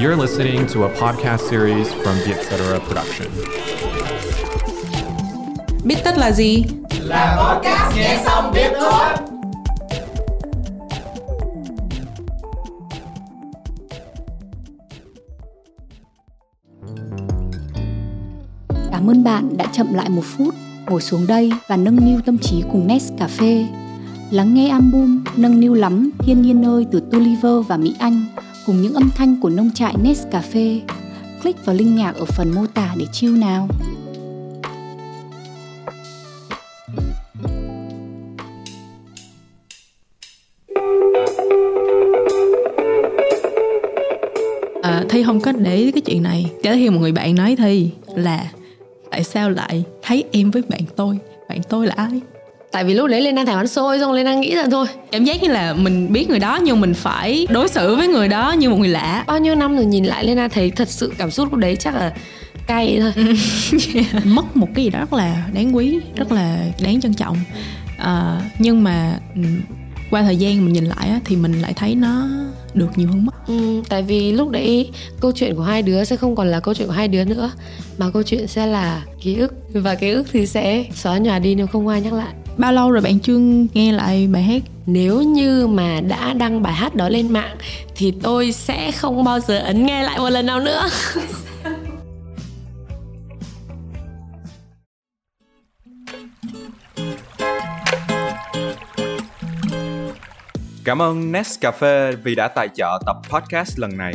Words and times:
You're 0.00 0.16
listening 0.16 0.66
to 0.68 0.84
a 0.84 0.88
podcast 0.88 1.48
series 1.50 1.92
from 1.92 2.16
the 2.24 2.32
Etc. 2.34 2.80
Production. 2.86 3.28
Biết 5.84 5.96
tất 6.04 6.18
là 6.18 6.32
gì? 6.32 6.64
Là 7.00 7.36
podcast 7.40 7.96
nghe 7.96 8.22
xong 8.24 8.52
biết 8.54 8.72
thôi. 8.80 9.08
Cảm 18.90 19.10
ơn 19.10 19.24
bạn 19.24 19.56
đã 19.56 19.66
chậm 19.72 19.94
lại 19.94 20.08
một 20.08 20.24
phút, 20.24 20.54
ngồi 20.86 21.00
xuống 21.00 21.26
đây 21.26 21.52
và 21.68 21.76
nâng 21.76 22.04
niu 22.04 22.20
tâm 22.26 22.38
trí 22.38 22.62
cùng 22.72 22.88
Nescafe. 22.88 23.66
Lắng 24.30 24.54
nghe 24.54 24.68
album 24.68 25.24
Nâng 25.36 25.60
niu 25.60 25.74
lắm 25.74 26.10
thiên 26.18 26.42
nhiên 26.42 26.64
ơi 26.64 26.86
từ 26.92 27.00
Tulliver 27.12 27.66
và 27.68 27.76
Mỹ 27.76 27.94
Anh 27.98 28.24
cùng 28.68 28.82
những 28.82 28.94
âm 28.94 29.10
thanh 29.16 29.40
của 29.40 29.50
nông 29.50 29.70
trại 29.74 29.94
Nescafe. 30.04 30.80
Click 31.42 31.64
vào 31.64 31.76
link 31.76 31.96
nhạc 31.96 32.14
ở 32.16 32.24
phần 32.24 32.54
mô 32.54 32.66
tả 32.66 32.94
để 32.98 33.06
chill 33.12 33.38
nào. 33.38 33.68
à, 44.82 45.04
thi 45.08 45.22
không 45.22 45.40
có 45.40 45.52
để 45.52 45.76
ý 45.76 45.92
cái 45.92 46.00
chuyện 46.00 46.22
này 46.22 46.52
Kể 46.62 46.76
khi 46.76 46.90
một 46.90 47.00
người 47.00 47.12
bạn 47.12 47.34
nói 47.34 47.56
thi 47.56 47.90
là 48.14 48.52
tại 49.10 49.24
sao 49.24 49.50
lại 49.50 49.84
thấy 50.02 50.24
em 50.32 50.50
với 50.50 50.62
bạn 50.68 50.80
tôi 50.96 51.18
bạn 51.48 51.60
tôi 51.68 51.86
là 51.86 51.94
ai 51.96 52.20
tại 52.78 52.84
vì 52.84 52.94
lúc 52.94 53.08
đấy 53.08 53.20
lên 53.20 53.34
đang 53.34 53.46
thèm 53.46 53.56
ăn 53.58 53.68
xôi 53.68 53.98
xong 53.98 54.12
lên 54.12 54.26
đang 54.26 54.40
nghĩ 54.40 54.54
rằng 54.54 54.70
thôi. 54.70 54.86
Cảm 55.12 55.24
giác 55.24 55.42
như 55.42 55.48
là 55.48 55.74
mình 55.74 56.12
biết 56.12 56.28
người 56.28 56.38
đó 56.38 56.58
nhưng 56.62 56.80
mình 56.80 56.94
phải 56.94 57.46
đối 57.50 57.68
xử 57.68 57.96
với 57.96 58.08
người 58.08 58.28
đó 58.28 58.52
như 58.52 58.70
một 58.70 58.76
người 58.76 58.88
lạ. 58.88 59.24
Bao 59.26 59.38
nhiêu 59.38 59.54
năm 59.54 59.76
rồi 59.76 59.84
nhìn 59.84 60.04
lại 60.04 60.24
lên 60.24 60.48
thấy 60.50 60.70
thật 60.70 60.88
sự 60.88 61.12
cảm 61.18 61.30
xúc 61.30 61.48
lúc 61.50 61.60
đấy 61.60 61.76
chắc 61.76 61.94
là 61.94 62.12
cay 62.66 63.00
thôi. 63.00 63.12
Yeah. 63.94 64.06
mất 64.26 64.56
một 64.56 64.68
cái 64.74 64.84
gì 64.84 64.90
đó 64.90 64.98
rất 64.98 65.12
là 65.12 65.48
đáng 65.52 65.76
quý 65.76 65.98
rất 66.16 66.32
là 66.32 66.58
đáng 66.82 67.00
trân 67.00 67.14
trọng. 67.14 67.36
À, 67.98 68.40
nhưng 68.58 68.84
mà 68.84 69.18
ừ, 69.34 69.42
qua 70.10 70.22
thời 70.22 70.36
gian 70.36 70.64
mình 70.64 70.72
nhìn 70.72 70.84
lại 70.84 71.08
á, 71.08 71.20
thì 71.24 71.36
mình 71.36 71.60
lại 71.60 71.72
thấy 71.76 71.94
nó 71.94 72.28
được 72.74 72.88
nhiều 72.96 73.08
hơn 73.08 73.26
mất. 73.26 73.46
Ừ, 73.46 73.82
tại 73.88 74.02
vì 74.02 74.32
lúc 74.32 74.50
đấy 74.50 74.90
câu 75.20 75.32
chuyện 75.32 75.56
của 75.56 75.62
hai 75.62 75.82
đứa 75.82 76.04
sẽ 76.04 76.16
không 76.16 76.36
còn 76.36 76.46
là 76.46 76.60
câu 76.60 76.74
chuyện 76.74 76.88
của 76.88 76.94
hai 76.94 77.08
đứa 77.08 77.24
nữa 77.24 77.50
mà 77.98 78.10
câu 78.10 78.22
chuyện 78.22 78.46
sẽ 78.46 78.66
là 78.66 79.02
ký 79.20 79.34
ức. 79.34 79.54
Và 79.72 79.94
ký 79.94 80.10
ức 80.10 80.26
thì 80.32 80.46
sẽ 80.46 80.84
xóa 80.94 81.18
nhòa 81.18 81.38
đi 81.38 81.54
nếu 81.54 81.66
không 81.66 81.88
ai 81.88 82.00
nhắc 82.00 82.12
lại 82.12 82.34
bao 82.58 82.72
lâu 82.72 82.90
rồi 82.90 83.02
bạn 83.02 83.18
chưa 83.18 83.38
nghe 83.74 83.92
lại 83.92 84.28
bài 84.32 84.42
hát 84.42 84.62
nếu 84.86 85.22
như 85.22 85.66
mà 85.66 86.00
đã 86.00 86.32
đăng 86.32 86.62
bài 86.62 86.72
hát 86.72 86.94
đó 86.94 87.08
lên 87.08 87.32
mạng 87.32 87.56
thì 87.96 88.14
tôi 88.22 88.52
sẽ 88.52 88.92
không 88.92 89.24
bao 89.24 89.40
giờ 89.40 89.58
ấn 89.58 89.86
nghe 89.86 90.02
lại 90.02 90.18
một 90.18 90.30
lần 90.30 90.46
nào 90.46 90.60
nữa 90.60 90.88
Cảm 100.84 101.02
ơn 101.02 101.32
Nescafe 101.32 102.16
vì 102.24 102.34
đã 102.34 102.48
tài 102.48 102.68
trợ 102.74 102.98
tập 103.06 103.16
podcast 103.30 103.78
lần 103.78 103.96
này. 103.96 104.14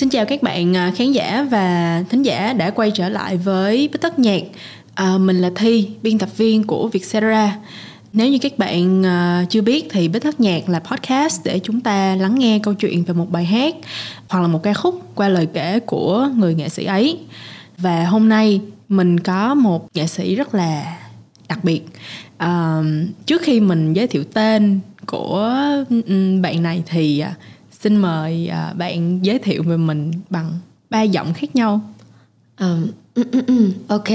Xin 0.00 0.08
chào 0.08 0.24
các 0.24 0.42
bạn 0.42 0.76
à, 0.76 0.92
khán 0.96 1.12
giả 1.12 1.46
và 1.50 2.04
thính 2.10 2.22
giả 2.22 2.52
đã 2.52 2.70
quay 2.70 2.90
trở 2.90 3.08
lại 3.08 3.36
với 3.36 3.88
Bích 3.92 4.00
Tất 4.00 4.18
Nhạc. 4.18 4.42
À, 4.94 5.18
mình 5.18 5.40
là 5.40 5.50
Thi, 5.54 5.88
biên 6.02 6.18
tập 6.18 6.28
viên 6.36 6.64
của 6.64 6.88
Vietcetera. 6.88 7.56
Nếu 8.12 8.28
như 8.28 8.38
các 8.38 8.58
bạn 8.58 9.02
uh, 9.02 9.50
chưa 9.50 9.60
biết 9.62 9.86
thì 9.90 10.08
Bích 10.08 10.22
Thất 10.22 10.40
Nhạc 10.40 10.68
là 10.68 10.80
podcast 10.80 11.40
để 11.44 11.60
chúng 11.62 11.80
ta 11.80 12.16
lắng 12.16 12.34
nghe 12.38 12.58
câu 12.58 12.74
chuyện 12.74 13.04
về 13.04 13.14
một 13.14 13.30
bài 13.30 13.44
hát 13.44 13.74
hoặc 14.28 14.40
là 14.40 14.46
một 14.46 14.62
ca 14.62 14.74
khúc 14.74 15.02
qua 15.14 15.28
lời 15.28 15.48
kể 15.54 15.80
của 15.80 16.28
người 16.36 16.54
nghệ 16.54 16.68
sĩ 16.68 16.84
ấy. 16.84 17.18
Và 17.78 18.04
hôm 18.04 18.28
nay 18.28 18.60
mình 18.88 19.20
có 19.20 19.54
một 19.54 19.88
nghệ 19.94 20.06
sĩ 20.06 20.34
rất 20.34 20.54
là 20.54 20.98
đặc 21.48 21.64
biệt 21.64 21.82
à, 22.38 22.82
trước 23.26 23.42
khi 23.42 23.60
mình 23.60 23.92
giới 23.92 24.06
thiệu 24.06 24.24
tên 24.24 24.80
của 25.06 25.54
ừ, 26.06 26.38
bạn 26.42 26.62
này 26.62 26.82
thì 26.86 27.18
à, 27.18 27.34
xin 27.82 27.96
mời 27.96 28.48
à, 28.48 28.72
bạn 28.76 29.24
giới 29.24 29.38
thiệu 29.38 29.62
về 29.62 29.76
mình 29.76 30.12
bằng 30.30 30.52
ba 30.90 31.02
giọng 31.02 31.34
khác 31.34 31.56
nhau. 31.56 31.80
Um, 32.60 32.86
ok 33.88 34.08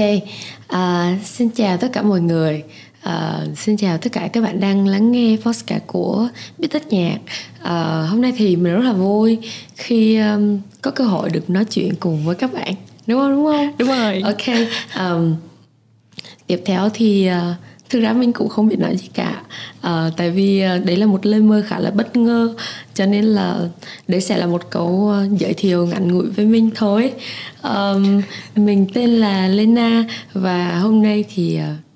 uh, 0.72 1.24
xin 1.24 1.50
chào 1.50 1.76
tất 1.76 1.88
cả 1.92 2.02
mọi 2.02 2.20
người. 2.20 2.64
Uh, 3.08 3.58
xin 3.58 3.76
chào 3.76 3.98
tất 3.98 4.12
cả 4.12 4.28
các 4.32 4.40
bạn 4.40 4.60
đang 4.60 4.86
lắng 4.86 5.12
nghe 5.12 5.36
podcast 5.44 5.82
của 5.86 6.28
biết 6.58 6.68
tất 6.70 6.92
nhạc. 6.92 7.18
Uh, 7.62 8.10
hôm 8.10 8.20
nay 8.20 8.32
thì 8.36 8.56
mình 8.56 8.72
rất 8.72 8.84
là 8.84 8.92
vui 8.92 9.38
khi 9.76 10.16
um, 10.16 10.58
có 10.82 10.90
cơ 10.90 11.04
hội 11.04 11.30
được 11.30 11.50
nói 11.50 11.64
chuyện 11.64 11.94
cùng 12.00 12.24
với 12.24 12.34
các 12.34 12.52
bạn. 12.52 12.74
Đúng 13.06 13.20
không? 13.20 13.30
Đúng 13.30 13.44
không? 13.44 13.70
Đúng 13.78 13.88
rồi. 13.88 14.20
Ok 14.20 14.56
um, 14.98 15.34
tiếp 16.46 16.62
theo 16.64 16.88
thì 16.94 17.30
uh, 17.30 17.56
thực 17.88 18.00
ra 18.00 18.12
mình 18.12 18.32
cũng 18.32 18.48
không 18.48 18.68
biết 18.68 18.78
nói 18.78 18.96
gì 18.96 19.08
cả. 19.14 19.42
À, 19.80 20.10
tại 20.16 20.30
vì 20.30 20.60
ờ, 20.60 20.78
đấy 20.78 20.96
là 20.96 21.06
một 21.06 21.26
lời 21.26 21.40
mời 21.40 21.62
khá 21.62 21.78
là 21.78 21.90
bất 21.90 22.16
ngờ. 22.16 22.54
Cho 22.94 23.06
nên 23.06 23.24
là 23.24 23.58
đấy 24.08 24.20
sẽ 24.20 24.36
là 24.36 24.46
một 24.46 24.70
câu 24.70 25.08
ờ, 25.08 25.28
giới 25.38 25.54
thiệu 25.54 25.86
ngắn 25.86 26.12
ngủi 26.12 26.26
với 26.26 26.46
mình 26.46 26.70
thôi. 26.74 27.12
À, 27.62 27.92
mình 28.56 28.86
tên 28.94 29.10
là 29.10 29.48
Lena 29.48 30.04
và 30.32 30.78
hôm 30.78 31.02
nay 31.02 31.24
thì 31.34 31.58
uh, 31.58 31.86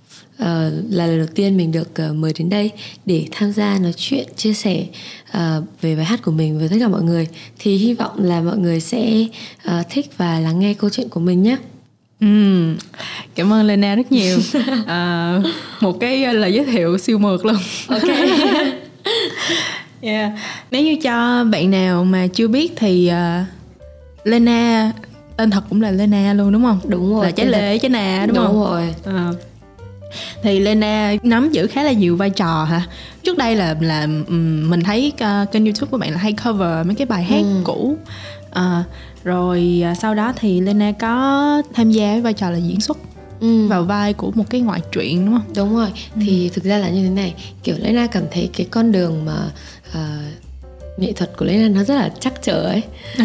uh, 0.42 0.46
là 0.90 1.06
lần 1.06 1.18
đầu 1.18 1.28
tiên 1.34 1.56
mình 1.56 1.72
được 1.72 1.90
uh, 2.10 2.16
mời 2.16 2.32
đến 2.38 2.48
đây 2.48 2.70
để 3.06 3.26
tham 3.30 3.52
gia 3.52 3.78
nói 3.78 3.92
chuyện 3.96 4.26
chia 4.36 4.52
sẻ 4.52 4.86
uh, 5.30 5.64
về 5.80 5.96
bài 5.96 6.04
hát 6.04 6.22
của 6.22 6.32
mình 6.32 6.58
với 6.58 6.68
tất 6.68 6.76
cả 6.80 6.88
mọi 6.88 7.02
người. 7.02 7.28
Thì 7.58 7.76
hy 7.76 7.94
vọng 7.94 8.24
là 8.24 8.40
mọi 8.40 8.58
người 8.58 8.80
sẽ 8.80 9.26
uh, 9.68 9.86
thích 9.90 10.10
và 10.16 10.40
lắng 10.40 10.58
nghe 10.58 10.74
câu 10.74 10.90
chuyện 10.90 11.08
của 11.08 11.20
mình 11.20 11.42
nhé. 11.42 11.56
Ừ, 12.20 12.26
cảm 13.34 13.52
ơn 13.52 13.66
Lena 13.66 13.94
rất 13.94 14.12
nhiều. 14.12 14.38
À, 14.86 15.34
một 15.80 16.00
cái 16.00 16.34
lời 16.34 16.54
giới 16.54 16.64
thiệu 16.64 16.98
siêu 16.98 17.18
mượt 17.18 17.44
luôn. 17.44 17.56
Ok. 17.88 18.02
Yeah. 20.02 20.32
nếu 20.70 20.82
như 20.82 20.96
cho 21.02 21.44
bạn 21.44 21.70
nào 21.70 22.04
mà 22.04 22.26
chưa 22.26 22.48
biết 22.48 22.72
thì 22.76 23.12
uh, 23.12 23.46
Lena 24.26 24.92
tên 25.36 25.50
thật 25.50 25.64
cũng 25.68 25.82
là 25.82 25.90
Lena 25.90 26.32
luôn 26.34 26.52
đúng 26.52 26.62
không? 26.62 26.80
Đúng 26.84 27.14
rồi 27.14 27.24
là 27.24 27.30
trái 27.30 27.46
lệ 27.46 27.78
trái 27.78 27.88
nà 27.88 28.24
đúng, 28.26 28.36
đúng 28.36 28.46
không? 28.46 28.64
rồi. 28.64 28.94
À. 29.04 29.30
Thì 30.42 30.60
Lena 30.60 31.14
nắm 31.22 31.50
giữ 31.50 31.66
khá 31.66 31.82
là 31.82 31.92
nhiều 31.92 32.16
vai 32.16 32.30
trò 32.30 32.64
hả? 32.64 32.82
Trước 33.22 33.38
đây 33.38 33.56
là 33.56 33.76
là 33.80 34.06
mình 34.68 34.80
thấy 34.84 35.12
uh, 35.14 35.52
kênh 35.52 35.64
youtube 35.64 35.90
của 35.90 35.98
bạn 35.98 36.10
là 36.10 36.18
hay 36.18 36.34
cover 36.44 36.86
mấy 36.86 36.94
cái 36.94 37.06
bài 37.06 37.24
hát 37.24 37.42
ừ. 37.42 37.60
cũ. 37.64 37.96
Uh, 38.50 38.86
rồi 39.24 39.82
uh, 39.90 39.98
sau 39.98 40.14
đó 40.14 40.32
thì 40.36 40.60
Lena 40.60 40.92
có 40.92 41.62
tham 41.74 41.90
gia 41.90 42.12
với 42.12 42.20
vai 42.20 42.32
trò 42.32 42.50
là 42.50 42.58
diễn 42.58 42.80
xuất 42.80 42.98
ừ. 43.40 43.66
vào 43.68 43.84
vai 43.84 44.12
của 44.12 44.30
một 44.34 44.44
cái 44.50 44.60
ngoại 44.60 44.80
truyện 44.92 45.24
đúng 45.24 45.34
không 45.34 45.52
đúng 45.56 45.76
rồi 45.76 45.92
ừ. 46.14 46.20
thì 46.24 46.50
thực 46.54 46.64
ra 46.64 46.78
là 46.78 46.88
như 46.88 47.02
thế 47.04 47.10
này 47.10 47.34
kiểu 47.62 47.76
Lena 47.78 48.06
cảm 48.06 48.24
thấy 48.30 48.50
cái 48.52 48.66
con 48.70 48.92
đường 48.92 49.24
mà 49.24 49.50
uh, 49.88 50.39
nghệ 50.96 51.12
thuật 51.12 51.36
của 51.36 51.44
Lena 51.44 51.68
nó 51.68 51.84
rất 51.84 51.94
là 51.94 52.10
chắc 52.20 52.42
trở 52.42 52.62
ấy. 52.62 52.82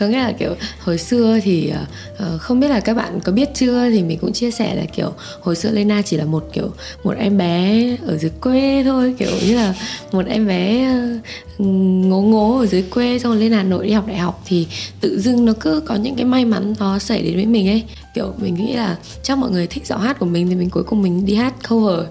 Có 0.00 0.06
nghĩa 0.06 0.18
là 0.18 0.32
kiểu 0.38 0.54
hồi 0.78 0.98
xưa 0.98 1.38
thì 1.42 1.72
uh, 1.72 2.40
không 2.40 2.60
biết 2.60 2.68
là 2.68 2.80
các 2.80 2.94
bạn 2.94 3.20
có 3.20 3.32
biết 3.32 3.48
chưa 3.54 3.90
thì 3.90 4.02
mình 4.02 4.18
cũng 4.18 4.32
chia 4.32 4.50
sẻ 4.50 4.74
là 4.74 4.84
kiểu 4.96 5.12
hồi 5.40 5.56
xưa 5.56 5.70
Lena 5.70 6.02
chỉ 6.02 6.16
là 6.16 6.24
một 6.24 6.48
kiểu 6.52 6.70
một 7.04 7.14
em 7.18 7.38
bé 7.38 7.86
ở 8.06 8.18
dưới 8.18 8.30
quê 8.40 8.82
thôi 8.84 9.14
kiểu 9.18 9.30
như 9.46 9.56
là 9.56 9.74
một 10.12 10.26
em 10.26 10.46
bé 10.46 10.88
uh, 10.88 11.64
ngố 12.06 12.20
ngố 12.20 12.58
ở 12.58 12.66
dưới 12.66 12.82
quê 12.82 13.18
xong 13.18 13.32
rồi 13.32 13.40
lên 13.40 13.52
Hà 13.52 13.62
Nội 13.62 13.86
đi 13.86 13.92
học 13.92 14.06
đại 14.06 14.18
học 14.18 14.42
thì 14.46 14.66
tự 15.00 15.20
dưng 15.20 15.44
nó 15.44 15.52
cứ 15.60 15.80
có 15.86 15.94
những 15.94 16.16
cái 16.16 16.24
may 16.24 16.44
mắn 16.44 16.74
nó 16.78 16.98
xảy 16.98 17.22
đến 17.22 17.34
với 17.34 17.46
mình 17.46 17.68
ấy. 17.68 17.84
Kiểu 18.14 18.34
mình 18.38 18.54
nghĩ 18.54 18.72
là 18.72 18.96
chắc 19.22 19.38
mọi 19.38 19.50
người 19.50 19.66
thích 19.66 19.86
giọng 19.86 20.00
hát 20.00 20.18
của 20.18 20.26
mình 20.26 20.48
thì 20.48 20.54
mình 20.54 20.70
cuối 20.70 20.84
cùng 20.84 21.02
mình 21.02 21.26
đi 21.26 21.34
hát 21.34 21.54
cover 21.68 22.06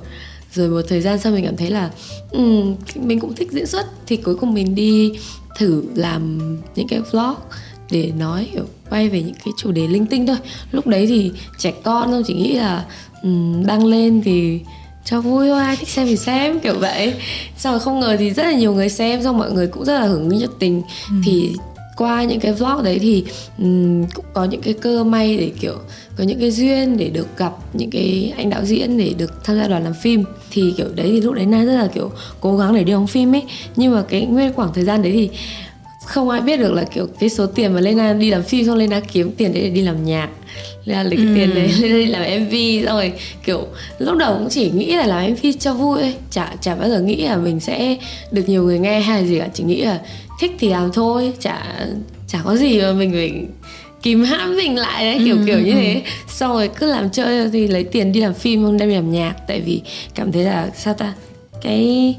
rồi 0.54 0.70
một 0.70 0.82
thời 0.88 1.02
gian 1.02 1.20
sau 1.20 1.32
mình 1.32 1.46
cảm 1.46 1.58
thấy 1.58 1.70
là 1.70 1.92
um, 2.32 2.76
mình 2.96 3.20
cũng 3.20 3.36
thích 3.36 3.52
diễn 3.52 3.66
xuất. 3.66 3.86
Thì 4.08 4.16
cuối 4.16 4.36
cùng 4.36 4.54
mình 4.54 4.76
đi 4.76 5.12
thử 5.58 5.84
làm 5.96 6.40
những 6.76 6.88
cái 6.88 7.00
vlog 7.12 7.36
để 7.92 8.12
nói 8.18 8.50
kiểu 8.54 8.66
quay 8.90 9.10
về 9.10 9.22
những 9.22 9.36
cái 9.46 9.54
chủ 9.58 9.72
đề 9.72 9.88
linh 9.88 10.06
tinh 10.06 10.28
thôi. 10.28 10.38
Lúc 10.72 10.88
đấy 10.88 11.08
thì 11.08 11.32
trẻ 11.58 11.74
con 11.84 12.12
không 12.12 12.24
chỉ 12.28 12.34
nghĩ 12.34 12.54
là 12.54 12.86
um, 13.24 13.66
đăng 13.66 13.86
lên 13.86 14.22
thì 14.26 14.60
cho 15.06 15.22
vui 15.22 15.48
thôi 15.48 15.60
ai 15.62 15.76
thích 15.76 15.90
xem 15.90 16.08
thì 16.08 16.16
xem 16.16 16.60
kiểu 16.60 16.80
vậy. 16.80 17.14
Rồi 17.60 17.80
không 17.80 18.00
ngờ 18.00 18.16
thì 18.20 18.32
rất 18.32 18.44
là 18.44 18.54
nhiều 18.54 18.74
người 18.74 18.90
xem 18.90 19.24
xong 19.24 19.38
mọi 19.38 19.52
người 19.52 19.68
cũng 19.68 19.86
rất 19.86 20.00
là 20.00 20.06
hưởng 20.06 20.30
ứng 20.30 20.40
nhiệt 20.40 20.50
tình. 20.60 20.82
Ừ. 21.10 21.16
thì 21.26 21.54
qua 21.98 22.24
những 22.24 22.40
cái 22.40 22.52
vlog 22.54 22.84
đấy 22.84 23.00
thì 23.00 23.24
um, 23.58 24.06
cũng 24.14 24.26
có 24.34 24.44
những 24.46 24.62
cái 24.62 24.74
cơ 24.74 25.04
may 25.04 25.38
để 25.38 25.52
kiểu 25.60 25.74
có 26.18 26.24
những 26.24 26.40
cái 26.40 26.52
duyên 26.52 26.98
để 26.98 27.10
được 27.10 27.28
gặp 27.38 27.52
những 27.74 27.90
cái 27.90 28.34
anh 28.38 28.50
đạo 28.50 28.66
diễn 28.66 28.98
để 28.98 29.14
được 29.18 29.44
tham 29.44 29.58
gia 29.58 29.68
đoàn 29.68 29.84
làm 29.84 29.94
phim. 29.94 30.24
Thì 30.52 30.74
kiểu 30.78 30.88
đấy 30.96 31.08
thì 31.12 31.22
lúc 31.22 31.34
đấy 31.34 31.46
na 31.46 31.64
rất 31.66 31.74
là 31.76 31.88
kiểu 31.94 32.12
cố 32.42 32.58
gắng 32.58 32.76
để 32.76 32.84
đi 32.84 32.92
đóng 32.92 33.08
phim 33.08 33.36
ấy. 33.36 33.44
Nhưng 33.76 33.92
mà 33.96 34.04
cái 34.10 34.22
nguyên 34.26 34.54
khoảng 34.54 34.74
thời 34.74 34.84
gian 34.84 35.02
đấy 35.02 35.12
thì 35.12 35.30
không 36.06 36.30
ai 36.30 36.42
biết 36.42 36.58
được 36.58 36.74
là 36.74 36.84
kiểu 36.84 37.08
cái 37.20 37.30
số 37.30 37.46
tiền 37.46 37.74
mà 37.74 37.82
Lena 37.82 38.14
đi 38.14 38.30
làm 38.30 38.44
phim 38.44 38.66
xong 38.66 38.78
Lena 38.78 39.00
kiếm 39.00 39.32
tiền 39.32 39.54
đấy 39.54 39.62
để 39.64 39.70
đi 39.70 39.82
làm 39.82 40.06
nhạc 40.06 40.30
Lena 40.86 41.04
lấy 41.04 41.18
cái 41.18 41.26
Ừ. 41.26 41.34
tiền 41.36 41.56
đấy 41.56 41.68
Lena 41.82 41.96
đi 41.96 42.06
làm 42.06 42.24
MV 42.46 42.86
xong 42.88 42.96
rồi 42.98 43.14
kiểu 43.46 43.68
lúc 44.00 44.18
đầu 44.18 44.36
cũng 44.40 44.48
chỉ 44.50 44.70
nghĩ 44.72 44.96
là 44.96 45.06
làm 45.06 45.32
MV 45.34 45.46
cho 45.60 45.74
vui 45.74 46.00
chả 46.32 46.56
chả 46.62 46.76
bao 46.76 46.90
giờ 46.90 47.00
nghĩ 47.02 47.16
là 47.16 47.38
mình 47.38 47.60
sẽ 47.60 47.98
được 48.32 48.50
nhiều 48.50 48.64
người 48.64 48.80
nghe 48.80 49.00
hay 49.00 49.22
là 49.22 49.28
gì 49.28 49.40
cả 49.40 49.48
chỉ 49.54 49.64
nghĩ 49.64 49.82
là 49.82 50.00
thích 50.44 50.56
thì 50.60 50.70
làm 50.70 50.92
thôi 50.94 51.34
chả 51.40 51.64
chả 52.28 52.40
có 52.44 52.56
gì 52.56 52.82
mà 52.82 52.94
mình 52.94 53.12
phải 53.12 53.46
kìm 54.02 54.24
hãm 54.24 54.56
mình 54.58 54.78
lại 54.78 55.06
đấy 55.06 55.22
kiểu 55.26 55.36
Ừ, 55.38 55.44
kiểu 55.46 55.60
như 55.60 55.72
ừ. 55.72 55.76
thế 55.76 56.02
xong 56.28 56.52
rồi 56.54 56.70
cứ 56.80 56.92
làm 56.92 57.10
chơi 57.10 57.50
thì 57.50 57.68
lấy 57.68 57.84
tiền 57.84 58.12
đi 58.12 58.22
làm 58.22 58.34
phim 58.34 58.64
không 58.64 58.78
đem 58.78 58.90
đi 58.90 58.96
làm 58.96 59.12
nhạc 59.12 59.34
tại 59.48 59.62
vì 59.62 59.82
cảm 60.16 60.32
thấy 60.32 60.44
là 60.44 60.70
sao 60.76 60.94
ta 60.94 61.14
cái 61.62 62.16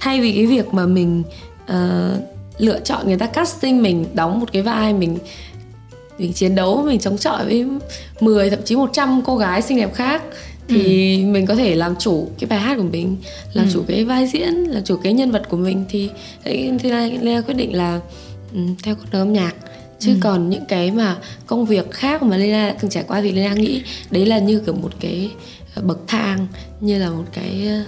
thay 0.00 0.20
vì 0.20 0.32
cái 0.32 0.46
việc 0.46 0.74
mà 0.74 0.86
mình 0.86 1.22
ờ, 1.66 2.10
lựa 2.58 2.80
chọn 2.80 3.06
người 3.06 3.18
ta 3.18 3.26
casting 3.26 3.82
mình 3.82 4.04
đóng 4.14 4.40
một 4.40 4.52
cái 4.52 4.62
vai 4.62 4.92
mình 4.92 5.18
mình 6.18 6.32
chiến 6.32 6.54
đấu 6.54 6.82
mình 6.86 7.00
chống 7.00 7.18
chọi 7.18 7.44
với 7.44 7.66
10 8.20 8.50
thậm 8.50 8.58
chí 8.64 8.76
100 8.76 9.22
cô 9.24 9.36
gái 9.36 9.62
xinh 9.62 9.76
đẹp 9.78 9.94
khác 9.94 10.22
thì 10.68 11.24
mình 11.24 11.46
có 11.46 11.54
thể 11.54 11.74
làm 11.74 11.96
chủ 11.98 12.28
cái 12.38 12.48
bài 12.50 12.58
hát 12.58 12.76
của 12.76 12.82
mình 12.92 13.16
làm 13.52 13.66
chủ 13.72 13.82
cái 13.88 14.04
vai 14.04 14.26
diễn 14.26 14.54
làm 14.54 14.84
chủ 14.84 14.96
cái 14.96 15.12
nhân 15.12 15.30
vật 15.30 15.42
của 15.48 15.56
mình 15.56 15.84
thì 15.88 16.08
thế 16.44 16.72
thế 16.78 16.90
là 16.90 17.06
Lena 17.22 17.40
quyết 17.40 17.54
định 17.54 17.76
là 17.76 18.00
ừ, 18.54 18.60
theo 18.82 18.94
con 18.94 19.06
đường 19.12 19.20
âm 19.20 19.32
nhạc 19.32 19.54
chứ 20.00 20.16
còn 20.20 20.50
những 20.50 20.64
cái 20.68 20.90
mà 20.90 21.16
công 21.46 21.64
việc 21.66 21.90
khác 21.90 22.22
mà 22.22 22.36
Lena 22.36 22.68
đã 22.68 22.74
từng 22.80 22.90
trải 22.90 23.04
qua 23.08 23.20
thì 23.20 23.32
Lena 23.32 23.54
nghĩ 23.54 23.82
đấy 24.10 24.26
là 24.26 24.38
như 24.38 24.60
kiểu 24.66 24.74
một 24.74 24.90
cái 25.00 25.30
ờ, 25.74 25.82
bậc 25.82 25.98
thang 26.06 26.46
như 26.80 26.98
là 26.98 27.10
một 27.10 27.24
cái 27.32 27.66
ờ, 27.68 27.80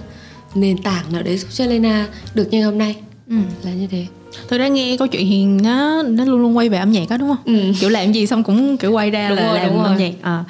nền 0.55 0.83
tảng 0.83 1.13
nào 1.13 1.23
đấy 1.23 1.39
giúp 1.39 1.49
cho 1.53 1.67
Lena 1.67 2.07
được 2.35 2.49
như 2.51 2.65
hôm 2.65 2.79
nay 2.79 2.97
Ừ. 3.31 3.37
là 3.65 3.71
như 3.73 3.87
thế 3.91 4.07
tôi 4.49 4.59
đã 4.59 4.69
nghe 4.69 4.97
câu 4.99 5.07
chuyện 5.09 5.27
thì 5.31 5.45
nó 5.45 6.03
nó 6.03 6.25
luôn 6.25 6.41
luôn 6.41 6.57
quay 6.57 6.69
về 6.69 6.79
âm 6.79 6.93
nhạc 6.93 7.09
đó 7.11 7.17
đúng 7.17 7.29
không 7.29 7.55
Ừ. 7.57 7.73
kiểu 7.81 7.91
làm 7.91 8.13
gì 8.13 8.27
xong 8.27 8.43
cũng 8.45 8.77
kiểu 8.77 8.93
quay 8.93 9.11
ra 9.11 9.29
Đúng 9.29 9.37
là 9.39 9.47
rồi, 9.47 9.57
làm 9.59 9.69
đúng 9.71 9.83
âm 9.83 9.93
rồi. 9.93 10.01
nhạc 10.03 10.13
à. 10.23 10.45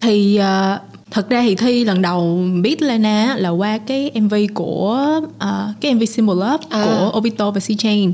thì 0.00 0.36
ờ, 0.36 0.78
thật 1.10 1.28
ra 1.30 1.42
thì 1.42 1.54
thi 1.54 1.84
lần 1.84 2.02
đầu 2.02 2.38
biết 2.62 2.82
Lena 2.82 3.36
là 3.38 3.48
qua 3.48 3.78
cái 3.78 4.10
MV 4.20 4.34
của 4.54 5.20
ờ, 5.38 5.68
cái 5.80 5.94
MV 5.94 6.02
Symbol 6.08 6.36
Love 6.38 6.64
À. 6.70 6.84
của 6.84 7.18
Obito 7.18 7.50
và 7.50 7.60
C 7.60 7.78
Chain. 7.78 8.12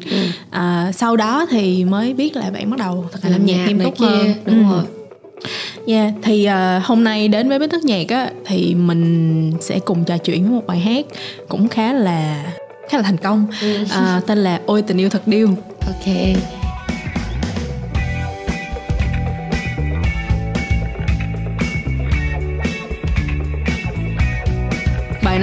À, 0.50 0.93
sau 0.94 1.17
đó 1.17 1.47
thì 1.50 1.85
mới 1.85 2.15
biết 2.15 2.37
là 2.37 2.50
bạn 2.50 2.71
bắt 2.71 2.79
đầu 2.79 3.05
thật 3.12 3.19
là 3.23 3.31
làm 3.31 3.47
nhạc 3.47 3.67
nghiêm 3.67 3.81
túc 3.81 3.99
hơn. 3.99 4.33
đúng 4.44 4.71
Ừ. 4.71 4.73
rồi. 4.75 4.83
Yeah, 5.87 6.12
thì 6.23 6.44
ờ, 6.44 6.79
hôm 6.85 7.05
nay 7.05 7.29
đến 7.29 7.49
với 7.49 7.59
Bến 7.59 7.71
Tất 7.71 7.85
Nhạc 7.85 8.09
á 8.09 8.31
thì 8.47 8.75
mình 8.75 9.53
sẽ 9.61 9.79
cùng 9.79 10.05
trò 10.05 10.19
chuyện 10.19 10.43
với 10.43 10.53
một 10.53 10.67
bài 10.67 10.79
hát 10.79 11.06
cũng 11.49 11.69
khá 11.69 11.93
là 11.93 12.44
khá 12.89 12.99
là 12.99 13.03
thành 13.05 13.17
công. 13.17 13.47
À, 13.91 14.21
tên 14.27 14.39
là 14.39 14.61
Ôi 14.67 14.83
tình 14.83 14.99
yêu 14.99 15.09
thật 15.09 15.23
điêu. 15.27 15.49
ok 15.87 16.17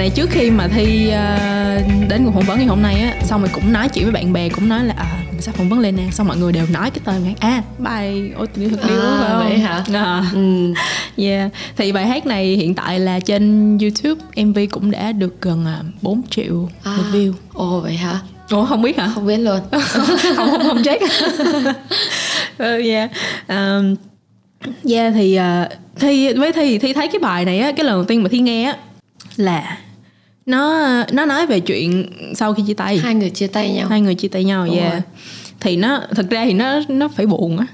này 0.00 0.10
trước 0.10 0.30
khi 0.30 0.50
mà 0.50 0.68
thi 0.68 1.08
ờ, 1.08 1.36
đến 2.08 2.24
cuộc 2.24 2.30
phỏng 2.34 2.44
vấn 2.44 2.58
ngày 2.58 2.66
hôm 2.66 2.82
nay 2.82 2.94
á 3.00 3.14
xong 3.24 3.40
rồi 3.40 3.50
cũng 3.52 3.72
nói 3.72 3.88
chuyện 3.88 4.04
với 4.04 4.12
bạn 4.12 4.32
bè 4.32 4.48
cũng 4.48 4.68
nói 4.68 4.84
là 4.84 4.94
à, 4.98 5.22
mình 5.32 5.40
sắp 5.40 5.54
phỏng 5.54 5.68
vấn 5.68 5.78
lên 5.80 5.96
nè 5.96 6.02
xong 6.12 6.28
mọi 6.28 6.36
người 6.36 6.52
đều 6.52 6.66
nói 6.72 6.90
cái 6.90 7.00
tên 7.04 7.24
hát 7.24 7.34
à 7.40 7.62
bài 7.78 8.30
Ôi 8.36 8.46
tình 8.46 8.64
yêu 8.64 8.70
thật 8.70 8.88
điêu 8.88 9.00
À, 9.00 9.38
vậy 9.44 9.58
hả? 9.58 9.84
À. 9.92 10.24
ừ. 10.34 10.72
Yeah. 11.16 11.50
Thì 11.76 11.92
bài 11.92 12.06
hát 12.06 12.26
này 12.26 12.44
hiện 12.56 12.74
tại 12.74 13.00
là 13.00 13.20
trên 13.20 13.78
YouTube 13.78 14.20
MV 14.44 14.58
cũng 14.70 14.90
đã 14.90 15.12
được 15.12 15.40
gần 15.42 15.66
à, 15.66 15.80
4 16.02 16.22
triệu 16.30 16.68
À. 16.84 16.96
lượt 16.96 17.04
view. 17.12 17.32
ồ 17.52 17.80
vậy 17.80 17.94
hả 17.94 18.20
Ủa 18.50 18.64
không 18.64 18.82
biết 18.82 18.98
hả? 18.98 19.10
không 19.14 19.26
biết 19.26 19.36
luôn 19.38 19.60
không 19.70 20.06
không 20.36 20.60
không 20.62 20.82
check 20.84 21.02
uh, 21.02 22.58
yeah 22.88 23.10
um, 23.48 23.94
yeah 24.90 25.12
thì 25.14 25.38
uh, 25.38 25.72
thi 26.00 26.32
với 26.32 26.52
thi 26.52 26.78
thi 26.78 26.92
thấy 26.92 27.08
cái 27.08 27.18
bài 27.22 27.44
này 27.44 27.58
á 27.58 27.72
cái 27.72 27.84
lần 27.84 27.94
đầu 27.94 28.04
tiên 28.04 28.22
mà 28.22 28.28
thi 28.32 28.38
nghe 28.38 28.64
á 28.64 28.76
là 29.36 29.78
nó 30.50 31.04
nó 31.12 31.24
nói 31.24 31.46
về 31.46 31.60
chuyện 31.60 32.06
sau 32.34 32.54
khi 32.54 32.62
chia 32.66 32.74
tay 32.74 32.98
hai 32.98 33.14
người 33.14 33.30
chia 33.30 33.46
tay 33.46 33.70
nhau 33.70 33.88
hai 33.88 34.00
người 34.00 34.14
chia 34.14 34.28
tay 34.28 34.44
nhau 34.44 34.66
Đúng 34.66 34.76
yeah 34.78 34.92
rồi. 34.92 35.00
thì 35.60 35.76
nó 35.76 36.02
thực 36.16 36.30
ra 36.30 36.44
thì 36.44 36.52
nó 36.52 36.80
nó 36.88 37.08
phải 37.08 37.26
buồn 37.26 37.58
á 37.58 37.66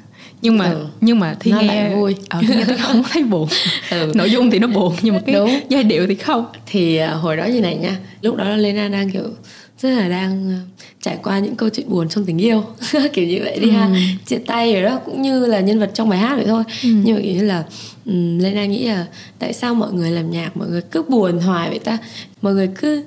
nhưng 0.42 0.58
mà 0.58 0.64
Ừ. 0.70 0.86
nhưng 1.00 1.20
mà 1.20 1.36
thi 1.40 1.50
Nó 1.50 1.60
nghe 1.60 1.94
vui. 1.94 2.14
ờ, 2.28 2.40
thi 2.48 2.54
nghe 2.54 2.64
thì 2.66 2.74
không 2.76 3.02
thấy 3.12 3.22
buồn 3.22 3.48
Ừ. 3.90 4.12
nội 4.14 4.30
dung 4.30 4.50
thì 4.50 4.58
nó 4.58 4.66
buồn 4.66 4.94
nhưng 5.02 5.14
mà 5.14 5.20
cái 5.26 5.34
Đúng. 5.34 5.60
giai 5.68 5.84
điệu 5.84 6.06
thì 6.06 6.14
không 6.14 6.46
thì 6.66 6.96
à, 6.96 7.10
hồi 7.10 7.36
đó 7.36 7.44
như 7.44 7.60
này 7.60 7.76
nha 7.76 7.96
lúc 8.22 8.36
đó 8.36 8.44
Lena 8.56 8.88
đang 8.88 9.10
kiểu 9.10 9.22
rất 9.82 9.90
là 9.90 10.08
đang 10.08 10.50
à, 10.50 10.60
trải 11.02 11.18
qua 11.22 11.38
những 11.38 11.56
câu 11.56 11.68
chuyện 11.68 11.88
buồn 11.88 12.08
trong 12.08 12.24
tình 12.24 12.38
yêu. 12.38 12.64
Kiểu 13.12 13.26
như 13.26 13.40
vậy 13.44 13.58
đi 13.60 13.70
ha. 13.70 13.90
Chia 14.26 14.38
tay 14.38 14.72
rồi 14.74 14.82
đó 14.82 15.00
cũng 15.06 15.22
như 15.22 15.46
là 15.46 15.60
nhân 15.60 15.80
vật 15.80 15.90
trong 15.94 16.08
bài 16.08 16.18
hát 16.18 16.36
vậy 16.36 16.44
thôi. 16.46 16.62
Nhưng 16.82 17.14
mà 17.16 17.20
kiểu 17.22 17.34
như 17.34 17.44
là 17.44 17.64
um, 18.06 18.38
Lena 18.38 18.64
nghĩ 18.64 18.84
là 18.88 19.06
tại 19.38 19.52
sao 19.52 19.74
mọi 19.74 19.92
người 19.92 20.10
làm 20.10 20.30
nhạc 20.30 20.56
mọi 20.56 20.68
người 20.68 20.82
cứ 20.90 21.02
buồn 21.02 21.38
hoài 21.38 21.68
vậy 21.70 21.78
ta? 21.78 21.98
Mọi 22.42 22.54
người 22.54 22.68
cứ 22.80 23.04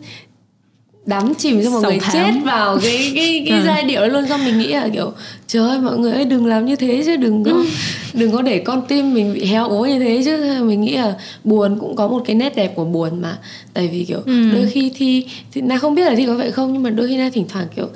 đắm 1.06 1.34
chìm 1.36 1.64
xong 1.64 1.74
mọi 1.74 1.82
người 1.82 2.00
thảm. 2.00 2.14
chết 2.14 2.40
vào 2.46 2.78
cái 2.84 3.12
cái 3.16 3.46
cái 3.50 3.60
Ừ. 3.60 3.64
giai 3.68 3.84
điệu 3.84 4.02
đó 4.02 4.08
luôn. 4.08 4.28
Xong 4.30 4.46
mình 4.46 4.60
nghĩ 4.60 4.68
là 4.74 4.90
kiểu 4.94 5.12
trời 5.52 5.70
ơi 5.70 5.80
mọi 5.80 5.98
người 5.98 6.12
ơi 6.12 6.26
đừng 6.26 6.46
làm 6.46 6.66
như 6.66 6.76
thế 6.76 7.04
chứ 7.06 7.16
đừng 7.16 7.44
có 7.44 7.66
đừng 8.14 8.32
có 8.32 8.42
để 8.42 8.60
con 8.60 8.82
tim 8.88 9.14
mình 9.14 9.34
bị 9.34 9.46
héo 9.46 9.70
úa 9.70 9.86
như 9.86 10.00
thế 10.00 10.22
chứ. 10.26 10.64
Mình 10.64 10.82
nghĩ 10.82 10.96
là 10.98 11.16
buồn 11.44 11.78
cũng 11.80 11.96
có 11.96 12.08
một 12.08 12.22
cái 12.26 12.36
nét 12.36 12.56
đẹp 12.56 12.76
của 12.76 12.86
buồn 12.86 13.22
mà. 13.22 13.38
Tại 13.74 13.88
vì 13.88 14.06
kiểu 14.06 14.20
Ừ. 14.26 14.52
đôi 14.54 14.68
khi 14.72 14.92
thi 14.96 15.26
thì 15.54 15.62
na 15.62 15.78
không 15.78 15.96
biết 15.96 16.04
là 16.06 16.16
thi 16.16 16.26
có 16.26 16.34
vậy 16.36 16.52
không 16.52 16.74
nhưng 16.74 16.84
mà 16.84 16.90
đôi 16.90 17.08
khi 17.08 17.18
na 17.18 17.30
thỉnh 17.34 17.46
thoảng 17.50 17.68
kiểu 17.76 17.88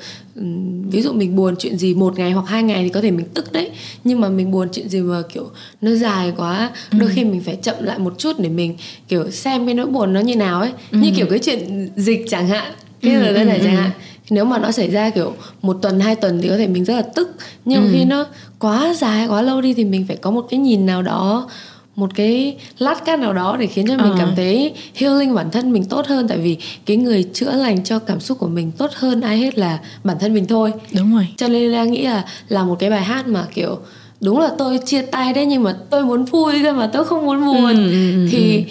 ví 0.90 1.02
dụ 1.02 1.12
mình 1.12 1.36
buồn 1.36 1.54
chuyện 1.58 1.76
gì 1.78 1.94
một 1.94 2.18
ngày 2.18 2.30
hoặc 2.32 2.44
hai 2.48 2.62
ngày 2.62 2.82
thì 2.82 2.88
có 2.88 3.00
thể 3.00 3.10
mình 3.10 3.26
tức 3.34 3.52
đấy. 3.52 3.70
Nhưng 4.04 4.20
mà 4.20 4.28
mình 4.28 4.50
buồn 4.50 4.68
chuyện 4.72 4.88
gì 4.88 5.00
mà 5.00 5.22
kiểu 5.34 5.50
nó 5.80 5.90
dài 5.94 6.32
quá 6.36 6.70
đôi 6.98 7.10
khi 7.14 7.24
mình 7.24 7.40
phải 7.40 7.56
chậm 7.62 7.74
lại 7.80 7.98
một 7.98 8.14
chút 8.18 8.38
để 8.38 8.48
mình 8.48 8.74
kiểu 9.08 9.30
xem 9.30 9.66
cái 9.66 9.74
nỗi 9.74 9.86
buồn 9.86 10.12
nó 10.12 10.20
như 10.20 10.36
nào 10.36 10.60
ấy. 10.60 10.70
Như 10.92 11.10
kiểu 11.16 11.26
cái 11.30 11.38
chuyện 11.38 11.88
dịch 11.96 12.24
chẳng 12.28 12.48
hạn. 12.48 12.72
Cái 13.02 13.14
Ừ, 13.14 13.20
giờ 13.20 13.32
đây 13.32 13.44
này 13.44 13.58
ừ, 13.58 13.64
chẳng 13.64 13.74
ừ. 13.76 13.80
hạn 13.80 13.90
nếu 14.30 14.44
mà 14.44 14.58
nó 14.58 14.70
xảy 14.72 14.90
ra 14.90 15.10
kiểu 15.10 15.32
một 15.62 15.76
tuần 15.82 16.00
hai 16.00 16.14
tuần 16.16 16.38
thì 16.42 16.48
có 16.48 16.56
thể 16.56 16.66
mình 16.66 16.84
rất 16.84 16.94
là 16.94 17.02
tức. 17.02 17.34
Nhưng 17.64 17.82
Ừ. 17.84 17.88
khi 17.92 18.04
nó 18.04 18.26
quá 18.58 18.94
dài 18.94 19.26
quá 19.26 19.42
lâu 19.42 19.60
đi 19.60 19.74
thì 19.74 19.84
mình 19.84 20.04
phải 20.08 20.16
có 20.16 20.30
một 20.30 20.46
cái 20.50 20.58
nhìn 20.60 20.86
nào 20.86 21.02
đó 21.02 21.48
một 21.96 22.10
cái 22.14 22.56
lát 22.78 23.04
cắt 23.04 23.18
nào 23.18 23.32
đó 23.32 23.56
để 23.60 23.66
khiến 23.66 23.86
cho 23.88 23.96
mình 23.96 24.12
Ờ. 24.12 24.16
cảm 24.18 24.32
thấy 24.36 24.72
healing 24.94 25.34
bản 25.34 25.50
thân 25.50 25.72
mình 25.72 25.84
tốt 25.84 26.06
hơn. 26.06 26.28
Tại 26.28 26.38
vì 26.38 26.56
cái 26.86 26.96
người 26.96 27.22
chữa 27.32 27.52
lành 27.52 27.84
cho 27.84 27.98
cảm 27.98 28.20
xúc 28.20 28.38
của 28.38 28.48
mình 28.48 28.72
tốt 28.78 28.90
hơn 28.94 29.20
ai 29.20 29.38
hết 29.38 29.58
là 29.58 29.78
bản 30.04 30.16
thân 30.20 30.34
mình 30.34 30.46
thôi. 30.46 30.72
Đúng 30.96 31.14
rồi. 31.14 31.26
Cho 31.36 31.48
nên 31.48 31.72
là 31.72 31.84
nghĩ 31.84 32.02
là 32.02 32.24
là 32.48 32.64
một 32.64 32.76
cái 32.78 32.90
bài 32.90 33.02
hát 33.02 33.28
mà 33.28 33.46
kiểu 33.54 33.78
đúng 34.20 34.40
là 34.40 34.50
tôi 34.58 34.78
chia 34.86 35.02
tay 35.02 35.32
đấy 35.32 35.46
nhưng 35.46 35.62
mà 35.62 35.76
tôi 35.90 36.04
muốn 36.04 36.24
vui 36.24 36.52
thôi 36.62 36.72
mà 36.72 36.86
tôi 36.92 37.04
không 37.04 37.26
muốn 37.26 37.40
buồn. 37.46 37.74
Ừ, 37.74 37.90
ừ, 37.90 38.12
ừ, 38.12 38.28
thì 38.30 38.64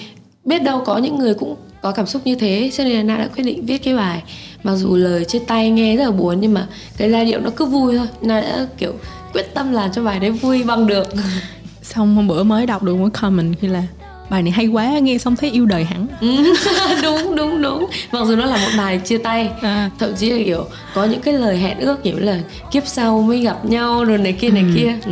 biết 0.46 0.60
đâu 0.64 0.82
có 0.86 0.98
những 0.98 1.18
người 1.20 1.34
cũng 1.34 1.56
có 1.82 1.92
cảm 1.92 2.06
xúc 2.08 2.22
như 2.26 2.36
thế 2.36 2.70
cho 2.74 2.84
nên 2.84 2.94
là 2.94 3.04
na 3.04 3.18
đã 3.18 3.28
quyết 3.36 3.44
định 3.44 3.66
viết 3.66 3.78
cái 3.84 3.96
bài 3.96 4.24
mặc 4.64 4.76
dù 4.76 4.96
lời 4.96 5.26
chia 5.26 5.40
tay 5.40 5.70
nghe 5.70 5.96
rất 5.98 6.04
là 6.04 6.12
buồn 6.12 6.38
nhưng 6.42 6.54
mà 6.54 6.68
cái 6.98 7.12
giai 7.12 7.26
điệu 7.26 7.40
nó 7.40 7.50
cứ 7.56 7.66
vui 7.66 7.98
thôi. 7.98 8.08
Na 8.22 8.42
đã 8.42 8.68
kiểu 8.78 8.94
quyết 9.34 9.54
tâm 9.54 9.72
làm 9.72 9.92
cho 9.92 10.04
bài 10.04 10.20
đấy 10.20 10.32
vui 10.32 10.64
bằng 10.64 10.88
được. 10.88 11.08
Xong 11.82 12.16
hôm 12.16 12.28
bữa 12.28 12.44
mới 12.44 12.66
đọc 12.66 12.84
được 12.84 12.96
một 12.96 13.10
comment 13.22 13.56
khi 13.62 13.68
là 13.68 13.84
bài 14.30 14.42
này 14.44 14.52
hay 14.52 14.68
quá 14.68 15.00
nghe 15.00 15.18
xong 15.18 15.36
thấy 15.36 15.50
yêu 15.52 15.66
đời 15.66 15.84
hẳn. 15.84 16.08
Ừ, 16.22 16.54
đúng 17.04 17.36
đúng 17.36 17.62
đúng. 17.62 17.86
Mặc 18.12 18.20
dù 18.28 18.36
nó 18.36 18.46
là 18.46 18.58
một 18.58 18.72
bài 18.78 18.98
chia 19.06 19.18
tay 19.18 19.50
À. 19.62 19.90
thậm 20.00 20.14
chí 20.18 20.30
là 20.32 20.44
kiểu 20.46 20.66
có 20.94 21.06
những 21.06 21.22
cái 21.22 21.34
lời 21.34 21.58
hẹn 21.58 21.80
ước 21.80 22.04
kiểu 22.04 22.20
là 22.20 22.40
kiếp 22.72 22.84
sau 22.88 23.22
mới 23.22 23.40
gặp 23.42 23.66
nhau 23.66 24.04
rồi 24.06 24.18
này 24.18 24.32
kia 24.34 24.50
này 24.50 24.64
kia. 24.76 24.94
Ừ. 25.06 25.12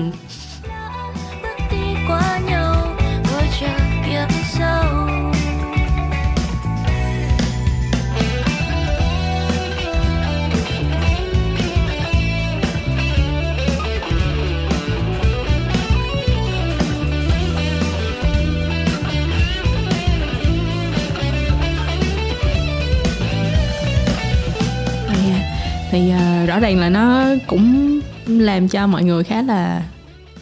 rõ 26.52 26.60
ràng 26.60 26.80
là 26.80 26.90
nó 26.90 27.26
cũng 27.48 28.00
làm 28.28 28.68
cho 28.68 28.88
mọi 28.88 29.04
người 29.04 29.24
khá 29.24 29.42
là 29.42 29.84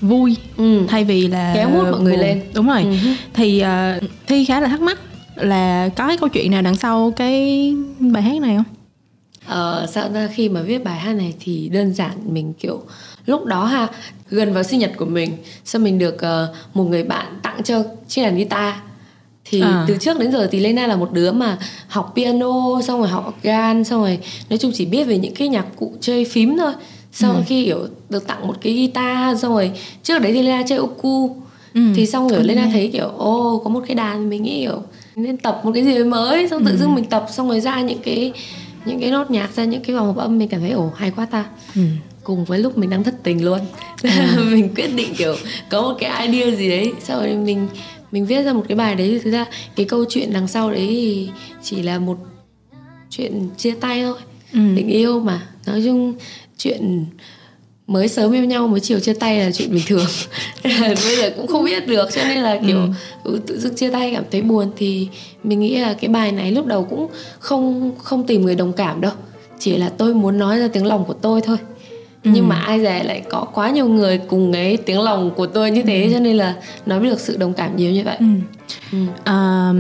vui 0.01 0.36
Ừ. 0.58 0.82
thay 0.88 1.04
vì 1.04 1.28
là 1.28 1.51
Kéo 1.56 1.70
mood 1.70 1.88
mọi 1.92 2.01
người 2.01 2.13
buồn. 2.16 2.22
lên. 2.22 2.42
đúng 2.54 2.68
rồi 2.68 2.84
hứ. 2.84 3.10
thì 3.34 3.60
à, 3.60 4.00
thi 4.28 4.46
khá 4.46 4.60
là 4.60 4.68
thắc 4.68 4.82
mắc 4.82 5.00
là 5.36 5.89
có 5.96 6.08
cái 6.08 6.18
câu 6.18 6.30
chuyện 6.30 6.51
nào 6.51 6.62
đằng 6.62 6.75
sau 6.75 7.13
cái 7.16 7.74
bài 8.00 8.24
hát 8.24 8.42
này 8.42 8.56
không 8.56 8.66
Ờ, 9.48 9.88
sao 9.92 10.10
ra 10.13 10.28
khi 10.34 10.50
mà 10.50 10.62
viết 10.62 10.84
bài 10.84 11.00
hát 11.00 11.13
này 11.13 11.34
thì 11.39 11.70
đơn 11.74 11.94
giản 11.94 12.12
mình 12.34 12.54
kiểu 12.54 12.82
lúc 13.25 13.46
đó 13.46 13.66
ha 13.66 13.88
gần 14.30 14.54
vào 14.54 14.63
sinh 14.63 14.80
nhật 14.80 14.92
của 14.98 15.06
mình 15.06 15.38
xong 15.66 15.84
mình 15.84 16.00
được 16.00 16.22
ờ, 16.22 16.54
một 16.74 16.84
người 16.84 17.04
bạn 17.04 17.25
tặng 17.44 17.63
cho 17.63 17.84
chiếc 18.08 18.24
đàn 18.24 18.36
guitar 18.36 18.74
thì 19.46 19.62
À. 19.62 19.86
từ 19.88 19.98
trước 19.98 20.19
đến 20.19 20.31
giờ 20.31 20.48
thì 20.51 20.60
Lena 20.60 20.88
là 20.88 20.96
một 20.96 21.12
đứa 21.13 21.31
mà 21.31 21.58
học 21.88 22.12
piano 22.15 22.81
xong 22.88 23.00
rồi 23.00 23.08
học 23.10 23.36
organ 23.39 23.84
xong 23.84 24.01
rồi 24.01 24.19
nói 24.50 24.58
chung 24.60 24.72
chỉ 24.74 24.86
biết 24.86 25.03
về 25.03 25.17
những 25.17 25.34
cái 25.36 25.48
nhạc 25.48 25.65
cụ 25.75 25.93
chơi 26.01 26.25
phím 26.25 26.58
thôi 26.58 26.72
sau 27.12 27.34
Ừ. 27.34 27.41
khi 27.48 27.65
kiểu 27.65 27.88
được 28.10 28.27
tặng 28.27 28.48
một 28.48 28.55
cái 28.62 28.74
guitar 28.74 29.41
xong 29.41 29.53
rồi 29.53 29.72
trước 30.03 30.19
đấy 30.19 30.34
thì 30.34 30.41
Lena 30.41 30.63
chơi 30.67 30.79
uku 30.79 31.36
Ừ. 31.74 31.81
thì 31.96 32.05
xong 32.05 32.29
Ok. 32.29 32.39
Lena 32.43 32.67
thấy 32.72 32.89
kiểu 32.93 33.08
ô 33.08 33.62
có 33.63 33.69
một 33.69 33.84
cái 33.88 33.96
đàn 33.96 34.29
mình 34.29 34.43
nghĩ 34.43 34.60
kiểu 34.62 34.84
nên 35.15 35.38
tập 35.38 35.62
một 35.63 35.72
cái 35.74 35.84
gì 35.84 36.03
mới 36.03 36.48
xong 36.50 36.65
tự 36.65 36.72
Ừ. 36.72 36.77
dưng 36.77 36.96
mình 36.96 37.05
tập 37.05 37.25
xong 37.31 37.48
rồi 37.50 37.60
ra 37.60 37.81
những 37.81 38.00
cái 38.03 38.34
những 38.86 39.00
cái 39.00 39.12
nốt 39.12 39.31
nhạc 39.31 39.55
ra 39.55 39.63
những 39.63 39.81
cái 39.84 39.96
vòng 39.96 40.05
hợp 40.08 40.15
âm 40.22 40.38
mình 40.38 40.48
cảm 40.48 40.62
thấy 40.62 40.72
ồ 40.72 40.91
hay 40.96 41.12
quá 41.15 41.25
ta 41.25 41.46
Ừ. 41.75 41.81
cùng 42.24 42.46
với 42.46 42.60
lúc 42.60 42.77
mình 42.77 42.89
đang 42.89 43.03
thất 43.03 43.15
tình 43.24 43.46
luôn 43.46 43.60
mình 44.51 44.69
quyết 44.75 44.88
định 44.96 45.13
kiểu 45.17 45.36
có 45.69 45.81
một 45.81 45.96
cái 46.00 46.27
idea 46.27 46.55
gì 46.55 46.69
đấy 46.69 46.91
sau 47.03 47.19
rồi 47.19 47.36
mình 47.36 47.67
mình 48.12 48.25
viết 48.25 48.44
ra 48.44 48.54
một 48.54 48.63
cái 48.68 48.75
bài 48.75 48.96
đấy 48.96 49.08
thì 49.10 49.20
thực 49.20 49.32
ra 49.32 49.46
cái 49.75 49.86
câu 49.86 50.06
chuyện 50.10 50.34
đằng 50.34 50.48
sau 50.48 50.72
đấy 50.72 50.88
thì 50.89 51.30
chỉ 51.63 51.82
là 51.82 52.00
một 52.00 52.18
chuyện 53.10 53.50
chia 53.58 53.72
tay 53.72 54.01
thôi 54.04 54.18
Ừ. 54.54 54.60
tình 54.75 54.88
yêu 54.88 55.20
mà. 55.20 55.48
Nói 55.68 55.82
chung 55.86 56.13
chuyện 56.58 57.06
mới 57.88 58.08
sớm 58.08 58.32
yêu 58.34 58.44
nhau 58.46 58.68
mới 58.68 58.80
chiều 58.80 59.00
chia 59.00 59.13
tay 59.13 59.39
là 59.39 59.51
chuyện 59.51 59.74
bình 59.74 59.84
thường. 59.88 60.06
Bây 61.04 61.16
giờ 61.18 61.34
cũng 61.36 61.48
không 61.48 61.63
biết 61.66 61.88
được 61.88 62.10
cho 62.16 62.24
nên 62.24 62.38
là 62.38 62.60
kiểu 62.68 62.80
ừ, 63.24 63.39
tự 63.48 63.60
dưng 63.60 63.75
chia 63.75 63.89
tay 63.89 64.12
cảm 64.16 64.24
thấy 64.32 64.42
buồn. 64.42 64.72
Thì 64.78 65.08
mình 65.44 65.60
nghĩ 65.60 65.78
là 65.78 65.94
cái 65.94 66.10
bài 66.10 66.32
này 66.32 66.51
lúc 66.51 66.66
đầu 66.66 66.84
cũng 66.89 67.08
không 67.39 67.92
không 67.98 68.28
tìm 68.28 68.42
người 68.42 68.56
đồng 68.56 68.74
cảm 68.74 69.01
đâu. 69.01 69.12
Chỉ 69.60 69.78
là 69.78 69.89
tôi 69.89 70.13
muốn 70.13 70.38
nói 70.39 70.60
ra 70.60 70.68
tiếng 70.68 70.86
lòng 70.86 71.06
của 71.06 71.13
tôi 71.13 71.42
thôi 71.42 71.58
nhưng 72.24 72.48
mà 72.48 72.56
ai 72.56 72.80
dè 72.82 73.04
lại 73.04 73.24
có 73.30 73.46
quá 73.54 73.70
nhiều 73.70 73.88
người 73.88 74.18
cùng 74.18 74.52
ấy 74.52 74.78
tiếng 74.78 75.02
lòng 75.02 75.32
của 75.36 75.48
tôi 75.48 75.72
như 75.72 75.84
thế 75.84 76.10
cho 76.14 76.20
nên 76.20 76.38
là 76.38 76.56
nói 76.86 77.00
được 77.00 77.20
sự 77.20 77.38
đồng 77.38 77.54
cảm 77.54 77.76
nhiều 77.76 77.92
như 77.92 78.04
vậy. 78.04 78.18
Ừ. 78.20 78.26
Ừ. 78.92 78.98
Ờ, 79.26 79.74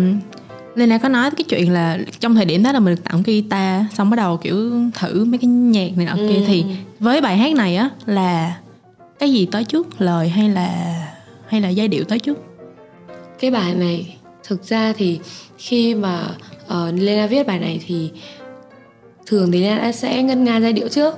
Lena 0.75 0.97
có 0.97 1.09
nói 1.09 1.31
cái 1.31 1.43
chuyện 1.49 1.73
là 1.73 1.97
trong 2.19 2.35
thời 2.35 2.45
điểm 2.45 2.63
đó 2.63 2.71
là 2.71 2.79
mình 2.79 2.95
được 2.95 3.01
tặng 3.03 3.23
cái 3.23 3.35
guitar 3.35 3.83
xong 3.93 4.09
bắt 4.09 4.15
đầu 4.17 4.37
kiểu 4.37 4.71
thử 4.93 5.25
mấy 5.25 5.37
cái 5.37 5.47
nhạc 5.47 5.89
này 5.97 6.05
nọ 6.05 6.11
Ừ. 6.11 6.27
kia. 6.29 6.43
Thì 6.47 6.65
với 6.99 7.21
bài 7.21 7.37
hát 7.37 7.55
này 7.55 7.75
á 7.75 7.89
là 8.05 8.55
cái 9.19 9.31
gì 9.33 9.45
tới 9.45 9.63
trước? 9.63 10.01
Lời 10.01 10.29
hay 10.29 10.49
là 10.49 10.95
hay 11.47 11.61
là 11.61 11.69
giai 11.69 11.87
điệu 11.87 12.03
tới 12.03 12.19
trước? 12.19 12.37
Cái 13.39 13.51
bài 13.51 13.73
này 13.73 14.15
thực 14.47 14.63
ra 14.63 14.93
thì 14.97 15.19
khi 15.57 15.95
mà 15.95 16.23
uh, 16.65 16.93
Lena 16.99 17.27
viết 17.27 17.47
bài 17.47 17.59
này 17.59 17.79
thì 17.87 18.11
thường 19.25 19.51
thì 19.51 19.61
Lena 19.61 19.91
sẽ 19.91 20.23
ngân 20.23 20.43
nga 20.43 20.59
giai 20.59 20.73
điệu 20.73 20.87
trước 20.87 21.15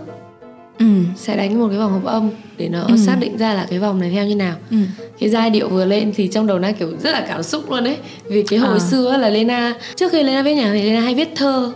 ừ. 0.81 0.85
Sẽ 1.15 1.37
đánh 1.37 1.59
một 1.59 1.67
cái 1.69 1.77
vòng 1.77 1.91
hợp 1.91 2.03
âm 2.05 2.29
để 2.57 2.69
nó 2.69 2.83
Ừ. 2.87 2.95
xác 3.05 3.15
định 3.19 3.37
ra 3.37 3.53
là 3.53 3.67
cái 3.69 3.79
vòng 3.79 3.99
này 3.99 4.09
theo 4.11 4.25
như 4.25 4.35
nào. 4.35 4.55
Ừ. 4.71 4.77
Cái 5.19 5.29
giai 5.29 5.49
điệu 5.49 5.69
vừa 5.69 5.85
lên 5.85 6.11
thì 6.15 6.27
trong 6.27 6.47
đầu 6.47 6.59
nó 6.59 6.69
kiểu 6.79 6.89
rất 7.03 7.11
là 7.11 7.25
cảm 7.27 7.43
xúc 7.43 7.71
luôn 7.71 7.83
đấy 7.83 7.97
vì 8.29 8.43
cái 8.43 8.59
hồi 8.59 8.73
À. 8.73 8.79
xưa 8.91 9.17
là 9.17 9.29
Lena 9.29 9.73
trước 9.95 10.11
khi 10.11 10.23
Lena 10.23 10.41
viết 10.43 10.53
nhạc 10.55 10.71
thì 10.73 10.81
Lena 10.83 11.01
hay 11.01 11.15
viết 11.15 11.29
thơ 11.35 11.71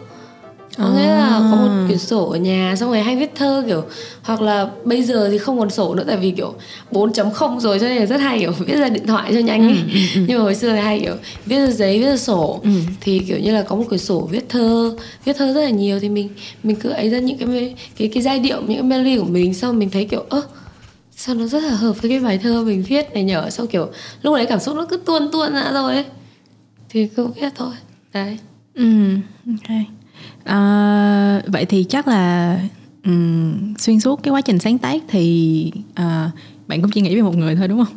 có 0.77 0.89
nghĩa 0.89 1.08
là 1.08 1.25
À. 1.25 1.48
có 1.51 1.55
một 1.58 1.84
quyển 1.88 1.98
sổ 2.00 2.29
ở 2.29 2.38
nhà 2.38 2.75
xong 2.79 2.89
rồi 2.89 3.01
hay 3.01 3.15
viết 3.15 3.32
thơ 3.36 3.63
kiểu 3.67 3.84
hoặc 4.22 4.41
là 4.41 4.70
bây 4.86 5.03
giờ 5.03 5.29
thì 5.32 5.38
không 5.38 5.60
còn 5.60 5.70
sổ 5.70 5.96
nữa 5.96 6.03
tại 6.08 6.17
vì 6.17 6.32
kiểu 6.32 6.53
4.0 6.91 7.60
rồi 7.60 7.79
cho 7.79 7.88
nên 7.88 7.98
là 7.98 8.05
rất 8.05 8.20
hay 8.22 8.39
kiểu 8.39 8.51
viết 8.51 8.75
ra 8.75 8.89
điện 8.89 9.08
thoại 9.08 9.32
cho 9.34 9.39
nhanh 9.39 9.62
ấy. 9.67 9.77
nhưng 10.27 10.38
mà 10.38 10.44
hồi 10.44 10.55
xưa 10.55 10.72
thì 10.74 10.79
hay 10.79 11.00
kiểu 11.00 11.13
viết 11.46 11.58
ra 11.65 11.72
giấy 11.72 12.00
viết 12.00 12.05
ra 12.05 12.17
sổ. 12.17 12.60
Ừ. 12.63 12.70
thì 13.01 13.20
kiểu 13.27 13.39
như 13.39 13.51
là 13.53 13.62
có 13.62 13.75
một 13.75 13.84
quyển 13.89 14.00
sổ 14.00 14.27
viết 14.32 14.50
thơ 14.50 14.96
viết 15.25 15.34
thơ 15.38 15.53
rất 15.53 15.62
là 15.62 15.70
nhiều 15.70 16.00
thì 16.00 16.10
mình 16.10 16.29
mình 16.63 16.75
cứ 16.75 16.89
ấy 16.89 17.10
ra 17.10 17.20
những 17.20 17.38
cái 17.38 17.75
cái 17.98 18.08
cái 18.08 18.24
giai 18.24 18.39
điệu 18.39 18.58
những 18.62 18.77
cái 18.77 18.84
melody 18.84 19.17
của 19.17 19.24
mình 19.25 19.53
xong 19.53 19.79
mình 19.79 19.89
thấy 19.89 20.05
kiểu 20.05 20.24
ơ 20.29 20.41
sao 21.17 21.36
nó 21.36 21.46
rất 21.48 21.63
là 21.63 21.70
hợp 21.70 22.01
với 22.01 22.10
cái 22.12 22.20
bài 22.20 22.38
thơ 22.44 22.63
mình 22.63 22.84
viết 22.84 23.13
này 23.13 23.24
nhở? 23.24 23.50
Sau 23.50 23.65
kiểu 23.65 23.88
lúc 24.22 24.36
đấy 24.36 24.46
cảm 24.46 24.60
xúc 24.60 24.75
nó 24.75 24.86
cứ 24.89 24.98
tuôn 25.05 25.29
tuôn 25.32 25.53
ra 25.53 25.72
rồi 25.74 25.94
ấy. 25.94 26.03
Thì 26.89 27.08
cứ 27.08 27.27
viết 27.27 27.50
thôi. 27.55 27.72
Đấy. 28.13 28.38
Ừ 28.75 28.86
ok 29.48 29.77
Ờ, 30.44 31.41
vậy 31.48 31.65
thì 31.65 31.84
chắc 31.84 32.08
là 32.08 32.60
ừm, 33.03 33.74
xuyên 33.77 34.00
suốt 34.00 34.24
cái 34.24 34.32
quá 34.34 34.41
trình 34.41 34.60
sáng 34.60 34.77
tác 34.77 35.01
thì 35.08 35.72
ờ, 35.96 36.29
bạn 36.67 36.82
cũng 36.82 36.91
chỉ 36.91 37.01
nghĩ 37.01 37.15
về 37.15 37.22
một 37.22 37.36
người 37.38 37.55
thôi 37.55 37.67
đúng 37.67 37.86
không? 37.86 37.94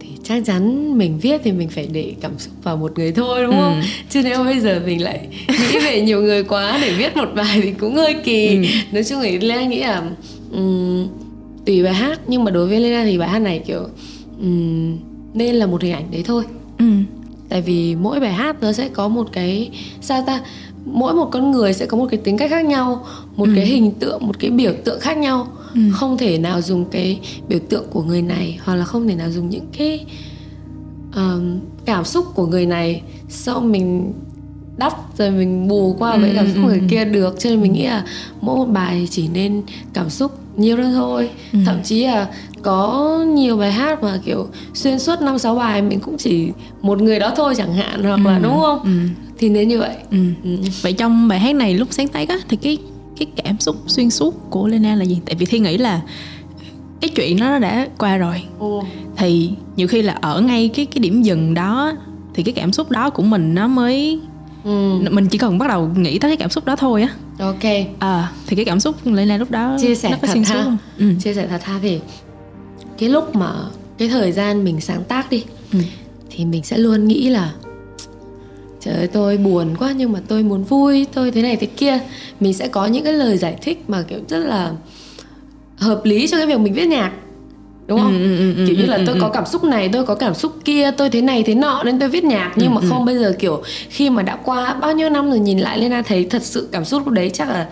Thì 0.00 0.08
chắc 0.24 0.42
chắn 0.46 0.92
mình 0.98 1.18
viết 1.18 1.40
thì 1.44 1.52
mình 1.52 1.68
phải 1.68 1.88
để 1.92 2.14
cảm 2.20 2.32
xúc 2.38 2.52
vào 2.62 2.76
một 2.76 2.92
người 2.98 3.12
thôi 3.12 3.42
đúng 3.44 3.54
không? 3.54 3.80
Ừ. 3.80 3.86
chứ 4.10 4.20
nếu 4.24 4.44
bây 4.44 4.60
giờ 4.60 4.82
mình 4.86 5.02
lại 5.02 5.28
nghĩ 5.48 5.78
về 5.84 6.00
nhiều 6.00 6.22
người 6.22 6.44
quá 6.44 6.78
để 6.82 6.94
viết 6.98 7.16
một 7.16 7.28
bài 7.34 7.60
thì 7.62 7.72
cũng 7.72 7.94
hơi 7.96 8.14
kỳ. 8.24 8.48
Ừ. 8.48 8.62
nói 8.92 9.04
chung 9.04 9.18
thì 9.22 9.38
Lena 9.38 9.64
nghĩ 9.64 9.80
là 9.80 10.02
ừm, 10.52 11.06
tùy 11.66 11.82
bài 11.82 11.94
hát 11.94 12.20
nhưng 12.26 12.44
mà 12.44 12.50
đối 12.50 12.68
với 12.68 12.80
Lena 12.80 13.04
thì 13.04 13.18
bài 13.18 13.28
hát 13.28 13.38
này 13.38 13.62
kiểu 13.66 13.80
ừm, 14.40 14.96
nên 15.34 15.54
là 15.54 15.66
một 15.66 15.82
hình 15.82 15.92
ảnh 15.92 16.10
đấy 16.10 16.22
thôi. 16.26 16.44
Ừ. 16.78 16.84
Tại 17.48 17.62
vì 17.62 17.94
mỗi 17.94 18.20
bài 18.20 18.32
hát 18.32 18.56
nó 18.62 18.72
sẽ 18.72 18.88
có 18.88 19.08
một 19.08 19.28
cái 19.32 19.70
sao 20.00 20.24
ta 20.26 20.40
mỗi 20.84 21.14
một 21.14 21.28
con 21.32 21.50
người 21.50 21.72
sẽ 21.72 21.86
có 21.86 21.96
một 21.96 22.06
cái 22.10 22.20
tính 22.24 22.36
cách 22.38 22.50
khác 22.50 22.64
nhau 22.64 23.04
một 23.36 23.48
cái 23.56 23.66
hình 23.66 23.90
tượng 23.90 24.26
một 24.26 24.38
cái 24.38 24.50
biểu 24.50 24.72
tượng 24.84 25.00
khác 25.00 25.18
nhau 25.18 25.46
Ừ. 25.74 25.80
không 25.92 26.18
thể 26.18 26.38
nào 26.38 26.60
dùng 26.62 26.84
cái 26.84 27.20
biểu 27.48 27.58
tượng 27.68 27.84
của 27.90 28.02
người 28.02 28.22
này 28.22 28.58
hoặc 28.64 28.74
là 28.74 28.84
không 28.84 29.08
thể 29.08 29.14
nào 29.14 29.30
dùng 29.30 29.50
những 29.50 29.64
cái 29.78 30.04
ờm, 31.12 31.58
cảm 31.84 32.04
xúc 32.04 32.26
của 32.34 32.46
người 32.46 32.66
này 32.66 33.02
sau 33.28 33.60
mình 33.60 34.12
đắp 34.76 35.18
rồi 35.18 35.30
mình 35.30 35.68
bù 35.68 35.96
qua 35.98 36.16
với 36.16 36.28
Ừ, 36.30 36.34
cảm 36.36 36.46
ừ, 36.46 36.50
xúc 36.54 36.64
người 36.64 36.78
ừ. 36.78 36.84
kia 36.90 37.04
được 37.04 37.34
cho 37.38 37.50
nên 37.50 37.60
mình 37.62 37.72
nghĩ 37.72 37.86
là 37.86 38.04
mỗi 38.40 38.56
một 38.56 38.64
bài 38.72 39.08
chỉ 39.10 39.28
nên 39.28 39.62
cảm 39.92 40.10
xúc 40.10 40.32
nhiều 40.56 40.76
hơn 40.76 40.92
thôi 40.94 41.30
Ừ. 41.52 41.58
thậm 41.66 41.76
chí 41.84 42.04
là 42.06 42.28
có 42.62 43.18
nhiều 43.34 43.56
bài 43.56 43.72
hát 43.72 44.02
mà 44.02 44.18
kiểu 44.24 44.46
xuyên 44.74 44.98
suốt 44.98 45.20
năm 45.22 45.38
sáu 45.38 45.54
bài 45.54 45.82
mình 45.82 46.00
cũng 46.00 46.16
chỉ 46.18 46.48
một 46.82 47.02
người 47.02 47.18
đó 47.18 47.32
thôi 47.36 47.54
chẳng 47.56 47.74
hạn 47.74 48.02
hoặc 48.04 48.26
là 48.26 48.36
Ừ, 48.36 48.42
đúng 48.42 48.60
không 48.60 48.80
ừ. 48.84 48.90
thì 49.38 49.48
nên 49.48 49.68
như 49.68 49.78
vậy 49.78 49.94
Ừ. 50.10 50.18
Ừ. 50.44 50.50
Vậy 50.82 50.92
trong 50.92 51.28
bài 51.28 51.40
hát 51.40 51.54
này 51.54 51.74
lúc 51.74 51.88
sáng 51.90 52.08
tác 52.08 52.28
á 52.28 52.36
thì 52.48 52.56
cái 52.56 52.78
cái 53.18 53.26
cảm 53.44 53.60
xúc 53.60 53.76
xuyên 53.86 54.10
suốt 54.10 54.50
của 54.50 54.66
Lena 54.68 54.94
là 54.94 55.04
gì? 55.04 55.18
Tại 55.26 55.34
vì 55.34 55.46
Thi 55.46 55.58
nghĩ 55.58 55.78
là 55.78 56.00
cái 57.00 57.08
chuyện 57.16 57.36
đó 57.40 57.46
nó 57.50 57.58
đã 57.58 57.88
qua 57.98 58.16
rồi 58.16 58.42
thì 59.16 59.50
nhiều 59.76 59.88
khi 59.88 60.02
là 60.02 60.12
ở 60.20 60.40
ngay 60.40 60.70
cái 60.74 60.86
cái 60.86 60.98
điểm 61.00 61.22
dừng 61.22 61.54
đó 61.54 61.92
thì 62.34 62.42
cái 62.42 62.52
cảm 62.54 62.72
xúc 62.72 62.90
đó 62.90 63.10
của 63.10 63.22
mình 63.22 63.54
nó 63.54 63.68
mới 63.68 64.20
Ừ. 64.64 64.98
mình 65.10 65.26
chỉ 65.26 65.38
cần 65.38 65.58
bắt 65.58 65.68
đầu 65.68 65.90
nghĩ 65.96 66.18
tới 66.18 66.30
cái 66.30 66.36
cảm 66.36 66.50
xúc 66.50 66.64
đó 66.64 66.76
thôi 66.76 67.02
á 67.02 67.08
ok 67.38 67.62
à, 67.98 68.32
thì 68.46 68.56
cái 68.56 68.64
cảm 68.64 68.80
xúc 68.80 68.96
Lena 69.06 69.36
lúc 69.36 69.50
đó 69.50 69.76
chia 69.80 69.94
sẻ 69.94 70.10
nó 70.10 70.16
có 70.22 70.26
thật 70.26 70.32
xuyên 70.32 70.44
ha 70.44 70.64
không? 70.64 70.78
Ừ. 70.98 71.06
chia 71.20 71.34
sẻ 71.34 71.46
thật 71.50 71.62
ha 71.64 71.78
thì 71.82 72.00
cái 72.98 73.08
lúc 73.08 73.36
mà 73.36 73.52
cái 73.98 74.08
thời 74.08 74.32
gian 74.32 74.64
mình 74.64 74.80
sáng 74.80 75.04
tác 75.04 75.30
đi 75.30 75.44
Ừ. 75.72 75.78
thì 76.30 76.44
mình 76.44 76.62
sẽ 76.62 76.78
luôn 76.78 77.08
nghĩ 77.08 77.28
là 77.28 77.52
trời 78.80 78.94
ơi 78.94 79.06
tôi 79.06 79.36
buồn 79.36 79.76
quá 79.78 79.92
nhưng 79.96 80.12
mà 80.12 80.20
tôi 80.28 80.42
muốn 80.42 80.64
vui 80.64 81.06
tôi 81.12 81.30
thế 81.30 81.42
này 81.42 81.56
thế 81.56 81.66
kia 81.66 81.98
mình 82.40 82.54
sẽ 82.54 82.68
có 82.68 82.86
những 82.86 83.04
cái 83.04 83.12
lời 83.12 83.38
giải 83.38 83.56
thích 83.62 83.84
mà 83.88 84.02
kiểu 84.02 84.20
rất 84.28 84.38
là 84.38 84.72
hợp 85.76 86.00
lý 86.04 86.26
cho 86.28 86.36
cái 86.36 86.46
việc 86.46 86.58
mình 86.60 86.74
viết 86.74 86.86
nhạc 86.86 87.12
đúng 87.86 88.00
không? 88.00 88.12
Ừ, 88.12 88.36
ừ, 88.36 88.38
ừ, 88.38 88.54
ừ, 88.56 88.64
kiểu 88.66 88.76
như 88.76 88.86
là 88.86 88.96
ừ, 88.96 89.02
tôi 89.06 89.14
ừ. 89.14 89.20
có 89.20 89.28
cảm 89.28 89.46
xúc 89.46 89.64
này 89.64 89.88
tôi 89.92 90.04
có 90.04 90.14
cảm 90.14 90.34
xúc 90.34 90.52
kia 90.64 90.90
tôi 90.96 91.10
thế 91.10 91.20
này 91.20 91.42
thế 91.42 91.54
nọ 91.54 91.82
nên 91.84 91.98
tôi 91.98 92.08
viết 92.08 92.24
nhạc. 92.24 92.52
Nhưng 92.56 92.74
Ừ, 92.74 92.80
mà 92.80 92.88
không 92.88 93.04
bây 93.04 93.18
giờ 93.18 93.34
kiểu 93.38 93.62
khi 93.88 94.10
mà 94.10 94.22
đã 94.22 94.36
qua 94.44 94.74
bao 94.74 94.92
nhiêu 94.92 95.10
năm 95.10 95.30
rồi 95.30 95.38
nhìn 95.38 95.58
lại 95.58 95.78
lên 95.78 95.92
thấy 96.06 96.24
thật 96.30 96.42
sự 96.42 96.68
cảm 96.72 96.84
xúc 96.84 97.02
lúc 97.04 97.14
đấy 97.14 97.30
chắc 97.34 97.48
là 97.48 97.66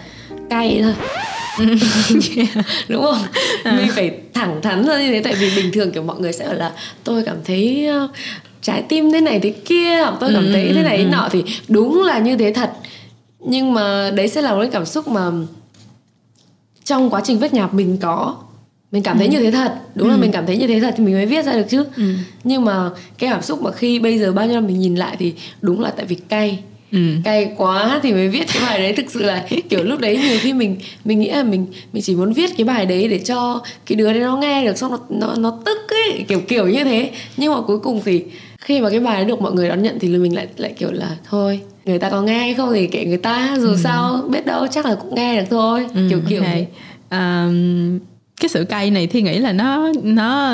cay 0.50 0.80
thôi. 0.82 0.94
Đúng 2.88 3.02
không? 3.04 3.18
Mình 3.76 3.88
phải 3.94 4.10
thẳng 4.34 4.62
thắn 4.62 4.86
ra 4.86 5.00
như 5.00 5.10
thế 5.10 5.20
tại 5.24 5.34
vì 5.34 5.50
bình 5.56 5.72
thường 5.72 5.90
kiểu 5.92 6.02
mọi 6.02 6.20
người 6.20 6.32
sẽ 6.32 6.44
ở 6.44 6.52
là 6.52 6.72
tôi 7.04 7.22
cảm 7.22 7.36
thấy 7.44 7.86
ờ, 7.86 8.08
trái 8.62 8.82
tim 8.88 9.12
thế 9.12 9.20
này 9.20 9.40
thế 9.40 9.50
kia 9.50 9.96
hoặc 10.02 10.14
tôi 10.20 10.30
cảm 10.34 10.44
Ừ, 10.44 10.52
thấy 10.52 10.68
ừ, 10.68 10.74
thế 10.74 10.82
này 10.82 10.98
thế 10.98 11.04
ừ. 11.04 11.08
nọ. 11.08 11.28
Thì 11.32 11.44
đúng 11.68 12.02
là 12.02 12.18
như 12.18 12.36
thế 12.36 12.52
thật. 12.52 12.72
Nhưng 13.40 13.74
mà 13.74 14.10
đấy 14.14 14.28
sẽ 14.28 14.42
là 14.42 14.52
một 14.54 14.60
cái 14.60 14.70
cảm 14.72 14.86
xúc 14.86 15.08
mà 15.08 15.30
trong 16.84 17.10
quá 17.10 17.20
trình 17.24 17.38
viết 17.38 17.54
nhạc 17.54 17.74
mình 17.74 17.98
có 18.02 18.36
mình 18.92 19.02
cảm 19.02 19.18
thấy 19.18 19.28
như 19.28 19.38
thế 19.38 19.50
thật. 19.50 19.72
Đúng 19.94 20.08
là 20.08 20.16
mình 20.16 20.32
cảm 20.32 20.46
thấy 20.46 20.56
như 20.56 20.66
thế 20.66 20.80
thật 20.80 20.94
thì 20.96 21.04
mình 21.04 21.14
mới 21.14 21.26
viết 21.26 21.44
ra 21.44 21.52
được 21.52 21.66
chứ. 21.68 21.84
Ừ. 21.96 22.14
nhưng 22.44 22.64
mà 22.64 22.90
cái 23.18 23.30
cảm 23.30 23.42
xúc 23.42 23.62
mà 23.62 23.70
khi 23.72 23.98
bây 23.98 24.18
giờ 24.18 24.32
bao 24.32 24.46
nhiêu 24.46 24.54
năm 24.54 24.66
mình 24.66 24.80
nhìn 24.80 24.94
lại 24.94 25.16
thì 25.18 25.34
đúng 25.60 25.80
là 25.80 25.90
tại 25.90 26.06
vì 26.06 26.14
cay. 26.14 26.58
Ừ. 26.92 26.98
cay 27.24 27.52
quá 27.56 28.00
thì 28.02 28.12
mới 28.12 28.28
viết 28.28 28.46
cái 28.54 28.62
bài 28.62 28.78
đấy. 28.78 28.92
Thực 28.92 29.10
sự 29.10 29.22
là 29.22 29.46
kiểu 29.68 29.84
lúc 29.84 30.00
đấy 30.00 30.20
nhiều 30.28 30.38
khi 30.40 30.52
mình 30.52 30.76
mình 31.04 31.20
nghĩ 31.20 31.30
là 31.30 31.42
mình 31.42 31.66
mình 31.92 32.02
chỉ 32.02 32.16
muốn 32.16 32.32
viết 32.32 32.50
cái 32.56 32.64
bài 32.64 32.86
đấy 32.86 33.08
để 33.08 33.18
cho 33.18 33.62
cái 33.86 33.96
đứa 33.96 34.12
đấy 34.12 34.20
nó 34.22 34.36
nghe 34.36 34.64
được 34.64 34.78
xong 34.78 34.90
nó 34.90 34.98
nó 35.08 35.34
nó 35.38 35.58
tức 35.64 35.78
ấy 35.88 36.24
kiểu 36.28 36.40
kiểu 36.48 36.66
như 36.68 36.84
thế. 36.84 37.10
Nhưng 37.36 37.54
mà 37.54 37.60
cuối 37.60 37.78
cùng 37.78 38.00
thì 38.04 38.24
khi 38.58 38.80
mà 38.80 38.90
cái 38.90 39.00
bài 39.00 39.16
đấy 39.16 39.24
được 39.24 39.40
mọi 39.40 39.52
người 39.52 39.68
đón 39.68 39.82
nhận 39.82 39.98
thì 39.98 40.08
mình 40.08 40.34
lại 40.36 40.46
lại 40.56 40.74
kiểu 40.78 40.92
là 40.92 41.16
thôi 41.30 41.60
người 41.84 41.98
ta 41.98 42.10
có 42.10 42.22
nghe 42.22 42.38
hay 42.38 42.54
không 42.54 42.72
thì 42.74 42.86
kệ 42.86 43.04
người 43.04 43.16
ta 43.18 43.56
dù 43.60 43.76
sao 43.76 44.24
biết 44.28 44.46
đâu 44.46 44.66
chắc 44.66 44.86
là 44.86 44.94
cũng 44.94 45.14
nghe 45.14 45.40
được 45.40 45.46
thôi. 45.50 45.86
Ừ, 45.94 46.06
kiểu 46.10 46.20
kiểu 46.28 46.42
ok. 46.42 46.48
thế. 46.50 46.66
Cái 48.42 48.48
sự 48.48 48.64
cay 48.64 48.90
này 48.90 49.06
thi 49.06 49.22
nghĩ 49.22 49.38
là 49.38 49.52
nó 49.52 49.92
nó 50.02 50.52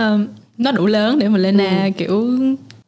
nó 0.58 0.72
đủ 0.72 0.86
lớn 0.86 1.18
để 1.18 1.28
mà 1.28 1.38
Lena 1.38 1.84
Ừ. 1.84 1.90
kiểu 1.98 2.38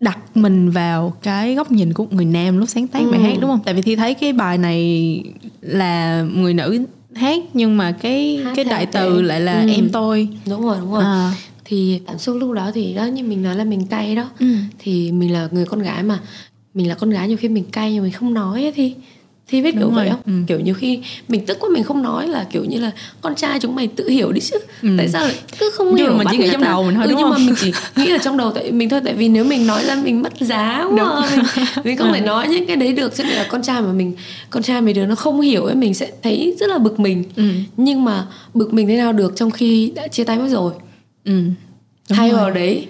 đặt 0.00 0.18
mình 0.36 0.70
vào 0.70 1.16
cái 1.22 1.54
góc 1.54 1.72
nhìn 1.72 1.92
của 1.92 2.06
người 2.10 2.24
nam 2.24 2.58
lúc 2.58 2.68
sáng 2.68 2.86
tác 2.86 2.98
bài 3.10 3.20
Ừ. 3.20 3.26
hát 3.26 3.36
đúng 3.40 3.50
không? 3.50 3.60
Tại 3.64 3.74
vì 3.74 3.82
thi 3.82 3.96
thấy 3.96 4.14
cái 4.14 4.32
bài 4.32 4.58
này 4.58 5.22
là 5.60 6.22
người 6.34 6.54
nữ 6.54 6.78
hát 7.14 7.42
nhưng 7.54 7.76
mà 7.76 7.92
cái 7.92 8.40
Hát 8.44 8.52
cái 8.56 8.64
đại 8.64 8.86
từ 8.86 9.22
lại 9.22 9.40
là 9.40 9.60
Ừ. 9.62 9.68
em 9.70 9.88
tôi. 9.92 10.28
đúng 10.50 10.62
rồi 10.62 10.76
đúng 10.80 10.92
rồi 10.92 11.04
À. 11.04 11.32
thì 11.64 12.00
cảm 12.06 12.18
xúc 12.18 12.36
lúc 12.40 12.52
đó 12.52 12.70
thì 12.74 12.94
đó 12.94 13.04
như 13.04 13.24
mình 13.24 13.42
nói 13.42 13.56
là 13.56 13.64
mình 13.64 13.86
cay 13.86 14.14
đó 14.16 14.30
Ừ. 14.40 14.46
thì 14.78 15.12
mình 15.12 15.32
là 15.32 15.48
người 15.52 15.64
con 15.64 15.80
gái 15.82 16.02
mà 16.02 16.18
mình 16.74 16.88
là 16.88 16.94
con 16.94 17.10
gái 17.10 17.28
nhiều 17.28 17.36
khi 17.36 17.48
mình 17.48 17.64
cay 17.72 17.92
nhưng 17.92 18.02
mình 18.02 18.12
không 18.12 18.34
nói 18.34 18.62
ấy 18.62 18.72
thì 18.72 18.94
thì 19.50 19.62
biết 19.62 19.74
kiểu 19.78 19.90
vậy 19.90 20.08
không 20.10 20.20
ừ. 20.26 20.32
kiểu 20.46 20.60
nhiều 20.60 20.74
khi 20.74 21.00
mình 21.28 21.46
tức 21.46 21.56
quá 21.60 21.70
mình 21.72 21.82
không 21.84 22.02
nói 22.02 22.28
là 22.28 22.46
kiểu 22.52 22.64
như 22.64 22.78
là 22.80 22.90
con 23.20 23.34
trai 23.34 23.60
chúng 23.60 23.74
mày 23.74 23.86
tự 23.86 24.08
hiểu 24.08 24.32
đi 24.32 24.40
chứ 24.40 24.56
Ừ. 24.82 24.88
tại 24.98 25.08
sao 25.08 25.22
lại 25.22 25.34
cứ 25.58 25.70
không 25.74 25.94
hiểu 25.94 26.10
mà 26.12 26.18
mình 26.18 26.26
chỉ 26.30 26.36
nghĩ 26.38 26.48
trong 26.52 26.60
ta? 26.62 26.68
đầu 26.68 26.82
mình 26.84 26.94
thôi, 26.94 27.04
ừ, 27.04 27.10
đúng 27.10 27.18
nhưng 27.20 27.28
mà 27.30 27.36
không? 27.36 27.46
mình 27.46 27.54
chỉ 27.60 27.72
nghĩ 27.96 28.10
ở 28.10 28.18
trong 28.18 28.36
đầu 28.36 28.50
tại 28.50 28.72
mình 28.72 28.88
thôi 28.88 29.00
tại 29.04 29.14
vì 29.14 29.28
nếu 29.28 29.44
mình 29.44 29.66
nói 29.66 29.84
ra 29.84 29.94
mình 29.94 30.22
mất 30.22 30.32
giá 30.40 30.84
quá 30.98 31.30
mình, 31.36 31.44
mình 31.84 31.96
không 31.96 32.12
thể 32.12 32.20
nói 32.20 32.48
những 32.48 32.66
cái 32.66 32.76
đấy 32.76 32.92
được 32.92 33.16
cho 33.16 33.24
nên 33.24 33.32
là 33.32 33.46
con 33.50 33.62
trai 33.62 33.80
mà 33.82 33.92
mình 33.92 34.12
con 34.50 34.62
trai 34.62 34.80
mấy 34.80 34.92
đứa 34.94 35.06
nó 35.06 35.14
không 35.14 35.40
hiểu 35.40 35.64
ấy 35.64 35.74
mình 35.74 35.94
sẽ 35.94 36.10
thấy 36.22 36.56
rất 36.60 36.66
là 36.70 36.78
bực 36.78 37.00
mình 37.00 37.24
Ừ. 37.36 37.44
nhưng 37.76 38.04
mà 38.04 38.26
bực 38.54 38.74
mình 38.74 38.88
thế 38.88 38.96
nào 38.96 39.12
được 39.12 39.32
trong 39.36 39.50
khi 39.50 39.92
đã 39.94 40.08
chia 40.08 40.24
tay 40.24 40.38
mất 40.38 40.48
rồi 40.48 40.72
ừ 41.24 41.32
Đúng 42.10 42.18
thay 42.18 42.30
rồi. 42.30 42.40
vào 42.40 42.50
đấy 42.50 42.86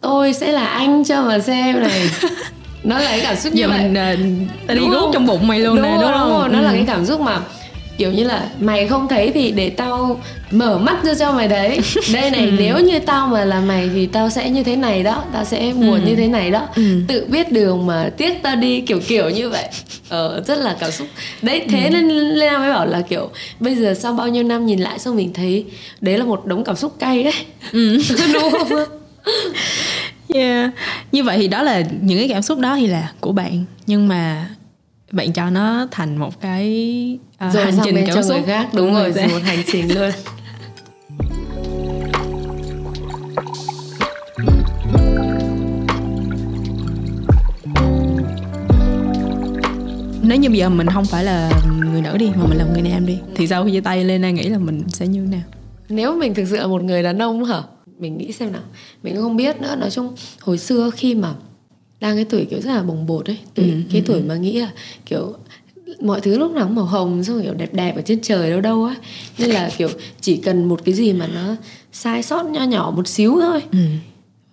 tôi 0.00 0.32
sẽ 0.32 0.52
là 0.52 0.66
anh 0.66 1.04
cho 1.04 1.22
mà 1.22 1.38
xem 1.38 1.80
này 1.80 2.08
nó 2.84 2.98
là 2.98 3.10
cái 3.10 3.20
cảm 3.20 3.36
xúc 3.36 3.52
như 3.54 3.68
vậy 3.68 3.78
mình 3.82 3.94
ta 3.94 4.74
đi 4.74 4.80
Đúng 4.80 4.90
không? 4.90 5.10
trong 5.14 5.26
bụng 5.26 5.46
mày 5.48 5.60
luôn 5.60 5.76
đúng 5.76 5.82
nè 5.84 5.88
rồi, 5.90 6.02
đúng 6.02 6.12
không 6.12 6.38
rồi. 6.40 6.48
nó 6.48 6.60
là 6.60 6.70
Ừ. 6.70 6.74
cái 6.74 6.84
cảm 6.86 7.06
xúc 7.06 7.20
mà 7.20 7.40
kiểu 7.98 8.12
như 8.12 8.24
là 8.24 8.48
mày 8.60 8.88
không 8.88 9.08
thấy 9.08 9.30
thì 9.34 9.50
để 9.50 9.70
tao 9.70 10.20
mở 10.50 10.78
mắt 10.78 11.04
ra 11.04 11.14
cho 11.14 11.32
mày 11.32 11.48
thấy 11.48 11.78
đây 12.12 12.30
này 12.30 12.44
Ừ. 12.46 12.50
nếu 12.58 12.78
như 12.80 12.98
tao 12.98 13.26
mà 13.26 13.44
là 13.44 13.60
mày 13.60 13.90
thì 13.94 14.06
tao 14.06 14.30
sẽ 14.30 14.50
như 14.50 14.62
thế 14.62 14.76
này 14.76 15.02
đó 15.02 15.24
tao 15.32 15.44
sẽ 15.44 15.72
buồn 15.72 16.00
Ừ. 16.04 16.06
như 16.06 16.16
thế 16.16 16.28
này 16.28 16.50
đó 16.50 16.68
Ừ. 16.76 16.82
tự 17.08 17.24
biết 17.28 17.52
đường 17.52 17.86
mà 17.86 18.10
tiếc 18.16 18.42
tao 18.42 18.56
đi 18.56 18.80
kiểu 18.80 19.00
kiểu 19.08 19.30
như 19.30 19.48
vậy 19.50 19.64
ờ, 20.08 20.42
rất 20.46 20.58
là 20.58 20.76
cảm 20.80 20.90
xúc 20.90 21.06
đấy 21.42 21.60
Ừ. 21.60 21.66
thế 21.70 21.90
nên 21.90 22.08
Lena 22.08 22.58
mới 22.58 22.70
bảo 22.70 22.86
là 22.86 23.00
kiểu 23.00 23.28
bây 23.60 23.74
giờ 23.74 23.94
sau 23.94 24.12
bao 24.12 24.28
nhiêu 24.28 24.42
năm 24.42 24.66
nhìn 24.66 24.78
lại 24.78 24.98
xong 24.98 25.16
mình 25.16 25.32
thấy 25.32 25.64
đấy 26.00 26.18
là 26.18 26.24
một 26.24 26.46
đống 26.46 26.64
cảm 26.64 26.76
xúc 26.76 26.94
cay 26.98 27.22
ấy 27.22 27.34
Ừ. 27.72 27.98
đúng 28.34 28.52
không 28.52 28.68
Yeah. 30.28 30.70
Như 31.12 31.24
vậy 31.24 31.38
thì 31.38 31.48
đó 31.48 31.62
là 31.62 31.82
những 32.00 32.18
cái 32.18 32.28
cảm 32.28 32.42
xúc 32.42 32.58
đó 32.58 32.76
thì 32.76 32.86
là 32.86 33.12
của 33.20 33.32
bạn 33.32 33.64
nhưng 33.86 34.08
mà 34.08 34.48
bạn 35.12 35.32
cho 35.32 35.50
nó 35.50 35.88
thành 35.90 36.16
một 36.16 36.40
cái 36.40 37.18
rồi 37.52 37.64
hành 37.64 37.74
trình 37.84 37.96
cảm 38.06 38.22
xúc 38.22 38.36
người 38.36 38.42
khác 38.46 38.68
đúng 38.72 38.90
của 38.90 38.98
rồi 38.98 39.12
ta. 39.12 39.26
một 39.26 39.38
hành 39.44 39.62
trình 39.72 39.94
luôn 39.94 40.10
Nếu 50.26 50.38
như 50.38 50.48
bây 50.48 50.58
giờ 50.58 50.68
mình 50.68 50.86
không 50.86 51.04
phải 51.04 51.24
là 51.24 51.50
người 51.92 52.02
nữ 52.02 52.16
đi 52.16 52.30
mà 52.36 52.46
mình 52.46 52.58
là 52.58 52.64
người 52.64 52.82
nam 52.82 53.06
đi 53.06 53.18
thì 53.34 53.46
sau 53.46 53.64
khi 53.64 53.70
chia 53.72 53.80
tay 53.80 54.04
Lena 54.04 54.30
nghĩ 54.30 54.48
là 54.48 54.58
mình 54.58 54.82
sẽ 54.88 55.06
như 55.06 55.24
thế 55.24 55.30
nào? 55.36 55.42
nếu 55.88 56.14
mình 56.16 56.34
thực 56.34 56.44
sự 56.48 56.56
là 56.56 56.66
một 56.66 56.82
người 56.82 57.02
đàn 57.02 57.18
ông 57.18 57.44
hả 57.44 57.60
mình 58.04 58.18
nghĩ 58.18 58.32
xem 58.32 58.52
nào. 58.52 58.62
Mình 59.02 59.16
không 59.16 59.36
biết 59.36 59.60
nữa. 59.60 59.76
Nói 59.80 59.90
chung 59.90 60.12
hồi 60.40 60.58
xưa 60.58 60.90
khi 60.96 61.14
mà 61.14 61.34
đang 62.00 62.16
cái 62.16 62.24
tuổi 62.24 62.44
kiểu 62.50 62.60
rất 62.60 62.70
là 62.74 62.82
bồng 62.82 63.06
bột 63.06 63.26
ấy 63.30 63.38
tuổi, 63.54 63.64
Ừ, 63.70 63.76
cái 63.92 64.02
tuổi 64.06 64.20
mà 64.22 64.36
nghĩ 64.36 64.60
là 64.60 64.70
kiểu 65.06 65.34
mọi 66.00 66.20
thứ 66.20 66.38
lúc 66.38 66.52
nào 66.52 66.64
cũng 66.66 66.74
màu 66.74 66.84
hồng 66.84 67.24
xong 67.24 67.42
kiểu 67.42 67.54
đẹp 67.54 67.74
đẹp 67.74 67.96
ở 67.96 68.02
trên 68.02 68.20
trời 68.22 68.50
đâu 68.50 68.60
đâu 68.60 68.84
á 68.84 68.94
nên 69.38 69.50
là 69.50 69.70
kiểu 69.76 69.88
chỉ 70.20 70.36
cần 70.36 70.64
một 70.64 70.80
cái 70.84 70.94
gì 70.94 71.12
mà 71.12 71.26
nó 71.26 71.56
sai 71.92 72.22
sót 72.22 72.42
nho 72.50 72.64
nhỏ 72.64 72.92
một 72.96 73.08
xíu 73.08 73.38
thôi 73.40 73.62
Ừ. 73.72 73.78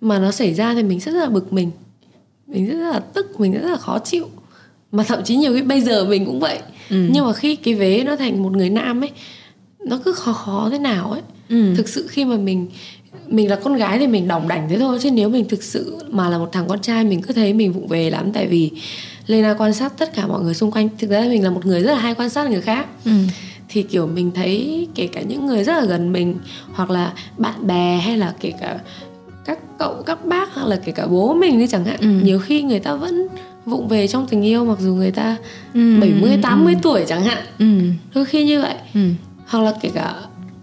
mà 0.01 0.19
nó 0.19 0.31
xảy 0.31 0.53
ra 0.53 0.73
thì 0.73 0.83
mình 0.83 0.99
rất 0.99 1.11
là 1.11 1.29
bực 1.29 1.53
mình. 1.53 1.71
Mình 2.47 2.67
rất 2.67 2.91
là 2.91 2.99
tức 2.99 3.39
mình 3.39 3.51
rất 3.53 3.69
là 3.69 3.77
khó 3.77 3.99
chịu. 3.99 4.27
Mà 4.91 5.03
thậm 5.03 5.23
chí 5.23 5.35
nhiều 5.35 5.53
khi 5.53 5.61
bây 5.61 5.81
giờ 5.81 6.05
mình 6.05 6.25
cũng 6.25 6.39
vậy. 6.39 6.59
Ừ. 6.89 7.07
nhưng 7.11 7.25
mà 7.25 7.33
khi 7.33 7.55
cái 7.55 7.73
vế 7.73 8.03
nó 8.03 8.15
thành 8.15 8.43
một 8.43 8.51
người 8.51 8.69
nam 8.69 9.03
ấy 9.03 9.11
nó 9.85 9.99
cứ 10.05 10.11
khó 10.11 10.33
khó 10.33 10.69
thế 10.71 10.79
nào 10.79 11.11
ấy. 11.11 11.21
Ừ. 11.49 11.73
thực 11.77 11.89
sự 11.89 12.07
khi 12.09 12.25
mà 12.25 12.37
mình 12.37 12.67
mình 13.31 13.49
là 13.49 13.55
con 13.55 13.75
gái 13.75 13.99
thì 13.99 14.07
mình 14.07 14.27
đỏng 14.27 14.47
đảnh 14.47 14.69
thế 14.69 14.79
thôi 14.79 14.97
chứ 15.01 15.11
nếu 15.11 15.29
mình 15.29 15.45
thực 15.49 15.63
sự 15.63 15.97
mà 16.09 16.29
là 16.29 16.37
một 16.37 16.49
thằng 16.51 16.67
con 16.67 16.81
trai 16.81 17.03
mình 17.03 17.21
cứ 17.21 17.33
thấy 17.33 17.53
mình 17.53 17.73
vụng 17.73 17.87
về 17.87 18.09
lắm 18.09 18.31
tại 18.33 18.47
vì 18.47 18.71
Lena 19.27 19.53
quan 19.53 19.73
sát 19.73 19.93
tất 19.97 20.13
cả 20.15 20.27
mọi 20.27 20.41
người 20.41 20.53
xung 20.53 20.71
quanh 20.71 20.89
thực 20.99 21.09
ra 21.09 21.21
mình 21.29 21.43
là 21.43 21.49
một 21.49 21.65
người 21.65 21.81
rất 21.81 21.91
là 21.93 21.99
hay 21.99 22.13
quan 22.15 22.29
sát 22.29 22.49
người 22.49 22.61
khác 22.61 22.85
Ừ. 23.05 23.11
thì 23.69 23.83
kiểu 23.83 24.07
mình 24.07 24.31
thấy 24.35 24.87
kể 24.95 25.07
cả 25.07 25.21
những 25.21 25.45
người 25.45 25.63
rất 25.63 25.73
là 25.73 25.85
gần 25.85 26.13
mình 26.13 26.35
hoặc 26.73 26.89
là 26.89 27.13
bạn 27.37 27.67
bè 27.67 27.97
hay 28.05 28.17
là 28.17 28.33
kể 28.39 28.51
cả 28.61 28.79
các 29.45 29.59
cậu 29.79 30.03
các 30.05 30.25
bác 30.25 30.53
hoặc 30.55 30.67
là 30.67 30.75
kể 30.85 30.91
cả 30.91 31.07
bố 31.07 31.33
mình 31.33 31.59
đi 31.59 31.67
chẳng 31.67 31.85
hạn 31.85 31.97
Ừ. 31.99 32.07
nhiều 32.23 32.39
khi 32.39 32.61
người 32.61 32.79
ta 32.79 32.95
vẫn 32.95 33.27
vụng 33.65 33.87
về 33.87 34.07
trong 34.07 34.27
tình 34.27 34.41
yêu 34.45 34.65
mặc 34.65 34.77
dù 34.81 34.93
người 34.95 35.11
ta 35.11 35.35
Ừ. 35.73 35.99
70 36.01 36.37
80 36.41 36.75
tuổi 36.81 37.03
chẳng 37.07 37.23
hạn 37.23 37.43
Ừ. 37.59 37.65
đôi 38.15 38.25
khi 38.25 38.45
như 38.45 38.61
vậy 38.61 38.75
Ừ. 38.93 38.99
hoặc 39.47 39.63
là 39.63 39.73
kể 39.81 39.89
cả 39.93 40.13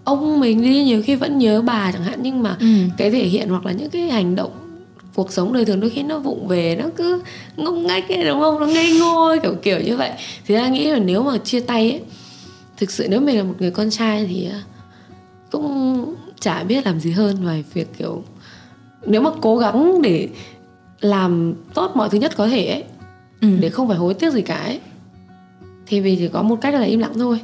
ông 0.09 0.39
mình 0.39 0.61
đi 0.61 0.83
nhiều 0.83 1.01
khi 1.05 1.15
vẫn 1.15 1.37
nhớ 1.37 1.61
bà 1.61 1.91
chẳng 1.91 2.03
hạn 2.03 2.19
nhưng 2.21 2.43
mà 2.43 2.55
Ừ. 2.59 2.65
cái 2.97 3.11
thể 3.11 3.25
hiện 3.25 3.49
hoặc 3.49 3.65
là 3.65 3.71
những 3.71 3.89
cái 3.89 4.01
hành 4.09 4.35
động 4.35 4.51
cuộc 5.15 5.31
sống 5.31 5.53
đời 5.53 5.65
thường 5.65 5.79
đôi 5.79 5.89
khi 5.89 6.03
nó 6.03 6.19
vụng 6.19 6.47
về 6.47 6.75
nó 6.75 6.85
cứ 6.95 7.21
ngốc 7.57 7.73
nghếch 7.75 8.09
ấy 8.09 8.23
đúng 8.25 8.39
không 8.39 8.59
nó 8.59 8.65
ngây 8.65 8.91
ngô 8.99 9.25
ấy, 9.27 9.39
kiểu 9.39 9.55
kiểu 9.61 9.79
như 9.79 9.97
vậy 9.97 10.11
thì 10.47 10.55
ta 10.55 10.67
nghĩ 10.67 10.87
là 10.91 10.99
nếu 10.99 11.23
mà 11.23 11.37
chia 11.37 11.59
tay 11.59 11.91
ấy 11.91 12.01
thực 12.77 12.91
sự 12.91 13.07
nếu 13.09 13.19
mình 13.21 13.37
là 13.37 13.43
một 13.43 13.53
người 13.59 13.71
con 13.71 13.89
trai 13.89 14.25
thì 14.25 14.47
à, 14.51 14.61
cũng 15.51 16.05
chả 16.39 16.63
biết 16.63 16.85
làm 16.85 16.99
gì 16.99 17.11
hơn 17.11 17.43
ngoài 17.43 17.63
việc 17.73 17.87
kiểu 17.97 18.23
nếu 19.05 19.21
mà 19.21 19.29
cố 19.41 19.57
gắng 19.57 20.01
để 20.01 20.27
làm 21.01 21.53
tốt 21.73 21.91
mọi 21.95 22.09
thứ 22.09 22.17
nhất 22.17 22.35
có 22.37 22.47
thể 22.47 22.65
ấy 22.67 22.83
Ừ. 23.41 23.47
để 23.59 23.69
không 23.69 23.87
phải 23.87 23.97
hối 23.97 24.13
tiếc 24.13 24.33
gì 24.33 24.41
cả 24.41 24.55
ấy 24.55 24.79
thì 25.87 25.99
vì 25.99 26.15
chỉ 26.15 26.27
có 26.27 26.41
một 26.41 26.55
cách 26.61 26.73
là 26.73 26.81
im 26.81 26.99
lặng 26.99 27.13
thôi 27.15 27.39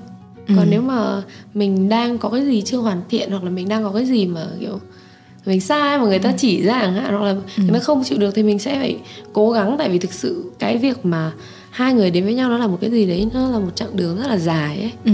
còn 0.48 0.58
Ừ. 0.58 0.66
nếu 0.70 0.82
mà 0.82 1.22
mình 1.54 1.90
đang 1.90 2.18
có 2.18 2.30
cái 2.30 2.46
gì 2.46 2.62
chưa 2.62 2.78
hoàn 2.78 3.02
thiện 3.10 3.32
hoặc 3.32 3.44
là 3.44 3.50
mình 3.50 3.70
đang 3.70 3.84
có 3.84 3.92
cái 3.92 4.06
gì 4.06 4.26
mà 4.26 4.46
kiểu 4.60 4.80
mình 5.46 5.62
sai 5.62 5.98
mà 5.98 6.06
người 6.06 6.20
ta 6.20 6.34
chỉ 6.38 6.62
ra 6.64 6.80
chẳng 6.82 6.94
hạn 6.94 7.14
hoặc 7.14 7.26
là 7.26 7.34
người 7.58 7.74
ta 7.74 7.80
không 7.80 8.04
chịu 8.04 8.18
được 8.18 8.36
thì 8.36 8.44
mình 8.44 8.60
sẽ 8.60 8.76
phải 8.80 8.98
cố 9.34 9.52
gắng. 9.52 9.76
Tại 9.78 9.90
vì 9.90 10.00
thực 10.00 10.14
sự 10.14 10.52
cái 10.60 10.78
việc 10.78 11.06
mà 11.06 11.32
hai 11.70 11.94
người 11.94 12.12
đến 12.12 12.24
với 12.24 12.34
nhau 12.34 12.50
nó 12.50 12.58
là 12.58 12.68
một 12.68 12.78
cái 12.82 12.92
gì 12.92 13.06
đấy 13.06 13.28
nó 13.34 13.50
là 13.50 13.60
một 13.60 13.76
chặng 13.76 13.90
đường 13.98 14.18
rất 14.18 14.28
là 14.28 14.38
dài 14.38 14.78
ấy. 14.80 14.92
Ừ. 15.06 15.12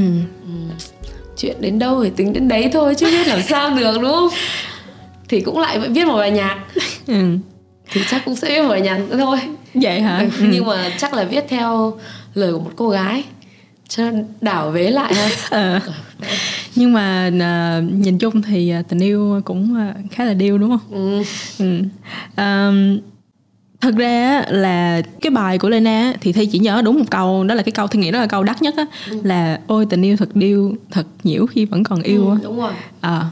chuyện 1.38 1.56
đến 1.60 1.80
đâu 1.80 2.04
thì 2.04 2.10
tính 2.16 2.34
đến 2.34 2.48
đấy 2.48 2.70
thôi 2.74 2.96
chứ 2.98 3.06
biết 3.06 3.28
làm 3.28 3.42
sao 3.42 3.70
được 3.78 3.94
đúng 4.02 4.12
không? 4.12 4.30
Thì 5.30 5.42
cũng 5.42 5.60
lại 5.60 5.80
viết 5.80 6.06
một 6.08 6.18
bài 6.18 6.32
nhạc. 6.32 6.58
Ừ. 7.08 7.38
thì 7.92 8.02
chắc 8.10 8.22
cũng 8.26 8.36
sẽ 8.36 8.48
viết 8.50 8.62
một 8.64 8.70
bài 8.70 8.82
nhạc 8.82 8.98
nữa 8.98 9.18
thôi. 9.18 9.38
Vậy 9.74 10.02
hả? 10.02 10.28
Ừ, 10.40 10.46
nhưng 10.52 10.66
mà 10.66 10.92
chắc 10.98 11.14
là 11.14 11.24
viết 11.24 11.46
theo 11.50 11.98
lời 12.34 12.54
của 12.54 12.60
một 12.60 12.72
cô 12.76 12.90
gái 12.90 13.24
cho 13.96 14.12
đảo 14.42 14.72
vế 14.72 14.92
lại 14.92 15.14
ha 15.16 15.30
Ờ. 15.50 15.80
Nhưng 16.76 16.94
mà 16.94 17.32
à, 17.40 17.82
nhìn 17.92 18.18
chung 18.18 18.42
thì 18.42 18.70
à, 18.70 18.82
tình 18.82 19.00
yêu 19.00 19.42
cũng 19.46 19.76
à, 19.76 19.94
khá 20.12 20.26
là 20.26 20.34
điêu 20.34 20.58
đúng 20.58 20.70
không? 20.70 20.92
ừ. 20.92 21.24
Ừ. 21.60 21.82
Um, 22.44 23.00
thật 23.82 23.96
ra 23.98 24.44
là 24.48 25.02
cái 25.22 25.30
bài 25.32 25.58
của 25.58 25.70
Lena 25.70 26.14
thì 26.22 26.32
thi 26.34 26.46
chỉ 26.46 26.60
nhớ 26.60 26.82
đúng 26.86 27.00
một 27.00 27.06
câu 27.10 27.44
đó 27.44 27.56
là 27.56 27.64
cái 27.64 27.72
câu 27.72 27.88
thi 27.88 28.00
nghĩ 28.00 28.12
đó 28.12 28.20
là 28.20 28.28
câu 28.28 28.44
đắt 28.44 28.62
nhất 28.62 28.74
á 28.78 28.86
là 29.24 29.60
ôi 29.68 29.86
tình 29.90 30.02
yêu 30.02 30.18
thật 30.18 30.36
điêu 30.36 30.76
thật 30.92 31.08
nhiễu 31.24 31.46
khi 31.46 31.66
vẫn 31.66 31.84
còn 31.84 32.02
yêu 32.02 32.30
Ừ, 32.30 32.38
đúng 32.44 32.58
rồi 32.58 32.74
à, 33.02 33.26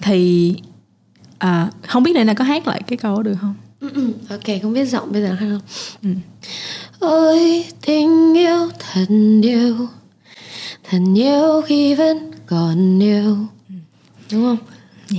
thì 0.00 0.54
à, 1.38 1.70
không 1.86 2.02
biết 2.02 2.16
Lena 2.16 2.34
có 2.34 2.44
hát 2.44 2.66
lại 2.68 2.82
cái 2.86 2.96
câu 2.96 3.16
đó 3.16 3.22
được 3.22 3.34
không 3.40 3.54
ok 4.30 4.56
không 4.62 4.72
biết 4.72 4.84
giọng 4.84 5.12
bây 5.12 5.22
giờ 5.22 5.32
hay 5.32 5.48
không 5.48 5.60
Ừ. 6.02 6.08
ôi 7.00 7.64
tình 7.86 8.34
yêu 8.34 8.70
thật 8.78 9.06
yêu 9.42 9.88
thật 10.84 10.98
yêu 11.14 11.62
khi 11.66 11.94
vẫn 11.94 12.30
còn 12.46 13.02
yêu 13.02 13.36
đúng 14.32 14.42
không? 14.42 14.58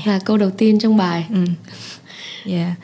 Là 0.05 0.19
câu 0.19 0.37
đầu 0.37 0.51
tiên 0.51 0.79
trong 0.79 0.97
bài. 0.97 1.27
Ừ. 1.29 1.45
yeah. 2.45 2.77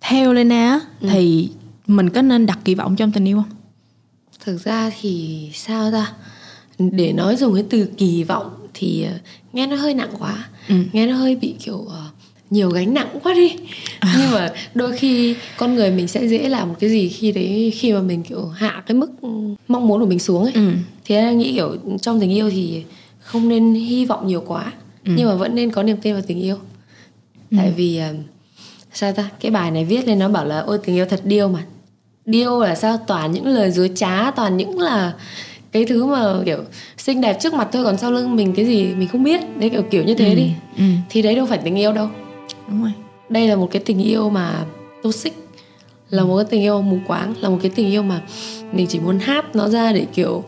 theo 0.00 0.32
Lena 0.32 0.70
á, 0.70 0.80
thì 1.00 1.50
mình 1.86 2.10
có 2.10 2.22
nên 2.22 2.46
đặt 2.46 2.58
kỳ 2.64 2.74
vọng 2.74 2.96
trong 2.96 3.12
tình 3.12 3.28
yêu 3.28 3.36
không? 3.36 3.56
Thực 4.44 4.64
ra 4.64 4.90
thì 5.00 5.50
sao 5.54 5.92
ta? 5.92 6.12
Để 6.78 7.12
nói 7.12 7.36
dùng 7.36 7.54
cái 7.54 7.64
từ 7.70 7.88
kỳ 7.96 8.24
vọng 8.24 8.68
thì 8.74 9.02
ờ, 9.02 9.12
nghe 9.52 9.66
nó 9.66 9.76
hơi 9.76 9.94
nặng 9.94 10.10
quá. 10.18 10.48
Ừ. 10.68 10.74
nghe 10.92 11.06
nó 11.06 11.16
hơi 11.16 11.36
bị 11.36 11.54
kiểu 11.64 11.86
ờ, 11.90 12.04
nhiều 12.54 12.70
gánh 12.70 12.94
nặng 12.94 13.08
quá 13.22 13.34
đi. 13.34 13.52
Nhưng 14.18 14.30
mà 14.32 14.48
đôi 14.74 14.92
khi 14.96 15.34
con 15.56 15.74
người 15.74 15.90
mình 15.90 16.08
sẽ 16.08 16.28
dễ 16.28 16.48
làm 16.48 16.68
một 16.68 16.74
cái 16.80 16.90
gì 16.90 17.08
khi 17.08 17.32
đấy 17.32 17.72
khi 17.76 17.92
mà 17.92 18.00
mình 18.00 18.22
kiểu 18.22 18.46
hạ 18.48 18.82
cái 18.86 18.94
mức 18.94 19.10
mong 19.68 19.88
muốn 19.88 20.00
của 20.00 20.06
mình 20.06 20.18
xuống 20.18 20.42
ấy. 20.42 20.52
Ừ. 20.54 20.70
em 21.06 21.38
nghĩ 21.38 21.52
kiểu 21.52 21.76
trong 22.02 22.20
tình 22.20 22.30
yêu 22.32 22.50
thì 22.50 22.82
không 23.20 23.48
nên 23.48 23.74
hy 23.74 24.04
vọng 24.04 24.26
nhiều 24.26 24.42
quá 24.46 24.72
Ừ. 25.06 25.12
nhưng 25.16 25.28
mà 25.28 25.34
vẫn 25.34 25.54
nên 25.54 25.70
có 25.70 25.82
niềm 25.82 25.96
tin 26.02 26.12
vào 26.14 26.22
tình 26.26 26.40
yêu. 26.42 26.56
Tại 27.56 27.72
vì 27.76 27.96
ờ, 27.98 28.14
sao 28.92 29.12
ta? 29.12 29.30
Cái 29.40 29.50
bài 29.50 29.70
này 29.70 29.84
viết 29.84 30.08
lên 30.08 30.18
nó 30.18 30.28
bảo 30.28 30.44
là 30.44 30.58
ôi 30.60 30.78
tình 30.84 30.94
yêu 30.96 31.04
thật 31.06 31.20
điêu 31.24 31.48
mà. 31.48 31.64
Điêu 32.26 32.60
là 32.60 32.74
sao? 32.74 32.98
Toàn 33.06 33.32
những 33.32 33.46
lời 33.46 33.70
dối 33.70 33.90
trá 33.94 34.30
toàn 34.30 34.56
những 34.56 34.78
là 34.78 35.12
cái 35.72 35.84
thứ 35.84 36.04
mà 36.06 36.34
kiểu 36.44 36.58
xinh 36.98 37.20
đẹp 37.20 37.36
trước 37.40 37.54
mặt 37.54 37.68
thôi 37.72 37.84
còn 37.84 37.96
sau 37.98 38.12
lưng 38.12 38.36
mình 38.36 38.52
cái 38.56 38.64
gì 38.66 38.84
mình 38.84 39.08
không 39.08 39.22
biết. 39.22 39.40
Đấy 39.58 39.70
kiểu 39.70 39.82
kiểu 39.82 40.04
như 40.04 40.14
thế 40.14 40.34
đi. 40.34 40.50
Ừ. 40.78 40.84
thì 41.10 41.22
đấy 41.22 41.34
đâu 41.34 41.46
phải 41.46 41.58
tình 41.58 41.74
yêu 41.78 41.92
đâu 41.92 42.08
đúng 42.68 42.82
rồi. 42.82 42.92
Đây 43.28 43.48
là 43.48 43.56
một 43.56 43.68
cái 43.70 43.82
tình 43.84 43.98
yêu 44.02 44.30
mà 44.30 44.64
toxic 45.02 45.34
là 46.10 46.24
một 46.24 46.36
cái 46.36 46.44
tình 46.50 46.62
yêu 46.62 46.82
mù 46.82 46.98
quáng 47.06 47.34
là 47.40 47.48
một 47.48 47.58
cái 47.62 47.70
tình 47.74 47.90
yêu 47.90 48.02
mà 48.02 48.20
mình 48.72 48.86
chỉ 48.86 48.98
muốn 49.00 49.18
hát 49.18 49.56
nó 49.56 49.68
ra 49.68 49.92
để 49.92 50.06
kiểu 50.14 50.44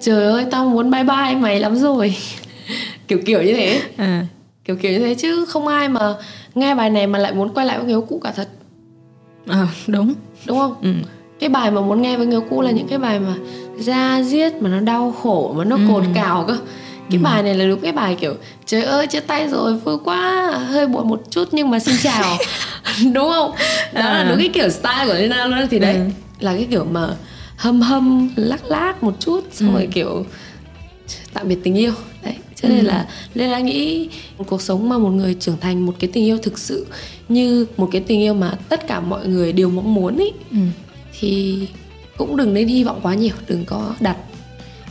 trời 0.00 0.24
ơi 0.26 0.46
tao 0.50 0.64
muốn 0.64 0.90
bye 0.90 1.04
bye 1.04 1.34
mày 1.40 1.60
lắm 1.60 1.76
rồi. 1.76 2.14
Kiểu 3.08 3.18
kiểu 3.26 3.42
như 3.42 3.54
thế. 3.54 3.82
À. 3.96 4.26
kiểu 4.64 4.76
kiểu 4.76 4.92
như 4.92 4.98
thế 4.98 5.14
chứ 5.14 5.44
không 5.44 5.66
ai 5.66 5.88
mà 5.88 6.14
nghe 6.54 6.74
bài 6.74 6.90
này 6.90 7.06
mà 7.06 7.18
lại 7.18 7.34
muốn 7.34 7.54
quay 7.54 7.66
lại 7.66 7.76
với 7.78 7.84
người 7.86 7.94
yêu 7.94 8.00
cũ 8.08 8.20
cả 8.24 8.32
thật. 8.36 8.48
Ờ, 9.46 9.66
đúng. 9.86 10.14
Đúng 10.46 10.58
không? 10.58 10.74
Ừ. 10.82 10.92
cái 11.40 11.48
bài 11.48 11.70
mà 11.70 11.80
muốn 11.80 12.02
nghe 12.02 12.16
với 12.16 12.26
người 12.26 12.40
cũ 12.50 12.60
là 12.62 12.70
những 12.70 12.88
cái 12.88 12.98
bài 12.98 13.20
mà 13.20 13.34
ra 13.78 14.22
diết 14.22 14.62
mà 14.62 14.70
nó 14.70 14.80
đau 14.80 15.12
khổ 15.22 15.54
mà 15.56 15.64
nó 15.64 15.76
Ừ. 15.76 15.82
cồn 15.88 16.04
cào 16.14 16.44
cơ 16.48 16.56
cái 17.10 17.18
bài 17.18 17.42
này 17.42 17.54
là 17.54 17.66
đúng 17.66 17.80
cái 17.80 17.92
bài 17.92 18.16
kiểu 18.20 18.34
trời 18.66 18.82
ơi 18.82 19.06
chia 19.06 19.20
tay 19.20 19.48
rồi 19.48 19.74
vui 19.76 19.96
quá 20.04 20.50
hơi 20.68 20.86
buồn 20.86 21.08
một 21.08 21.22
chút 21.30 21.48
nhưng 21.52 21.70
mà 21.70 21.78
xin 21.78 21.94
chào 22.02 22.36
đúng 23.12 23.28
không 23.30 23.50
đó 23.92 24.00
là 24.00 24.06
À. 24.10 24.26
đúng 24.28 24.38
cái 24.38 24.48
kiểu 24.54 24.68
style 24.70 25.06
của 25.06 25.14
Lena 25.14 25.46
luôn 25.46 25.68
thì 25.70 25.78
đấy 25.78 25.94
Ừ. 25.94 26.00
là 26.40 26.52
cái 26.52 26.66
kiểu 26.70 26.84
mà 26.84 27.08
hâm 27.56 27.80
hâm 27.80 28.30
lắc 28.36 28.64
lắc 28.64 29.02
một 29.02 29.14
chút 29.20 29.44
xong 29.52 29.68
Ừ. 29.68 29.78
rồi 29.78 29.88
kiểu 29.92 30.24
tạm 31.34 31.48
biệt 31.48 31.58
tình 31.64 31.74
yêu 31.74 31.92
đấy 32.24 32.34
cho 32.62 32.68
nên 32.68 32.84
là 32.84 33.06
Lena 33.34 33.58
nghĩ 33.58 34.08
một 34.38 34.44
cuộc 34.48 34.62
sống 34.62 34.88
mà 34.88 34.98
một 34.98 35.10
người 35.10 35.34
trưởng 35.40 35.56
thành 35.60 35.86
một 35.86 35.94
cái 35.98 36.10
tình 36.12 36.24
yêu 36.24 36.38
thực 36.38 36.58
sự 36.58 36.86
như 37.28 37.66
một 37.76 37.88
cái 37.92 38.00
tình 38.06 38.20
yêu 38.20 38.34
mà 38.34 38.52
tất 38.68 38.86
cả 38.86 39.00
mọi 39.00 39.26
người 39.26 39.52
đều 39.52 39.70
mong 39.70 39.94
muốn 39.94 40.16
ý 40.18 40.32
Ừ. 40.50 40.56
thì 41.20 41.58
cũng 42.16 42.36
đừng 42.36 42.54
nên 42.54 42.68
hy 42.68 42.84
vọng 42.84 43.00
quá 43.02 43.14
nhiều 43.14 43.34
đừng 43.48 43.64
có 43.64 43.94
đặt 44.00 44.16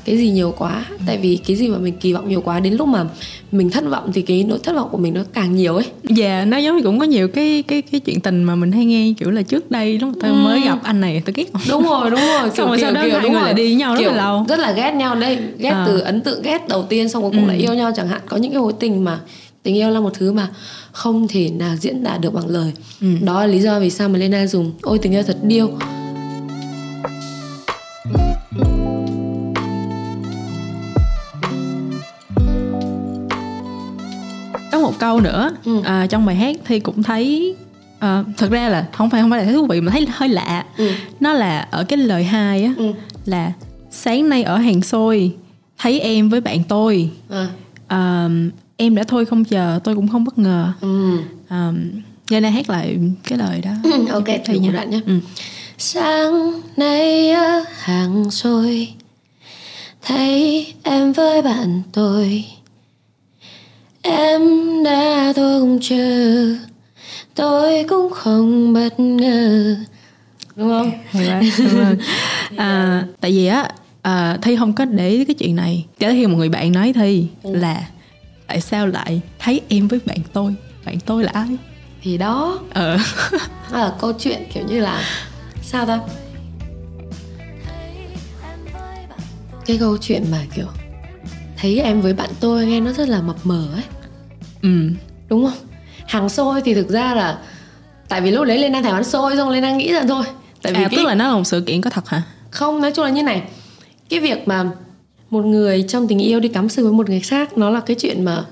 cái 0.05 0.17
gì 0.17 0.29
nhiều 0.29 0.53
quá. 0.57 0.85
Tại 1.05 1.17
vì 1.17 1.39
cái 1.47 1.55
gì 1.55 1.67
mà 1.67 1.77
mình 1.77 1.93
kỳ 1.99 2.13
vọng 2.13 2.29
nhiều 2.29 2.41
quá 2.41 2.59
đến 2.59 2.73
lúc 2.73 2.87
mà 2.87 3.05
mình 3.51 3.69
thất 3.69 3.83
vọng 3.89 4.11
thì 4.13 4.21
cái 4.21 4.43
nỗi 4.47 4.59
thất 4.63 4.75
vọng 4.75 4.89
của 4.91 4.97
mình 4.97 5.13
nó 5.13 5.21
càng 5.33 5.55
nhiều 5.55 5.75
ấy. 5.75 5.85
Dạ, 6.03 6.45
nó 6.45 6.57
giống 6.57 6.77
như 6.77 6.83
cũng 6.83 6.99
có 6.99 7.05
nhiều 7.05 7.27
cái 7.27 7.63
cái 7.67 7.81
cái 7.81 7.99
chuyện 7.99 8.19
tình 8.21 8.43
mà 8.43 8.55
mình 8.55 8.71
hay 8.71 8.85
nghe 8.85 9.13
kiểu 9.19 9.31
là 9.31 9.41
trước 9.41 9.71
đây 9.71 9.99
lúc 9.99 10.09
mà 10.09 10.15
tao 10.21 10.33
mới 10.33 10.61
gặp 10.61 10.79
anh 10.83 11.01
này 11.01 11.21
tao 11.25 11.33
ghét 11.35 11.45
đúng 11.69 11.83
rồi 11.83 12.09
đúng 12.11 12.19
rồi. 12.19 12.49
Xong 12.57 12.67
rồi 12.67 12.79
sau 12.81 12.91
đó 12.91 13.01
hai 13.01 13.09
người 13.09 13.31
lại 13.31 13.53
đi 13.53 13.63
với 13.63 13.75
nhau 13.75 13.95
rất 13.95 14.01
là 14.07 14.15
lâu. 14.15 14.45
rất 14.49 14.59
là 14.59 14.71
ghét 14.71 14.91
nhau 14.91 15.15
đây 15.15 15.37
ghét 15.57 15.69
À. 15.69 15.83
từ 15.87 15.99
ấn 15.99 16.21
tượng 16.21 16.41
ghét 16.41 16.67
đầu 16.67 16.83
tiên 16.89 17.09
xong 17.09 17.21
cuối 17.21 17.31
cùng 17.31 17.43
Ừ. 17.45 17.47
lại 17.47 17.57
yêu 17.57 17.73
nhau 17.73 17.91
chẳng 17.95 18.07
hạn. 18.07 18.21
Có 18.29 18.37
những 18.37 18.51
cái 18.51 18.61
mối 18.61 18.73
tình 18.79 19.03
mà 19.03 19.19
tình 19.63 19.75
yêu 19.75 19.89
là 19.89 19.99
một 19.99 20.13
thứ 20.13 20.31
mà 20.31 20.47
không 20.91 21.27
thể 21.27 21.49
nào 21.49 21.75
diễn 21.81 22.03
tả 22.03 22.17
được 22.17 22.33
bằng 22.33 22.47
lời. 22.47 22.71
Ừ. 23.01 23.07
đó 23.21 23.41
là 23.41 23.47
lý 23.47 23.59
do 23.59 23.79
vì 23.79 23.89
sao 23.89 24.09
mà 24.09 24.19
Lena 24.19 24.47
dùng 24.47 24.71
ôi 24.81 24.99
tình 25.01 25.11
yêu 25.13 25.23
thật 25.23 25.37
điêu 25.43 25.69
một 34.99 35.05
câu 35.05 35.19
nữa 35.19 35.51
Ừ. 35.65 35.81
à, 35.85 36.07
trong 36.09 36.25
bài 36.25 36.35
hát 36.35 36.55
thì 36.65 36.79
cũng 36.79 37.03
thấy 37.03 37.55
à, 37.99 38.23
thật 38.37 38.51
ra 38.51 38.69
là 38.69 38.85
không 38.93 39.09
phải 39.09 39.21
không 39.21 39.29
phải 39.29 39.39
là 39.39 39.45
thấy 39.45 39.53
thú 39.53 39.65
vị 39.67 39.81
mà 39.81 39.91
thấy 39.91 40.05
hơi 40.11 40.29
lạ 40.29 40.65
Ừ. 40.77 40.91
nó 41.19 41.33
là 41.33 41.67
ở 41.71 41.83
cái 41.83 41.97
lời 41.97 42.23
hai 42.23 42.63
á 42.63 42.73
Ừ. 42.77 42.93
là 43.25 43.51
sáng 43.91 44.29
nay 44.29 44.43
ở 44.43 44.57
hàng 44.57 44.81
xôi 44.81 45.35
thấy 45.77 45.99
em 45.99 46.29
với 46.29 46.41
bạn 46.41 46.63
tôi 46.67 47.09
à. 47.29 47.47
à, 47.87 48.29
em 48.77 48.95
đã 48.95 49.03
thôi 49.03 49.25
không 49.25 49.43
chờ 49.45 49.79
tôi 49.83 49.95
cũng 49.95 50.07
không 50.07 50.23
bất 50.23 50.37
ngờ 50.37 50.71
ừ. 50.81 51.17
à, 51.47 51.71
nên 52.29 52.43
là 52.43 52.49
hát 52.49 52.69
lại 52.69 52.97
cái 53.23 53.37
lời 53.37 53.61
đó 53.61 53.71
ok 54.13 54.25
Thầy 54.25 54.39
thử 54.45 54.53
một 54.53 54.59
nha. 54.65 54.71
đoạn 54.71 54.89
nhé 54.89 54.99
ừ. 55.05 55.19
Sáng 55.77 56.61
nay 56.77 57.31
ở 57.31 57.63
hàng 57.79 58.31
xôi 58.31 58.87
Thấy 60.01 60.67
em 60.83 61.13
với 61.13 61.41
bạn 61.41 61.81
tôi 61.91 62.45
Em 64.01 64.41
đã 64.83 65.33
thôi 65.35 65.59
không 65.59 65.79
chờ. 65.81 66.55
Tôi 67.35 67.85
cũng 67.89 68.09
không 68.11 68.73
bất 68.73 68.99
ngờ. 68.99 69.75
Đúng 70.55 70.69
không? 70.69 70.91
à, 72.57 73.03
tại 73.21 73.31
vì 73.31 73.45
á 73.47 73.69
à, 74.01 74.37
thi 74.41 74.55
không 74.55 74.73
có 74.73 74.85
để 74.85 75.09
ý 75.09 75.25
cái 75.25 75.33
chuyện 75.33 75.55
này. 75.55 75.85
Cho 75.99 76.09
khi 76.09 76.27
một 76.27 76.37
người 76.37 76.49
bạn 76.49 76.71
nói 76.71 76.93
thi 76.93 77.27
là 77.43 77.87
tại 78.47 78.61
sao 78.61 78.87
lại 78.87 79.21
thấy 79.39 79.61
em 79.69 79.87
với 79.87 79.99
bạn 80.05 80.17
tôi? 80.33 80.55
Bạn 80.85 80.99
tôi 80.99 81.23
là 81.23 81.31
ai? 81.33 81.47
Thì 82.01 82.17
đó. 82.17 82.59
Ờ. 82.73 82.97
Đó 83.71 83.77
là 83.79 83.93
câu 83.99 84.13
chuyện 84.13 84.39
kiểu 84.53 84.63
như 84.67 84.79
là 84.79 85.03
Sao 85.61 85.85
ta? 85.85 85.99
Cái 89.65 89.77
câu 89.77 89.97
chuyện 89.97 90.23
mà 90.31 90.45
kiểu 90.55 90.65
Thấy 91.61 91.79
em 91.79 92.01
với 92.01 92.13
bạn 92.13 92.29
tôi 92.39 92.65
nghe 92.65 92.79
nó 92.79 92.91
rất 92.91 93.09
là 93.09 93.21
mập 93.21 93.35
mờ 93.43 93.67
ấy. 93.73 93.83
Ừ 94.61 94.89
đúng 95.29 95.45
không? 95.45 95.67
Hàng 96.07 96.29
xôi 96.29 96.61
thì 96.61 96.73
thực 96.73 96.89
ra 96.89 97.15
là 97.15 97.39
tại 98.09 98.21
vì 98.21 98.31
lúc 98.31 98.45
đấy 98.45 98.57
lên 98.57 98.71
đang 98.71 98.83
thèm 98.83 98.93
ăn 98.93 99.03
xôi 99.03 99.37
xong 99.37 99.49
lên 99.49 99.63
đang 99.63 99.77
nghĩ 99.77 99.93
rằng 99.93 100.07
thôi. 100.07 100.23
Tại 100.61 100.73
vì 100.73 100.83
à, 100.83 100.87
cái 100.87 100.97
tức 100.97 101.05
là 101.05 101.15
nó 101.15 101.27
là 101.27 101.33
một 101.33 101.43
sự 101.43 101.61
kiện 101.61 101.81
có 101.81 101.89
thật 101.89 102.09
hả? 102.09 102.21
Không 102.51 102.81
nói 102.81 102.91
chung 102.91 103.05
là 103.05 103.11
như 103.11 103.23
này. 103.23 103.43
Cái 104.09 104.19
việc 104.19 104.47
mà 104.47 104.65
một 105.29 105.45
người 105.45 105.85
trong 105.87 106.07
tình 106.07 106.19
yêu 106.19 106.39
đi 106.39 106.49
cắm 106.49 106.69
sừng 106.69 106.85
với 106.85 106.93
một 106.93 107.09
người 107.09 107.19
khác 107.19 107.57
nó 107.57 107.69
là 107.69 107.79
cái 107.79 107.95
chuyện 107.99 108.25
mà 108.25 108.43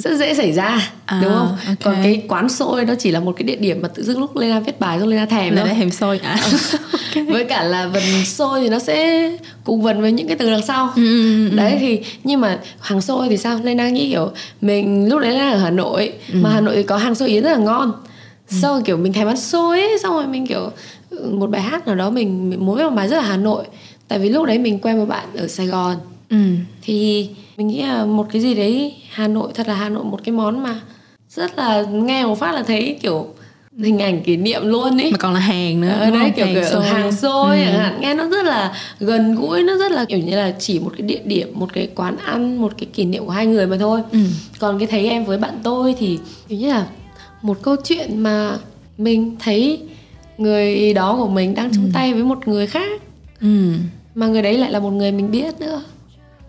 rất 0.00 0.16
dễ 0.16 0.34
xảy 0.34 0.52
ra 0.52 0.90
À, 1.06 1.20
đúng 1.22 1.32
không? 1.32 1.56
ok. 1.66 1.76
còn 1.84 1.94
cái 2.02 2.22
quán 2.28 2.48
xôi 2.48 2.84
nó 2.84 2.94
chỉ 2.98 3.10
là 3.10 3.20
một 3.20 3.32
cái 3.36 3.42
địa 3.44 3.56
điểm 3.56 3.82
mà 3.82 3.88
tự 3.88 4.02
dưng 4.02 4.20
lúc 4.20 4.36
lên 4.36 4.62
viết 4.62 4.80
bài 4.80 4.98
xong 4.98 5.08
lên 5.08 5.28
thèm 5.28 5.54
là 5.54 5.60
thôi. 5.62 5.68
để 5.68 5.74
hèm 5.78 5.90
xôi 5.90 6.18
à. 6.22 6.36
Với 7.28 7.44
cả 7.44 7.62
là 7.62 7.86
vần 7.86 8.02
xôi 8.24 8.60
thì 8.60 8.68
nó 8.68 8.78
sẽ 8.78 9.30
cùng 9.64 9.82
vần 9.82 10.00
với 10.00 10.12
những 10.12 10.26
cái 10.28 10.36
từ 10.36 10.50
đằng 10.50 10.66
sau. 10.66 10.92
Ừ, 10.96 11.02
ừ, 11.02 11.48
ừ. 11.50 11.56
đấy 11.56 11.76
thì 11.80 12.00
nhưng 12.24 12.40
mà 12.40 12.58
hàng 12.80 13.00
xôi 13.00 13.28
thì 13.28 13.36
sao? 13.36 13.58
Đang 13.76 13.94
nghĩ 13.94 14.08
kiểu 14.10 14.30
mình 14.60 15.08
lúc 15.08 15.20
đấy 15.20 15.32
là 15.34 15.50
ở 15.50 15.58
hà 15.58 15.70
nội 15.70 16.12
Ừ. 16.32 16.38
mà 16.42 16.50
hà 16.50 16.60
nội 16.60 16.76
thì 16.76 16.82
có 16.82 16.96
hàng 16.96 17.14
xôi 17.14 17.28
yến 17.28 17.42
rất 17.42 17.50
là 17.50 17.56
ngon. 17.58 17.92
Sau 18.48 18.80
kiểu 18.84 18.96
mình 18.96 19.12
thèm 19.12 19.26
ăn 19.26 19.36
xôi 19.36 19.80
ấy 19.80 19.98
xong 20.02 20.14
rồi 20.14 20.26
mình 20.26 20.46
kiểu 20.46 20.70
một 21.30 21.50
bài 21.50 21.62
hát 21.62 21.86
nào 21.86 21.96
đó 21.96 22.10
mình, 22.10 22.50
mình 22.50 22.66
muốn 22.66 22.76
viết 22.76 22.84
một 22.84 22.90
bài 22.96 23.08
rất 23.08 23.16
là 23.16 23.22
hà 23.22 23.36
nội. 23.36 23.64
Tại 24.08 24.18
vì 24.18 24.28
lúc 24.28 24.46
đấy 24.46 24.58
mình 24.58 24.78
quen 24.78 24.96
một 24.98 25.04
bạn 25.08 25.26
ở 25.36 25.48
sài 25.48 25.66
gòn. 25.66 25.96
Ừ. 26.30 26.36
Thì 26.82 27.28
mình 27.60 27.68
nghĩ 27.68 27.82
là 27.82 28.04
một 28.04 28.26
cái 28.32 28.42
gì 28.42 28.54
đấy 28.54 28.94
hà 29.10 29.28
nội 29.28 29.50
thật 29.54 29.68
là 29.68 29.74
hà 29.74 29.88
nội 29.88 30.04
một 30.04 30.20
cái 30.24 30.32
món 30.32 30.62
mà 30.62 30.80
rất 31.30 31.58
là 31.58 31.82
nghe 31.82 32.24
một 32.26 32.34
phát 32.38 32.52
là 32.54 32.62
thấy 32.62 32.98
kiểu 33.02 33.26
hình 33.78 33.98
ảnh 33.98 34.20
kỷ 34.22 34.36
niệm 34.36 34.62
luôn 34.66 35.00
ấy 35.00 35.10
mà 35.12 35.18
còn 35.18 35.34
là 35.34 35.40
hàng 35.40 35.80
nữa 35.80 35.88
Ờ, 36.00 36.06
đúng 36.06 36.14
đấy 36.18 36.22
không? 36.22 36.32
kiểu, 36.36 36.46
kiểu 36.52 36.62
ở 36.62 36.70
xôi. 36.70 36.82
hàng 36.86 37.12
xôi 37.12 37.58
Ừ. 37.58 37.64
chẳng 37.64 37.78
hạn 37.78 38.00
nghe 38.00 38.14
nó 38.14 38.28
rất 38.28 38.44
là 38.44 38.74
gần 39.00 39.34
gũi 39.34 39.62
nó 39.62 39.76
rất 39.76 39.92
là 39.92 40.04
kiểu 40.04 40.18
như 40.18 40.36
là 40.36 40.54
chỉ 40.58 40.78
một 40.78 40.92
cái 40.98 41.06
địa 41.06 41.20
điểm 41.24 41.48
một 41.54 41.72
cái 41.72 41.88
quán 41.94 42.16
ăn 42.16 42.60
một 42.60 42.72
cái 42.78 42.86
kỷ 42.94 43.04
niệm 43.04 43.24
của 43.24 43.30
hai 43.32 43.46
người 43.46 43.66
mà 43.66 43.76
thôi 43.80 44.00
Ừ. 44.12 44.18
còn 44.58 44.78
cái 44.78 44.88
thấy 44.88 45.08
em 45.08 45.24
với 45.24 45.38
bạn 45.38 45.54
tôi 45.62 45.94
thì 45.98 46.18
kiểu 46.48 46.58
như 46.58 46.68
là 46.68 46.86
một 47.42 47.58
câu 47.62 47.76
chuyện 47.84 48.18
mà 48.18 48.58
mình 48.98 49.36
thấy 49.40 49.80
người 50.38 50.94
đó 50.94 51.16
của 51.16 51.28
mình 51.28 51.54
đang 51.54 51.70
chung 51.74 51.90
tay 51.94 52.14
với 52.14 52.22
một 52.22 52.48
người 52.48 52.66
khác 52.66 53.02
ừ 53.40 53.72
mà 54.14 54.26
người 54.26 54.42
đấy 54.42 54.58
lại 54.58 54.72
là 54.72 54.78
một 54.80 54.90
người 54.90 55.12
mình 55.12 55.30
biết 55.30 55.60
nữa 55.60 55.82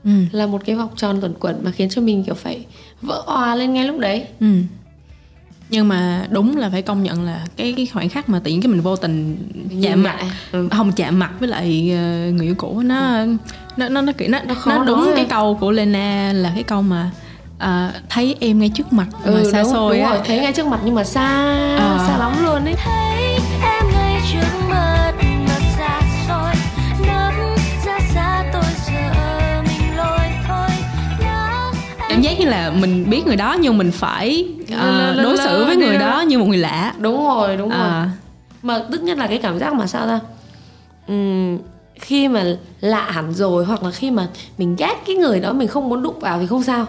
ừ. 0.06 0.12
Là 0.32 0.46
một 0.46 0.62
cái 0.66 0.76
vòng 0.76 0.90
tròn 0.96 1.20
luẩn 1.20 1.34
quẩn 1.40 1.56
mà 1.64 1.72
khiến 1.72 1.90
cho 1.90 2.02
mình 2.02 2.24
kiểu 2.24 2.36
phải 2.36 2.66
vỡ 3.02 3.24
òa 3.26 3.56
lên 3.56 3.74
ngay 3.74 3.86
lúc 3.86 4.00
đấy. 4.00 4.26
Ừ. 4.40 4.48
Nhưng 5.70 5.88
mà 5.88 6.26
đúng 6.30 6.58
là 6.58 6.70
phải 6.70 6.82
công 6.82 7.04
nhận 7.04 7.26
là 7.26 7.46
cái 7.58 7.74
cái 7.78 7.86
khoảnh 7.86 8.10
khắc 8.10 8.30
mà 8.30 8.40
tự 8.44 8.52
nhiên 8.52 8.62
cái 8.62 8.68
mình 8.72 8.82
vô 8.82 8.96
tình 8.96 9.38
Mình 9.70 9.82
chạm 9.84 10.04
mặt. 10.04 10.18
Ừ. 10.52 10.68
không 10.72 10.92
chạm 10.92 11.20
mặt 11.20 11.32
với 11.40 11.50
lại 11.50 11.92
ờ, 11.92 12.32
người 12.32 12.46
yêu 12.46 12.56
cũ 12.58 12.82
nó 12.86 13.26
nó 13.78 13.90
nó 13.90 14.02
nó 14.02 14.12
kiểu 14.18 14.30
nó, 14.30 14.40
nó, 14.48 14.54
khó 14.54 14.84
đúng 14.84 15.00
nói 15.06 15.14
cái 15.16 15.26
câu 15.30 15.58
của 15.62 15.72
Lena 15.72 16.34
là 16.36 16.52
cái 16.56 16.64
câu 16.64 16.82
mà 16.82 17.12
à, 17.58 17.94
thấy 18.10 18.36
em 18.40 18.60
ngay 18.60 18.72
trước 18.76 18.94
mặt 18.94 19.08
mà 19.26 19.32
ừ, 19.32 19.50
xa 19.52 19.64
đúng, 19.64 19.72
xôi 19.74 19.98
đúng 19.98 20.06
á. 20.06 20.14
rồi 20.14 20.22
thấy 20.26 20.40
ngay 20.40 20.54
trước 20.54 20.68
mặt 20.68 20.80
nhưng 20.86 20.96
mà 20.96 21.04
xa 21.04 21.28
Ờ. 21.80 22.06
xa 22.08 22.18
lắm 22.18 22.32
luôn 22.44 22.66
ấy. 22.66 22.74
Thấy 22.78 23.40
em 23.62 23.86
ngay 23.94 24.22
trước 24.34 24.68
mặt 24.70 24.91
cảm 32.12 32.22
giác 32.22 32.40
như 32.40 32.46
là 32.46 32.72
mình 32.72 33.10
biết 33.10 33.26
người 33.28 33.36
đó 33.36 33.56
nhưng 33.60 33.78
mình 33.78 33.92
phải 33.92 34.46
ờ, 34.78 35.14
lơ, 35.16 35.24
đối 35.24 35.38
xử 35.38 35.66
với 35.66 35.76
người 35.76 35.98
ra. 35.98 36.00
đó 36.00 36.22
như 36.22 36.40
một 36.40 36.46
người 36.48 36.58
lạ 36.58 36.94
đúng 37.00 37.24
rồi 37.28 37.58
đúng 37.58 37.70
rồi 37.70 37.80
à, 37.80 38.10
mà 38.64 38.80
tức 38.92 39.02
nhất 39.04 39.18
là 39.18 39.28
cái 39.28 39.38
cảm 39.38 39.60
giác 39.60 39.74
mà 39.74 39.88
sao 39.88 40.08
ta 40.08 40.20
Ừm, 41.08 41.58
khi 42.00 42.28
mà 42.28 42.44
lạ 42.82 43.06
hẳn 43.12 43.34
rồi 43.34 43.66
hoặc 43.66 43.84
là 43.84 43.92
khi 43.92 44.12
mà 44.12 44.28
mình 44.58 44.76
ghét 44.76 44.96
cái 45.08 45.16
người 45.16 45.40
đó 45.40 45.54
mình 45.54 45.68
không 45.68 45.90
muốn 45.90 46.04
đụng 46.04 46.20
vào 46.20 46.40
thì 46.40 46.48
không 46.48 46.64
sao 46.64 46.86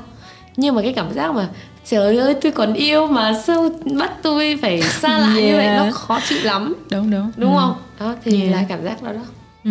nhưng 0.56 0.74
mà 0.74 0.82
cái 0.82 0.92
cảm 0.92 1.12
giác 1.14 1.34
mà 1.34 1.48
trời 1.86 2.16
ơi 2.16 2.34
tôi 2.42 2.52
còn 2.52 2.74
yêu 2.74 3.06
mà 3.06 3.32
sao 3.46 3.68
bắt 3.98 4.12
tôi 4.22 4.58
phải 4.62 4.82
xa 4.82 5.18
lạ 5.18 5.28
như 5.34 5.56
vậy 5.56 5.64
Yeah. 5.66 5.76
nó 5.86 5.90
khó 5.92 6.20
chịu 6.28 6.38
lắm 6.42 6.74
đúng 6.90 7.10
đúng 7.10 7.30
đúng 7.36 7.54
Ừ. 7.56 7.60
không 7.60 7.74
đó 8.00 8.14
thì 8.24 8.40
Yeah. 8.40 8.52
là 8.54 8.62
cảm 8.68 8.84
giác 8.84 9.02
đó 9.02 9.12
đó 9.12 9.20
Ừ. 9.64 9.70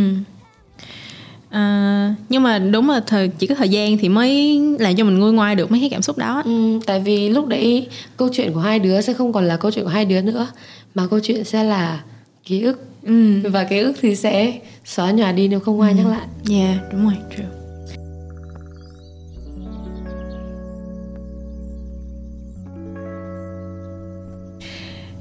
À, 1.52 2.16
nhưng 2.30 2.44
mà 2.44 2.60
đúng 2.60 2.90
là 2.90 3.00
thời 3.08 3.28
chỉ 3.28 3.48
có 3.48 3.56
thời 3.56 3.70
gian 3.70 3.98
thì 3.98 4.10
mới 4.10 4.60
làm 4.80 4.96
cho 4.96 5.04
mình 5.04 5.20
nguôi 5.20 5.34
ngoai 5.34 5.56
được 5.56 5.72
mấy 5.72 5.80
cái 5.80 5.90
cảm 5.90 6.02
xúc 6.02 6.18
đó 6.18 6.42
Ừm, 6.46 6.82
tại 6.82 7.00
vì 7.00 7.30
lúc 7.30 7.48
đấy 7.48 7.88
câu 8.18 8.30
chuyện 8.34 8.54
của 8.54 8.60
hai 8.60 8.80
đứa 8.80 9.02
sẽ 9.02 9.14
không 9.14 9.34
còn 9.34 9.46
là 9.46 9.58
câu 9.58 9.72
chuyện 9.72 9.86
của 9.86 9.92
hai 9.92 10.06
đứa 10.06 10.22
nữa 10.22 10.48
mà 10.96 11.08
câu 11.08 11.20
chuyện 11.20 11.44
sẽ 11.44 11.64
là 11.64 12.04
ký 12.46 12.62
ức 12.62 12.86
ừ. 13.04 13.40
và 13.44 13.64
ký 13.64 13.80
ức 13.80 13.94
thì 14.02 14.16
sẽ 14.16 14.60
xóa 14.86 15.12
nhòa 15.12 15.32
đi 15.32 15.48
nếu 15.48 15.60
không 15.60 15.82
ai 15.82 15.94
nhắc 15.94 16.08
lại 16.08 16.28
yeah 16.50 16.78
đúng 16.92 17.04
rồi 17.04 17.14
true. 17.38 17.46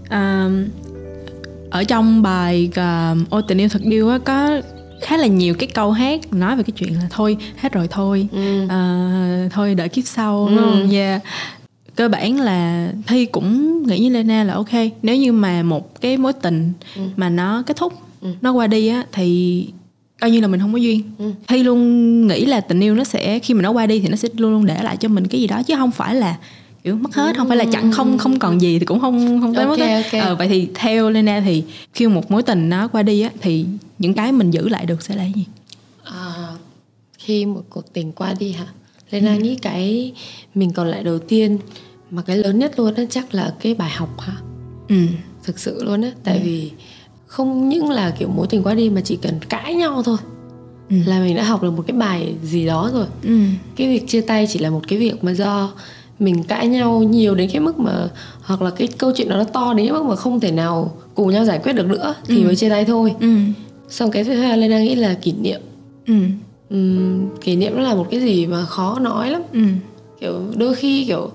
À, 0.08 0.50
ở 1.70 1.84
trong 1.84 2.22
bài 2.22 2.70
uh, 2.70 3.30
ôi 3.30 3.42
tình 3.48 3.58
yêu 3.58 3.68
thật 3.68 3.82
điêu 3.84 4.08
á 4.08 4.18
có 4.24 4.60
khá 5.10 5.16
là 5.16 5.26
nhiều 5.26 5.54
cái 5.54 5.66
câu 5.74 5.92
hát 5.92 6.32
nói 6.32 6.56
về 6.56 6.62
cái 6.62 6.72
chuyện 6.76 6.94
là 6.94 7.06
thôi 7.10 7.36
hết 7.56 7.72
rồi 7.72 7.88
thôi 7.90 8.28
Ừ. 8.32 8.66
à, 8.68 9.48
thôi 9.52 9.74
đợi 9.74 9.88
kiếp 9.88 10.04
sau 10.06 10.46
Ừ. 10.46 10.56
không 10.56 10.90
yeah. 10.90 11.22
cơ 11.96 12.08
bản 12.08 12.40
là 12.40 12.92
thi 13.06 13.24
cũng 13.26 13.82
nghĩ 13.86 13.98
như 13.98 14.10
Lena 14.10 14.44
là 14.44 14.54
ok 14.54 14.68
nếu 15.02 15.16
như 15.16 15.32
mà 15.32 15.62
một 15.62 16.00
cái 16.00 16.16
mối 16.16 16.32
tình 16.32 16.72
Ừ. 16.96 17.02
mà 17.16 17.28
nó 17.30 17.62
kết 17.66 17.76
thúc 17.76 17.92
nó 18.40 18.52
qua 18.52 18.66
đi 18.66 18.86
á 18.88 19.04
thì 19.12 19.66
coi 20.20 20.30
như 20.30 20.40
là 20.40 20.48
mình 20.48 20.60
không 20.60 20.72
có 20.72 20.78
duyên 20.78 21.02
thi 21.48 21.62
luôn 21.62 22.26
nghĩ 22.26 22.44
là 22.46 22.60
tình 22.60 22.80
yêu 22.80 22.94
nó 22.94 23.04
sẽ 23.04 23.38
khi 23.38 23.54
mà 23.54 23.62
nó 23.62 23.70
qua 23.70 23.86
đi 23.86 24.00
thì 24.00 24.08
nó 24.08 24.16
sẽ 24.16 24.28
luôn 24.36 24.52
luôn 24.52 24.66
để 24.66 24.82
lại 24.82 24.96
cho 24.96 25.08
mình 25.08 25.26
cái 25.26 25.40
gì 25.40 25.46
đó 25.46 25.62
chứ 25.62 25.74
không 25.76 25.90
phải 25.90 26.14
là 26.14 26.36
kiểu 26.84 26.96
mất 26.96 27.14
hết 27.14 27.36
không 27.36 27.48
phải 27.48 27.56
là 27.56 27.64
chẳng 27.72 27.92
không 27.92 28.18
không 28.18 28.38
còn 28.38 28.60
gì 28.60 28.78
thì 28.78 28.84
cũng 28.84 29.00
không 29.00 29.40
không 29.40 29.54
tới 29.54 29.64
Ok, 29.64 29.78
mất 29.78 29.84
hết. 29.86 30.02
ok. 30.12 30.22
Ờ, 30.22 30.34
vậy 30.34 30.48
thì 30.48 30.68
theo 30.74 31.10
Lena 31.10 31.40
thì 31.44 31.62
khi 31.94 32.06
một 32.06 32.30
mối 32.30 32.42
tình 32.42 32.68
nó 32.68 32.88
qua 32.88 33.02
đi 33.02 33.20
á 33.20 33.30
thì 33.40 33.64
những 34.00 34.14
cái 34.14 34.32
mình 34.32 34.50
giữ 34.50 34.68
lại 34.68 34.86
được 34.86 35.02
sẽ 35.02 35.16
là 35.16 35.24
gì? 35.24 35.44
À, 36.04 36.48
khi 37.18 37.46
một 37.46 37.62
cuộc 37.70 37.92
tình 37.92 38.12
qua 38.12 38.34
đi 38.38 38.52
hả? 38.52 38.66
Lena 39.10 39.36
nghĩ 39.36 39.56
cái 39.56 40.12
mình 40.54 40.72
còn 40.72 40.88
lại 40.88 41.02
đầu 41.02 41.18
tiên 41.18 41.58
mà 42.10 42.22
cái 42.22 42.36
lớn 42.36 42.58
nhất 42.58 42.78
luôn 42.78 42.94
đó 42.94 43.02
chắc 43.10 43.34
là 43.34 43.54
cái 43.60 43.74
bài 43.74 43.90
học 43.90 44.20
hả? 44.20 44.36
Ừ. 44.88 44.96
Thực 45.44 45.58
sự 45.58 45.84
luôn 45.84 46.02
á 46.02 46.10
tại 46.24 46.40
vì 46.44 46.70
không 47.26 47.68
những 47.68 47.90
là 47.90 48.10
kiểu 48.18 48.28
mối 48.28 48.46
tình 48.46 48.62
qua 48.62 48.74
đi 48.74 48.90
mà 48.90 49.00
chỉ 49.00 49.16
cần 49.16 49.34
cãi 49.48 49.74
nhau 49.74 50.02
thôi. 50.02 50.16
Ừ. 50.90 50.96
là 51.06 51.20
mình 51.20 51.36
đã 51.36 51.44
học 51.44 51.62
được 51.62 51.70
một 51.70 51.84
cái 51.86 51.96
bài 51.96 52.34
gì 52.42 52.66
đó 52.66 52.90
rồi. 52.94 53.06
Ừ. 53.22 53.38
Cái 53.76 53.88
việc 53.88 54.08
chia 54.08 54.20
tay 54.20 54.46
chỉ 54.50 54.58
là 54.58 54.70
một 54.70 54.82
cái 54.88 54.98
việc 54.98 55.24
mà 55.24 55.32
do 55.32 55.72
mình 56.18 56.42
cãi 56.42 56.66
nhau 56.66 57.02
nhiều 57.02 57.34
đến 57.34 57.50
cái 57.52 57.60
mức 57.60 57.78
mà 57.78 58.08
hoặc 58.42 58.62
là 58.62 58.70
cái 58.70 58.88
câu 58.98 59.12
chuyện 59.16 59.28
đó 59.28 59.36
nó 59.36 59.44
to 59.44 59.74
đến 59.74 59.86
cái 59.86 59.92
mức 59.92 60.04
mà 60.04 60.16
không 60.16 60.40
thể 60.40 60.50
nào 60.50 60.96
cùng 61.14 61.30
nhau 61.30 61.44
giải 61.44 61.60
quyết 61.64 61.72
được 61.72 61.86
nữa 61.86 62.14
thì 62.26 62.44
mới 62.44 62.56
chia 62.56 62.68
tay 62.68 62.84
thôi. 62.84 63.14
Ừ 63.20 63.36
xong 63.90 64.10
cái 64.10 64.24
thứ 64.24 64.34
hai 64.34 64.58
lên 64.58 64.70
đang 64.70 64.84
nghĩ 64.84 64.94
là 64.94 65.14
kỷ 65.14 65.32
niệm. 65.32 65.60
Ừ. 66.06 66.14
Ừm, 66.70 67.28
kỷ 67.40 67.56
niệm 67.56 67.72
nó 67.76 67.82
là 67.82 67.94
một 67.94 68.06
cái 68.10 68.20
gì 68.20 68.46
mà 68.46 68.64
khó 68.64 68.98
nói 68.98 69.30
lắm. 69.30 69.42
Ừ. 69.52 69.60
Kiểu 70.20 70.40
đôi 70.56 70.74
khi 70.74 71.04
kiểu 71.04 71.30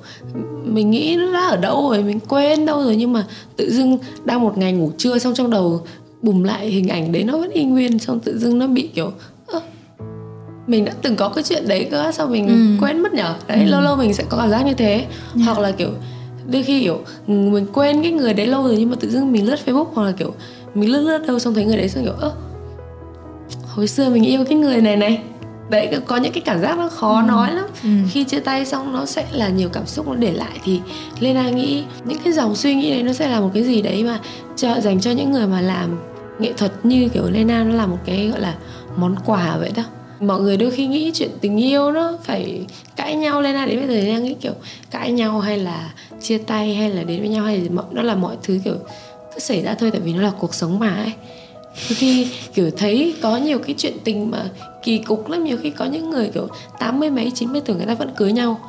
mình 0.65 0.91
nghĩ 0.91 1.15
nó 1.15 1.31
đã 1.33 1.47
ở 1.49 1.57
đâu 1.57 1.89
rồi 1.89 2.03
mình 2.03 2.19
quên 2.19 2.65
đâu 2.65 2.83
rồi 2.83 2.95
nhưng 2.95 3.13
mà 3.13 3.25
tự 3.57 3.71
dưng 3.71 3.97
đang 4.25 4.41
một 4.41 4.57
ngày 4.57 4.71
ngủ 4.73 4.91
trưa 4.97 5.17
xong 5.17 5.33
trong 5.33 5.49
đầu 5.49 5.81
bùm 6.21 6.43
lại 6.43 6.67
hình 6.69 6.87
ảnh 6.87 7.11
đấy 7.11 7.23
nó 7.23 7.37
vẫn 7.37 7.51
y 7.51 7.63
nguyên 7.63 7.99
xong 7.99 8.19
tự 8.19 8.37
dưng 8.37 8.59
nó 8.59 8.67
bị 8.67 8.89
kiểu 8.95 9.11
ơ 9.47 9.61
mình 10.67 10.85
đã 10.85 10.93
từng 11.01 11.15
có 11.15 11.29
cái 11.29 11.43
chuyện 11.43 11.67
đấy 11.67 11.87
cơ 11.91 12.11
sao 12.11 12.27
mình 12.27 12.47
Ừ. 12.47 12.85
quên 12.85 12.99
mất 12.99 13.13
nhở? 13.13 13.33
Đấy 13.47 13.65
lâu 13.65 13.81
lâu 13.81 13.95
mình 13.95 14.13
sẽ 14.13 14.23
có 14.29 14.37
cảm 14.37 14.49
giác 14.49 14.65
như 14.65 14.73
thế. 14.73 15.05
Hoặc 15.45 15.59
là 15.59 15.71
kiểu 15.71 15.89
đôi 16.51 16.63
khi 16.63 16.81
kiểu 16.81 16.99
mình 17.27 17.65
quên 17.73 18.01
cái 18.03 18.11
người 18.11 18.33
đấy 18.33 18.47
lâu 18.47 18.63
rồi 18.63 18.75
nhưng 18.79 18.89
mà 18.89 18.95
tự 18.99 19.09
dưng 19.09 19.31
mình 19.31 19.45
lướt 19.45 19.59
facebook 19.65 19.85
hoặc 19.93 20.03
là 20.05 20.11
kiểu 20.11 20.33
mình 20.75 20.91
lướt 20.91 20.99
lướt 21.01 21.27
đâu 21.27 21.39
xong 21.39 21.53
thấy 21.53 21.65
người 21.65 21.77
đấy 21.77 21.89
xong 21.89 22.03
kiểu 22.03 22.13
ơ 22.13 22.33
hồi 23.67 23.87
xưa 23.87 24.09
mình 24.09 24.23
yêu 24.23 24.43
cái 24.45 24.57
người 24.57 24.81
này 24.81 24.97
này. 24.97 25.21
Đấy 25.69 25.89
có 26.05 26.17
những 26.17 26.31
cái 26.33 26.41
cảm 26.45 26.61
giác 26.61 26.77
nó 26.77 26.89
khó 26.89 27.21
nói 27.21 27.53
lắm. 27.53 27.65
Khi 28.11 28.23
chia 28.23 28.39
tay 28.39 28.65
xong 28.65 28.93
nó 28.93 29.05
sẽ 29.05 29.25
là 29.31 29.49
nhiều 29.49 29.69
cảm 29.69 29.85
xúc 29.85 30.07
nó 30.07 30.15
để 30.15 30.31
lại 30.31 30.59
thì 30.63 30.79
Lena 31.19 31.49
nghĩ 31.49 31.83
những 32.05 32.17
cái 32.23 32.33
dòng 32.33 32.55
suy 32.55 32.75
nghĩ 32.75 32.91
đấy 32.91 33.03
nó 33.03 33.13
sẽ 33.13 33.27
là 33.27 33.39
một 33.39 33.49
cái 33.53 33.63
gì 33.63 33.81
đấy 33.81 34.03
mà 34.03 34.19
cho 34.55 34.79
dành 34.81 35.01
cho 35.01 35.11
những 35.11 35.31
người 35.31 35.47
mà 35.47 35.61
làm 35.61 35.97
nghệ 36.39 36.53
thuật 36.53 36.71
như 36.83 37.09
kiểu 37.13 37.29
Lena 37.31 37.63
nó 37.63 37.75
là 37.75 37.85
một 37.85 37.97
cái 38.05 38.27
gọi 38.27 38.41
là 38.41 38.55
món 38.97 39.15
quà 39.25 39.57
vậy 39.59 39.71
đó. 39.75 39.83
Mọi 40.19 40.39
người 40.41 40.57
đôi 40.57 40.71
khi 40.71 40.87
nghĩ 40.87 41.11
chuyện 41.13 41.29
tình 41.41 41.57
yêu 41.63 41.91
nó 41.91 42.13
phải 42.23 42.65
cãi 42.95 43.15
nhau 43.15 43.41
Lena 43.41 43.65
đến 43.65 43.79
bây 43.79 43.87
giờ 43.87 43.93
Lena 43.93 44.19
nghĩ 44.19 44.33
kiểu 44.41 44.53
cãi 44.91 45.11
nhau 45.11 45.39
hay 45.39 45.57
là 45.57 45.89
chia 46.21 46.37
tay 46.37 46.75
hay 46.75 46.89
là 46.89 47.03
đến 47.03 47.19
với 47.19 47.29
nhau 47.29 47.45
hay 47.45 47.57
là 47.57 47.69
mọi- 47.73 47.85
nó 47.91 48.01
là 48.01 48.15
mọi 48.15 48.35
thứ 48.43 48.59
kiểu 48.65 48.75
cứ 49.35 49.39
xảy 49.39 49.61
ra 49.61 49.75
thôi 49.75 49.91
tại 49.91 50.01
vì 50.01 50.13
nó 50.13 50.21
là 50.21 50.31
cuộc 50.39 50.53
sống 50.53 50.79
mà 50.79 50.95
ấy. 50.95 51.13
Đôi 51.89 51.95
khi 51.95 52.27
kiểu 52.53 52.71
thấy 52.77 53.15
có 53.21 53.37
nhiều 53.37 53.59
cái 53.59 53.75
chuyện 53.77 53.93
tình 54.03 54.31
mà 54.31 54.49
kỳ 54.83 54.97
cục 54.97 55.29
lắm 55.29 55.43
nhiều 55.43 55.57
khi 55.63 55.69
có 55.69 55.85
những 55.85 56.09
người 56.09 56.29
kiểu 56.33 56.47
tám 56.79 56.99
mươi 56.99 57.09
mấy 57.09 57.31
chín 57.35 57.51
mươi 57.51 57.61
tuổi 57.65 57.75
người 57.75 57.85
ta 57.85 57.93
vẫn 57.93 58.11
cưới 58.17 58.31
nhau. 58.31 58.59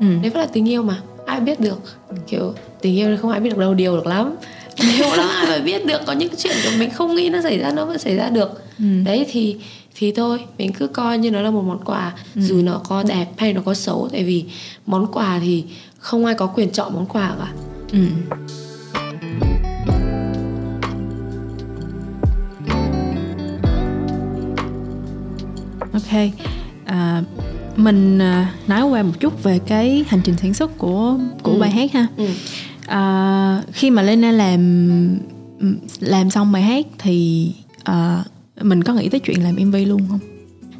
Ừ. 0.00 0.06
Đấy 0.22 0.30
vẫn 0.30 0.40
là 0.40 0.46
tình 0.46 0.68
yêu 0.68 0.82
mà 0.82 1.00
ai 1.26 1.40
biết 1.40 1.60
được. 1.60 1.78
Kiểu 2.26 2.54
tình 2.80 2.96
yêu 2.96 3.16
không 3.22 3.30
ai 3.30 3.40
biết 3.40 3.50
được 3.50 3.58
đâu 3.58 3.74
điều 3.74 3.96
được 3.96 4.06
lắm. 4.06 4.36
Yêu 4.76 5.16
đó 5.16 5.26
ai 5.26 5.46
mà 5.46 5.58
biết 5.64 5.86
được. 5.86 6.00
Có 6.06 6.12
những 6.12 6.32
chuyện 6.38 6.56
kiểu 6.62 6.72
mình 6.78 6.90
không 6.90 7.14
nghĩ 7.14 7.28
nó 7.28 7.42
xảy 7.42 7.58
ra 7.58 7.72
nó 7.72 7.84
vẫn 7.84 7.98
xảy 7.98 8.16
ra 8.16 8.28
được. 8.28 8.62
Đấy 9.04 9.26
thì 9.30 9.56
thì 9.94 10.12
thôi 10.12 10.38
mình 10.58 10.72
cứ 10.72 10.86
coi 10.86 11.18
như 11.18 11.30
nó 11.30 11.40
là 11.40 11.50
một 11.50 11.62
món 11.62 11.84
quà 11.84 12.12
dù 12.34 12.62
nó 12.62 12.80
có 12.88 13.02
đẹp 13.02 13.26
hay 13.36 13.52
nó 13.52 13.60
có 13.64 13.74
xấu. 13.74 14.08
Tại 14.12 14.24
vì 14.24 14.44
món 14.86 15.06
quà 15.12 15.38
thì 15.42 15.64
không 15.98 16.24
ai 16.24 16.34
có 16.34 16.46
quyền 16.46 16.70
chọn 16.70 16.94
món 16.94 17.06
quà 17.06 17.34
cả. 17.38 17.52
Ừ 17.92 17.98
ok 25.96 26.30
à, 26.84 27.22
mình 27.76 28.18
à, 28.18 28.52
nói 28.66 28.82
qua 28.88 29.02
một 29.02 29.12
chút 29.20 29.42
về 29.42 29.58
cái 29.66 30.04
hành 30.08 30.20
trình 30.24 30.34
sản 30.36 30.54
xuất 30.54 30.78
của 30.78 31.18
của 31.42 31.52
Ừ. 31.52 31.58
bài 31.60 31.70
hát 31.70 31.92
ha 31.92 32.06
ừ. 32.16 32.26
à, 32.86 33.62
khi 33.72 33.90
mà 33.90 34.02
Lena 34.02 34.32
làm 34.32 35.18
làm 36.00 36.30
xong 36.30 36.52
bài 36.52 36.62
hát 36.62 36.86
thì 36.98 37.50
à, 37.84 38.24
mình 38.62 38.82
có 38.84 38.92
nghĩ 38.94 39.08
tới 39.08 39.20
chuyện 39.20 39.42
làm 39.44 39.56
MV 39.56 39.76
luôn 39.86 40.00
không 40.08 40.18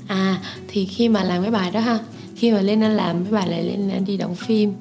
À 0.09 0.39
thì 0.69 0.85
khi 0.87 1.09
mà 1.09 1.25
làm 1.25 1.43
cái 1.43 1.51
bài 1.51 1.71
đó 1.71 1.81
ha 1.81 1.99
Khi 2.37 2.51
mà 2.53 2.61
lên 2.61 2.81
làm 2.81 3.25
cái 3.25 3.33
bài 3.33 3.47
này 3.49 3.63
lên 3.63 4.05
đi 4.05 4.17
đóng 4.17 4.35
phim 4.35 4.73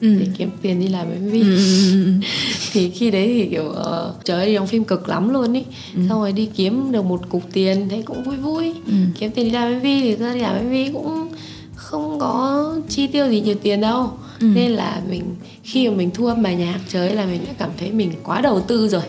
ừ. 0.00 0.16
Để 0.20 0.26
kiếm 0.38 0.50
tiền 0.62 0.80
đi 0.80 0.88
làm 0.88 1.06
MV 1.10 1.32
Ừ, 1.34 1.42
ừ, 1.42 1.56
ừ, 1.94 2.04
ừ. 2.04 2.12
Thì 2.72 2.90
khi 2.90 3.10
đấy 3.10 3.26
thì 3.34 3.46
kiểu 3.50 3.68
ờ, 3.68 4.14
Trời 4.24 4.36
ơi 4.44 4.54
đóng 4.54 4.66
phim 4.66 4.84
cực 4.84 5.08
lắm 5.08 5.28
luôn 5.28 5.52
ý 5.52 5.62
Xong 5.94 6.20
rồi 6.20 6.32
đi 6.32 6.46
kiếm 6.56 6.92
được 6.92 7.04
một 7.04 7.20
cục 7.28 7.42
tiền 7.52 7.86
Thấy 7.90 8.02
cũng 8.02 8.22
vui 8.24 8.36
vui 8.36 8.72
Ừ. 8.86 8.92
Kiếm 9.18 9.30
tiền 9.30 9.44
đi 9.44 9.50
làm 9.50 9.72
MV 9.72 9.82
thì 9.84 10.16
ra 10.16 10.34
đi 10.34 10.40
làm 10.40 10.56
MV 10.56 10.92
cũng 10.92 11.28
Không 11.74 12.18
có 12.18 12.74
chi 12.88 13.06
tiêu 13.06 13.28
gì 13.30 13.40
nhiều 13.40 13.56
tiền 13.62 13.80
đâu 13.80 14.10
Ừ. 14.40 14.46
Nên 14.54 14.70
là 14.70 15.02
mình 15.10 15.22
Khi 15.62 15.88
mà 15.88 15.94
mình 15.96 16.10
thu 16.14 16.26
âm 16.26 16.42
bài 16.42 16.56
nhạc 16.56 16.78
Trời 16.88 17.06
ơi 17.06 17.16
là 17.16 17.26
mình 17.26 17.40
đã 17.46 17.52
cảm 17.58 17.70
thấy 17.78 17.92
mình 17.92 18.10
quá 18.24 18.40
đầu 18.40 18.60
tư 18.60 18.88
rồi 18.88 19.02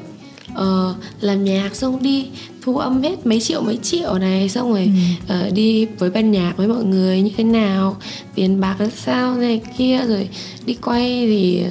Ờ, 0.53 0.95
làm 1.21 1.43
nhạc 1.45 1.75
xong 1.75 2.01
đi 2.03 2.25
thu 2.67 2.77
âm 2.77 3.01
hết 3.01 3.25
mấy 3.25 3.39
triệu 3.39 3.61
mấy 3.61 3.77
triệu 3.77 4.17
này 4.17 4.49
xong 4.49 4.71
rồi 4.71 4.91
ờ, 5.27 5.49
đi 5.49 5.85
với 5.85 6.09
ban 6.09 6.31
nhạc 6.31 6.53
với 6.57 6.67
mọi 6.67 6.83
người 6.83 7.21
như 7.21 7.31
thế 7.37 7.43
nào 7.43 7.97
tiền 8.35 8.59
bạc 8.59 8.75
ra 8.79 8.87
sao 8.95 9.35
này 9.35 9.61
kia 9.77 9.99
rồi 10.07 10.29
đi 10.65 10.73
quay 10.73 11.27
thì 11.27 11.63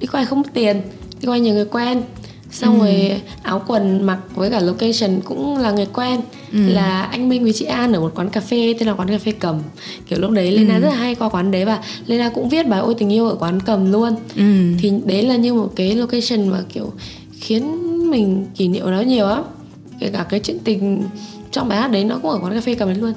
đi 0.00 0.06
quay 0.06 0.24
không 0.24 0.42
mất 0.42 0.48
tiền 0.54 0.82
đi 1.20 1.28
quay 1.28 1.40
nhiều 1.40 1.54
người 1.54 1.64
quen. 1.64 2.02
Xong 2.50 2.78
rồi 2.80 3.20
áo 3.42 3.62
quần 3.66 4.06
mặc 4.06 4.18
với 4.34 4.50
cả 4.50 4.60
location 4.60 5.20
cũng 5.24 5.58
là 5.58 5.70
người 5.70 5.86
quen. 5.86 6.20
Là 6.52 7.02
anh 7.02 7.28
Minh 7.28 7.42
với 7.42 7.52
chị 7.52 7.64
An 7.64 7.92
ở 7.92 8.00
một 8.00 8.12
quán 8.14 8.28
cà 8.30 8.40
phê 8.40 8.74
tên 8.78 8.88
là 8.88 8.94
quán 8.94 9.08
cà 9.08 9.18
phê 9.18 9.32
cầm. 9.32 9.60
Kiểu 10.08 10.18
lúc 10.18 10.30
đấy 10.30 10.52
Lena 10.52 10.78
rất 10.78 10.88
là 10.88 10.94
hay 10.94 11.14
qua 11.14 11.28
quán 11.28 11.50
đấy 11.50 11.64
và 11.64 11.82
Lena 12.06 12.28
cũng 12.28 12.48
viết 12.48 12.68
bài 12.68 12.80
ôi 12.80 12.94
tình 12.98 13.12
yêu 13.12 13.28
ở 13.28 13.34
quán 13.34 13.60
cầm 13.60 13.92
luôn. 13.92 14.14
Ừ. 14.36 14.72
thì 14.78 14.92
đấy 15.04 15.22
là 15.22 15.36
như 15.36 15.54
một 15.54 15.72
cái 15.76 15.94
location 15.94 16.48
mà 16.48 16.58
kiểu 16.72 16.92
khiến 17.40 17.64
mình 18.10 18.46
kỷ 18.56 18.68
niệm 18.68 18.90
nó 18.90 19.00
nhiều 19.00 19.26
lắm 19.26 19.44
kể 20.00 20.10
cả 20.10 20.26
cái 20.28 20.40
chuyện 20.40 20.58
tình 20.64 21.02
trong 21.52 21.68
bài 21.68 21.78
hát 21.78 21.90
đấy 21.90 22.04
nó 22.04 22.18
cũng 22.22 22.30
ở 22.30 22.38
quán 22.42 22.54
cà 22.54 22.60
phê 22.60 22.74
cầm 22.74 22.88
đấy 22.88 22.98
luôn. 22.98 23.12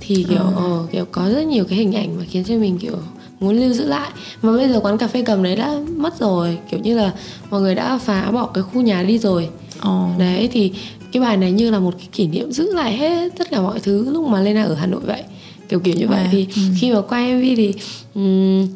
Thì 0.00 0.26
kiểu 0.28 0.42
ờ, 0.56 0.86
kiểu 0.92 1.04
có 1.12 1.28
rất 1.30 1.46
nhiều 1.46 1.64
cái 1.64 1.78
hình 1.78 1.92
ảnh 1.96 2.16
mà 2.18 2.24
khiến 2.30 2.44
cho 2.44 2.54
mình 2.54 2.78
kiểu 2.78 2.96
muốn 3.40 3.60
lưu 3.60 3.72
giữ 3.72 3.84
lại. 3.88 4.10
Mà 4.42 4.52
bây 4.52 4.68
giờ 4.68 4.80
quán 4.80 4.98
cà 4.98 5.08
phê 5.08 5.22
cầm 5.22 5.42
đấy 5.42 5.56
đã 5.56 5.76
mất 5.96 6.20
rồi. 6.20 6.58
Kiểu 6.70 6.80
như 6.80 6.96
là 6.96 7.12
mọi 7.50 7.60
người 7.60 7.74
đã 7.74 7.98
phá 7.98 8.30
bỏ 8.30 8.46
cái 8.46 8.62
khu 8.62 8.80
nhà 8.80 9.02
đi 9.02 9.18
rồi. 9.18 9.48
Ồ. 9.80 10.08
đấy 10.18 10.48
thì 10.52 10.72
cái 11.12 11.20
bài 11.20 11.36
này 11.36 11.52
như 11.52 11.70
là 11.70 11.78
một 11.78 11.94
cái 11.98 12.08
kỷ 12.12 12.26
niệm 12.26 12.52
giữ 12.52 12.74
lại 12.74 12.96
hết 12.96 13.32
tất 13.38 13.50
cả 13.50 13.60
mọi 13.60 13.80
thứ 13.80 14.10
lúc 14.10 14.28
mà 14.28 14.40
Lena 14.40 14.62
ở 14.64 14.74
Hà 14.74 14.86
Nội 14.86 15.00
vậy. 15.04 15.22
Kiểu 15.68 15.80
kiểu 15.80 15.94
như 15.94 16.06
vậy. 16.08 16.24
Wow. 16.24 16.30
thì 16.30 16.48
khi 16.76 16.92
mà 16.92 17.00
quay 17.00 17.32
MV 17.32 17.42
thì 17.56 17.74
ừm, 18.14 18.66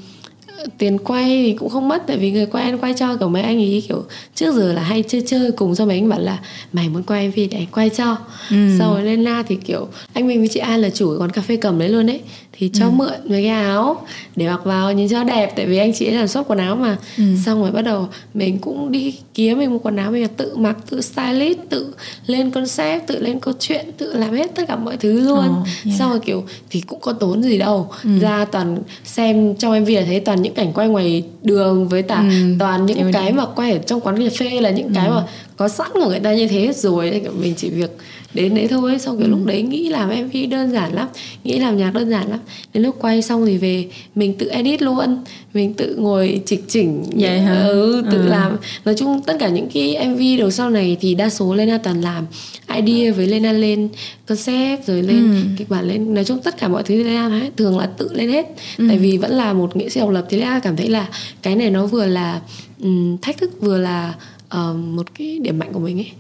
tiền 0.79 0.99
quay 0.99 1.25
thì 1.25 1.53
cũng 1.59 1.69
không 1.69 1.89
mất 1.89 2.03
tại 2.07 2.17
vì 2.17 2.31
người 2.31 2.47
quen 2.47 2.79
quay 2.79 2.95
cho 2.97 3.17
kiểu 3.17 3.29
mấy 3.29 3.43
anh 3.43 3.57
ấy 3.59 3.83
kiểu 3.89 4.05
trước 4.35 4.55
giờ 4.55 4.73
là 4.73 4.83
hay 4.83 5.03
chơi 5.09 5.23
chơi 5.27 5.53
cùng 5.53 5.75
xong 5.75 5.89
mấy 5.89 5.97
anh 5.97 6.09
bảo 6.09 6.21
là 6.21 6.39
mày 6.73 6.89
muốn 6.89 7.03
quay 7.03 7.25
MV 7.29 7.37
để 7.37 7.59
anh 7.59 7.67
quay 7.73 7.89
cho 7.91 8.17
Ừ. 8.51 8.57
sau 8.79 8.95
rồi 8.95 9.03
Lena 9.03 9.43
thì 9.43 9.57
kiểu 9.65 9.89
anh 10.13 10.27
mình 10.27 10.39
với 10.39 10.49
chị 10.49 10.61
An 10.61 10.81
là 10.81 10.91
chủ 10.91 11.17
quán 11.21 11.31
cà 11.31 11.43
phê 11.43 11.57
cầm 11.57 11.79
đấy 11.79 11.89
luôn 11.89 12.11
ấy 12.11 12.21
thì 12.53 12.71
cho 12.75 12.91
mượn 12.91 13.13
mấy 13.25 13.43
cái 13.43 13.47
áo 13.47 14.07
để 14.37 14.49
mặc 14.49 14.61
vào 14.65 14.93
nhìn 14.93 15.09
cho 15.09 15.25
đẹp 15.25 15.53
tại 15.57 15.67
vì 15.67 15.77
anh 15.79 15.93
chị 15.95 16.07
ấy 16.07 16.15
làm 16.15 16.29
shop 16.29 16.49
quần 16.49 16.59
áo 16.59 16.77
mà. 16.77 16.97
Xong 17.45 17.63
rồi 17.63 17.71
bắt 17.71 17.83
đầu 17.83 18.09
mình 18.35 18.59
cũng 18.59 18.93
đi 18.93 19.15
kiếm 19.35 19.59
mình 19.59 19.71
một 19.73 19.79
quần 19.83 19.97
áo 19.97 20.11
mình 20.11 20.27
tự 20.37 20.57
mặc 20.57 20.77
tự 20.91 21.01
stylist 21.01 21.59
tự 21.69 21.95
lên 22.27 22.51
concept 22.51 23.07
tự 23.07 23.23
lên 23.23 23.41
câu 23.41 23.55
chuyện 23.59 23.87
tự 23.99 24.13
làm 24.13 24.35
hết 24.35 24.55
tất 24.55 24.63
cả 24.69 24.77
mọi 24.77 24.97
thứ 24.97 25.21
luôn. 25.21 25.39
Ồ, 25.39 25.65
yeah. 25.85 25.99
xong 25.99 26.11
rồi 26.11 26.21
kiểu 26.21 26.45
thì 26.71 26.81
cũng 26.81 27.01
có 27.01 27.13
tốn 27.13 27.43
gì 27.43 27.59
đâu. 27.59 27.91
Ra 28.21 28.45
toàn 28.45 28.79
xem 29.05 29.55
trong 29.55 29.83
MV 29.83 29.89
là 29.89 30.03
thấy 30.07 30.21
toàn 30.21 30.43
những 30.43 30.55
cảnh 30.55 30.73
quay 30.73 30.89
ngoài 30.89 31.23
đường 31.43 31.89
với 31.89 32.03
cả 32.03 32.25
Ừ, 32.31 32.57
toàn 32.59 32.87
những 32.87 32.99
em 32.99 33.13
cái 33.13 33.33
mà 33.33 33.47
quay 33.47 33.73
ở 33.73 33.79
trong 33.79 34.01
quán 34.01 34.19
cà 34.29 34.37
phê 34.39 34.61
là 34.61 34.71
những 34.71 34.95
cái 34.95 35.11
mà 35.11 35.25
có 35.57 35.69
sẵn 35.69 35.91
của 35.95 36.09
người 36.09 36.21
ta 36.21 36.35
như 36.35 36.49
thế 36.49 36.73
rồi. 36.75 37.23
Mình 37.41 37.55
chỉ 37.57 37.71
việc 37.71 37.91
đến 38.35 38.55
đấy 38.55 38.69
thôi. 38.69 38.99
Xong 38.99 39.19
kiểu 39.19 39.29
lúc 39.29 39.45
đấy 39.47 39.63
nghĩ 39.63 39.89
làm 39.89 40.09
MV 40.11 40.37
đơn 40.51 40.73
giản 40.73 40.93
lắm 40.95 41.09
nghĩ 41.45 41.59
làm 41.59 41.77
nhạc 41.77 41.91
đơn 41.95 42.11
giản 42.11 42.31
lắm. 42.31 42.39
Đến 42.75 42.83
lúc 42.83 42.97
quay 43.01 43.23
xong 43.23 43.47
thì 43.47 43.57
về 43.59 43.87
mình 44.15 44.35
tự 44.39 44.49
edit 44.49 44.83
luôn. 44.83 45.19
Mình 45.55 45.75
tự 45.75 45.95
ngồi 45.99 46.41
chỉnh 46.47 46.61
chỉnh 46.69 47.03
Vậy 47.17 47.41
hả? 47.41 47.63
ừ, 47.63 48.03
tự 48.11 48.19
Ừ. 48.23 48.29
làm. 48.29 48.57
Nói 48.85 48.95
chung 48.99 49.21
tất 49.27 49.37
cả 49.41 49.49
những 49.49 49.69
cái 49.75 49.97
MV 50.09 50.21
đầu 50.39 50.51
sau 50.51 50.71
này 50.71 50.97
thì 51.01 51.15
đa 51.15 51.31
số 51.31 51.55
Lena 51.55 51.79
toàn 51.79 52.01
làm. 52.01 52.27
Idea 52.77 53.13
với 53.13 53.27
Lena 53.27 53.53
lên 53.53 53.89
concept 54.27 54.87
rồi 54.87 55.03
lên 55.03 55.31
Ừ. 55.33 55.37
kịch 55.59 55.69
bản 55.69 55.89
lên. 55.89 56.15
Nói 56.15 56.25
chung 56.25 56.39
tất 56.45 56.59
cả 56.59 56.69
mọi 56.69 56.83
thứ 56.83 56.95
thì 56.97 57.05
Lena 57.05 57.29
hết 57.29 57.51
thường 57.57 57.79
là 57.79 57.87
tự 57.87 58.09
lên 58.15 58.29
hết. 58.31 58.47
Tại 58.89 58.99
vì 58.99 59.17
vẫn 59.17 59.31
là 59.31 59.53
một 59.53 59.77
nghệ 59.77 59.89
sĩ 59.89 60.01
độc 60.01 60.11
lập 60.11 60.27
thì 60.31 60.37
Lena 60.37 60.59
cảm 60.61 60.77
thấy 60.77 60.89
là 60.89 61.09
cái 61.43 61.57
này 61.57 61.71
nó 61.71 61.87
vừa 61.87 62.07
là 62.07 62.41
ừm, 62.83 63.19
thách 63.19 63.39
thức 63.39 63.51
vừa 63.61 63.79
là 63.79 64.15
ờ, 64.49 64.75
một 64.75 65.07
cái 65.19 65.39
điểm 65.43 65.59
mạnh 65.59 65.73
của 65.73 65.81
mình 65.81 65.99
ấy 65.99 66.11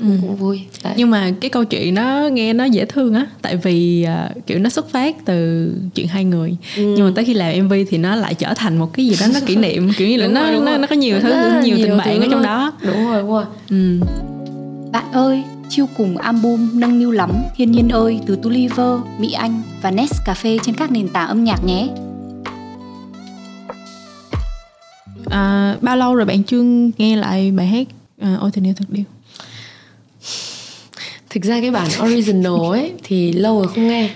cũng, 0.00 0.18
cũng 0.20 0.36
vui 0.36 0.60
Đấy. 0.84 0.94
nhưng 0.96 1.10
mà 1.10 1.30
cái 1.40 1.50
câu 1.50 1.64
chuyện 1.64 1.94
nó 1.94 2.28
nghe 2.32 2.52
nó 2.52 2.64
dễ 2.64 2.84
thương 2.84 3.14
á 3.14 3.26
tại 3.42 3.56
vì 3.56 4.02
à, 4.02 4.30
kiểu 4.46 4.58
nó 4.58 4.70
xuất 4.70 4.90
phát 4.90 5.16
từ 5.24 5.68
chuyện 5.94 6.06
hai 6.08 6.24
người 6.24 6.56
Ừ. 6.76 6.94
nhưng 6.96 7.06
mà 7.06 7.12
tới 7.14 7.24
khi 7.24 7.34
làm 7.34 7.64
mv 7.68 7.72
thì 7.90 7.98
nó 7.98 8.16
lại 8.16 8.34
trở 8.34 8.54
thành 8.54 8.78
một 8.78 8.92
cái 8.92 9.06
gì 9.06 9.16
đó 9.20 9.26
nó 9.34 9.40
kỷ 9.46 9.56
niệm 9.56 9.90
kiểu 9.96 10.08
như 10.08 10.16
là 10.16 10.26
nó 10.34 10.50
rồi, 10.50 10.60
nó 10.64 10.78
nó 10.78 10.86
có 10.86 10.96
nhiều 10.96 11.20
thứ 11.20 11.28
là 11.28 11.60
nhiều, 11.64 11.76
tình 11.76 11.86
nhiều 11.86 11.96
bạn 11.98 12.20
ở 12.20 12.26
trong 12.30 12.42
đó 12.42 12.72
đúng 12.82 13.06
rồi 13.06 13.20
đúng 13.22 13.30
rồi 13.30 13.44
ừ. 13.70 14.00
Bạn 14.92 15.12
ơi, 15.12 15.42
chiêu 15.68 15.86
cùng 15.96 16.16
album 16.16 16.70
Nâng 16.80 16.98
niu 16.98 17.10
lắm, 17.10 17.30
Thiên 17.56 17.72
nhiên 17.72 17.88
ơi 17.88 18.20
từ 18.26 18.36
Tuliver, 18.42 19.00
Mỹ 19.18 19.32
Anh 19.32 19.62
và 19.82 19.90
Nescafe 19.90 20.58
trên 20.62 20.74
các 20.74 20.90
nền 20.90 21.08
tảng 21.08 21.28
âm 21.28 21.44
nhạc 21.44 21.64
nhé. 21.64 21.88
à, 25.30 25.76
bao 25.80 25.96
lâu 25.96 26.14
rồi 26.14 26.26
bạn 26.26 26.42
chưa 26.42 26.62
nghe 26.98 27.16
lại 27.16 27.50
bài 27.50 27.66
hát 27.66 27.86
à, 28.20 28.36
ôi 28.40 28.50
tình 28.54 28.66
yêu 28.66 28.74
thật 28.76 28.84
điều 28.88 29.04
thực 31.30 31.42
ra 31.44 31.60
cái 31.60 31.70
bản 31.70 31.88
original 32.02 32.70
ấy 32.72 32.92
thì 33.02 33.32
lâu 33.32 33.58
rồi 33.58 33.68
không 33.74 33.88
nghe. 33.88 34.10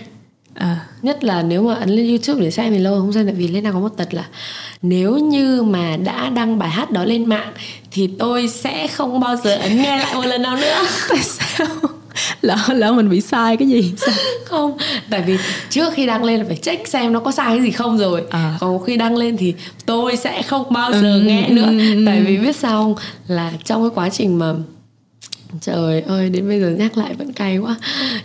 À, 0.55 0.87
nhất 1.03 1.25
là 1.25 1.43
nếu 1.43 1.63
mà 1.63 1.75
ấn 1.75 1.89
lên 1.89 2.09
youtube 2.09 2.41
để 2.41 2.51
xem 2.51 2.73
thì 2.73 2.79
lâu 2.79 2.93
rồi 2.93 3.01
không 3.01 3.13
xem 3.13 3.27
tại 3.27 3.35
vì 3.35 3.49
lên 3.49 3.65
nào 3.65 3.73
có 3.73 3.79
một 3.81 3.89
tật 3.97 4.15
là 4.15 4.25
nếu 4.83 5.19
như 5.19 5.63
mà 5.63 5.97
đã 6.05 6.29
đăng 6.31 6.59
bài 6.59 6.71
hát 6.71 6.91
đó 6.91 7.05
lên 7.05 7.27
mạng 7.27 7.53
thì 7.91 8.11
tôi 8.19 8.49
sẽ 8.49 8.87
không 8.89 9.21
bao 9.21 9.37
giờ 9.37 9.55
ấn 9.57 9.77
nghe 9.77 9.99
lại 9.99 10.15
một 10.15 10.27
lần 10.27 10.43
nào 10.43 10.57
nữa. 10.57 10.83
Tại 11.09 11.19
sao? 11.23 11.67
Lỡ 12.43 12.57
lỡ 12.69 12.93
mình 12.93 13.11
bị 13.11 13.21
sai 13.21 13.57
cái 13.57 13.69
gì? 13.69 13.93
Sao? 13.97 14.15
Không 14.45 14.77
tại 15.11 15.23
vì 15.27 15.37
trước 15.71 15.93
khi 15.95 16.07
đăng 16.07 16.25
lên 16.25 16.41
là 16.41 16.45
phải 16.49 16.57
check 16.57 16.89
xem 16.89 17.13
nó 17.13 17.21
có 17.21 17.31
sai 17.33 17.47
cái 17.47 17.63
gì 17.63 17.71
không 17.71 17.99
rồi. 17.99 18.23
À. 18.31 18.57
còn 18.61 18.83
khi 18.85 18.97
đăng 18.97 19.17
lên 19.17 19.37
thì 19.37 19.55
tôi 19.87 20.17
sẽ 20.17 20.43
không 20.43 20.65
bao 20.73 20.93
giờ 20.93 21.01
Ừ, 21.15 21.21
nghe 21.21 21.47
ừ, 21.49 21.53
nữa 21.55 21.67
ừ, 21.67 21.79
ừ. 21.95 22.03
tại 22.07 22.21
vì 22.21 22.37
biết 22.37 22.57
sao 22.57 22.83
không? 22.83 22.95
Là 23.29 23.53
trong 23.65 23.83
cái 23.83 23.91
quá 23.95 24.09
trình 24.09 24.39
mà 24.39 24.55
trời 25.61 26.01
ơi 26.01 26.29
đến 26.31 26.49
bây 26.49 26.61
giờ 26.61 26.69
nhắc 26.71 26.99
lại 26.99 27.15
vẫn 27.19 27.33
cay 27.33 27.59
quá. 27.59 27.77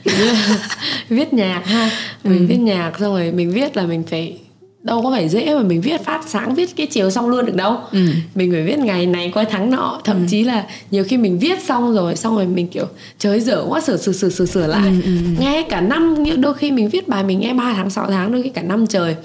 Viết 1.09 1.33
nhạc 1.33 1.61
ha. 1.65 1.89
Mình 2.23 2.39
Ừ. 2.39 2.45
viết 2.49 2.57
nhạc 2.57 2.91
xong 2.99 3.13
rồi 3.13 3.31
mình 3.31 3.51
viết 3.51 3.77
là 3.77 3.85
mình 3.85 4.03
phải 4.09 4.37
đâu 4.83 5.01
có 5.03 5.11
phải 5.11 5.29
dễ 5.29 5.55
mà 5.55 5.61
mình 5.61 5.81
viết 5.81 6.01
phát 6.05 6.21
sáng 6.27 6.55
viết 6.55 6.75
cái 6.75 6.87
chiều 6.87 7.09
xong 7.11 7.29
luôn 7.29 7.45
được 7.45 7.55
đâu. 7.55 7.77
Ừ. 7.91 7.99
mình 8.35 8.51
phải 8.51 8.63
viết 8.63 8.79
ngày 8.79 9.05
này 9.05 9.31
qua 9.33 9.45
tháng 9.51 9.69
nọ. 9.71 10.01
Thậm 10.03 10.27
chí 10.27 10.43
là 10.43 10.63
nhiều 10.91 11.03
khi 11.03 11.17
mình 11.17 11.39
viết 11.39 11.59
xong 11.63 11.93
rồi 11.95 12.15
xong 12.15 12.35
rồi 12.35 12.45
mình 12.47 12.67
kiểu 12.67 12.85
trời 13.19 13.39
dở 13.39 13.65
quá 13.69 13.81
sửa 13.81 13.97
sửa 13.97 14.11
sửa 14.11 14.29
sửa 14.29 14.45
sửa 14.45 14.67
lại. 14.67 14.91
Nghe 15.39 15.65
cả 15.69 15.81
năm 15.81 16.15
đôi 16.41 16.53
khi 16.53 16.71
mình 16.71 16.89
viết 16.89 17.07
bài 17.07 17.23
mình 17.23 17.39
nghe 17.39 17.53
3 17.53 17.73
tháng 17.75 17.89
6 17.89 18.07
tháng 18.11 18.31
đôi 18.31 18.43
khi 18.43 18.49
cả 18.49 18.61
năm 18.61 18.87
trời. 18.87 19.15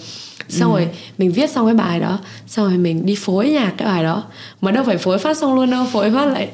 Xong 0.48 0.72
rồi 0.72 0.88
mình 1.18 1.32
viết 1.32 1.50
xong 1.50 1.66
cái 1.66 1.74
bài 1.74 2.00
đó 2.00 2.18
xong 2.46 2.68
rồi 2.68 2.78
mình 2.78 3.06
đi 3.06 3.14
phối 3.20 3.48
nhạc 3.48 3.72
cái 3.76 3.88
bài 3.88 4.02
đó. 4.04 4.22
Mà 4.60 4.70
đâu 4.70 4.84
phải 4.84 4.96
phối 4.98 5.18
phát 5.18 5.36
xong 5.36 5.54
luôn 5.54 5.70
đâu 5.70 5.86
phối 5.92 6.10
phát 6.10 6.24
lại 6.26 6.48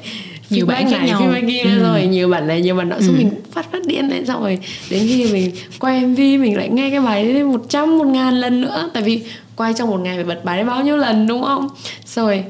Nhiều 0.51 0.65
bản 0.65 0.89
khác 0.91 0.97
này, 0.97 1.07
nhau. 1.07 1.21
feedback 1.21 1.47
kia 1.47 1.61
Ừ. 1.63 1.83
rồi 1.83 2.05
nhiều 2.07 2.29
bản 2.29 2.47
này 2.47 2.61
nhiều 2.61 2.75
bản 2.75 2.89
nọ 2.89 2.95
xong 2.99 3.17
mình 3.17 3.29
phát 3.51 3.71
phát 3.71 3.85
điên 3.85 4.09
lên 4.09 4.25
xong 4.25 4.41
rồi 4.41 4.59
đến 4.89 5.03
khi 5.07 5.25
mình 5.33 5.51
quay 5.79 6.05
mv 6.05 6.17
mình 6.19 6.57
lại 6.57 6.69
nghe 6.69 6.89
cái 6.89 6.99
bài 6.99 7.33
đấy 7.33 7.43
một 7.43 7.61
trăm 7.69 7.97
một 7.97 8.07
ngàn 8.07 8.33
lần 8.39 8.61
nữa. 8.61 8.89
Tại 8.93 9.03
vì 9.03 9.21
quay 9.55 9.73
trong 9.73 9.89
một 9.89 9.99
ngày 9.99 10.15
phải 10.15 10.23
bật 10.23 10.45
bài 10.45 10.57
đấy 10.57 10.65
bao 10.65 10.83
nhiêu 10.83 10.97
lần 10.97 11.27
đúng 11.27 11.43
không? 11.43 11.67
Rồi 12.15 12.43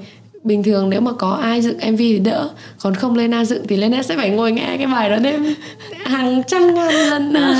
bình 0.43 0.63
thường 0.63 0.89
nếu 0.89 1.01
mà 1.01 1.11
có 1.19 1.31
ai 1.31 1.61
dựng 1.61 1.77
mv 1.91 1.97
thì 1.97 2.19
đỡ. 2.19 2.49
Còn 2.81 2.95
không 2.95 3.17
Lena 3.17 3.45
dựng 3.45 3.67
thì 3.67 3.77
Lena 3.77 4.03
sẽ 4.03 4.17
phải 4.17 4.29
ngồi 4.29 4.51
nghe 4.51 4.75
cái 4.77 4.87
bài 4.87 5.09
đó 5.09 5.15
đêm 5.17 5.45
hàng 6.05 6.41
trăm 6.47 6.73
ngàn 6.75 6.93
lần 6.93 7.33
nữa. 7.33 7.55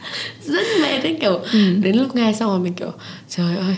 Rất 0.44 0.66
mệt 0.82 0.98
đấy 1.02 1.16
kiểu 1.20 1.40
đến 1.82 1.96
lúc 1.96 2.16
nghe 2.16 2.32
xong 2.32 2.50
rồi 2.50 2.58
mình 2.58 2.72
kiểu 2.74 2.90
trời 3.28 3.56
ơi 3.56 3.76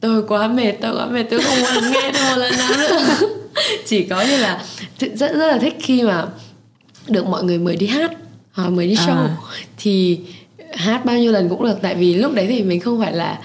tôi 0.00 0.22
quá 0.28 0.48
mệt 0.48 0.72
tôi 0.72 0.96
quá 0.96 1.06
mệt 1.06 1.22
tôi 1.22 1.40
không 1.40 1.56
muốn 1.62 1.92
nghe 1.92 2.10
thêm 2.14 2.24
một 2.30 2.36
lần 2.36 2.52
nào 2.58 2.70
nữa 2.78 2.98
chỉ 3.86 4.02
có 4.04 4.22
như 4.22 4.36
là 4.36 4.64
rất 4.98 5.08
rất 5.16 5.32
là 5.32 5.58
thích 5.58 5.76
khi 5.80 6.02
mà 6.02 6.26
được 7.08 7.26
mọi 7.26 7.44
người 7.44 7.58
mời 7.58 7.76
đi 7.76 7.86
hát 7.86 8.12
hoặc 8.52 8.68
mời 8.70 8.86
đi 8.86 8.94
show 8.94 9.16
À. 9.26 9.36
thì 9.78 10.18
hát 10.74 11.04
bao 11.04 11.16
nhiêu 11.18 11.32
lần 11.32 11.48
cũng 11.48 11.62
được 11.64 11.78
tại 11.82 11.94
vì 11.94 12.14
lúc 12.14 12.34
đấy 12.34 12.46
thì 12.48 12.62
mình 12.62 12.80
không 12.80 13.00
phải 13.00 13.12
là 13.12 13.38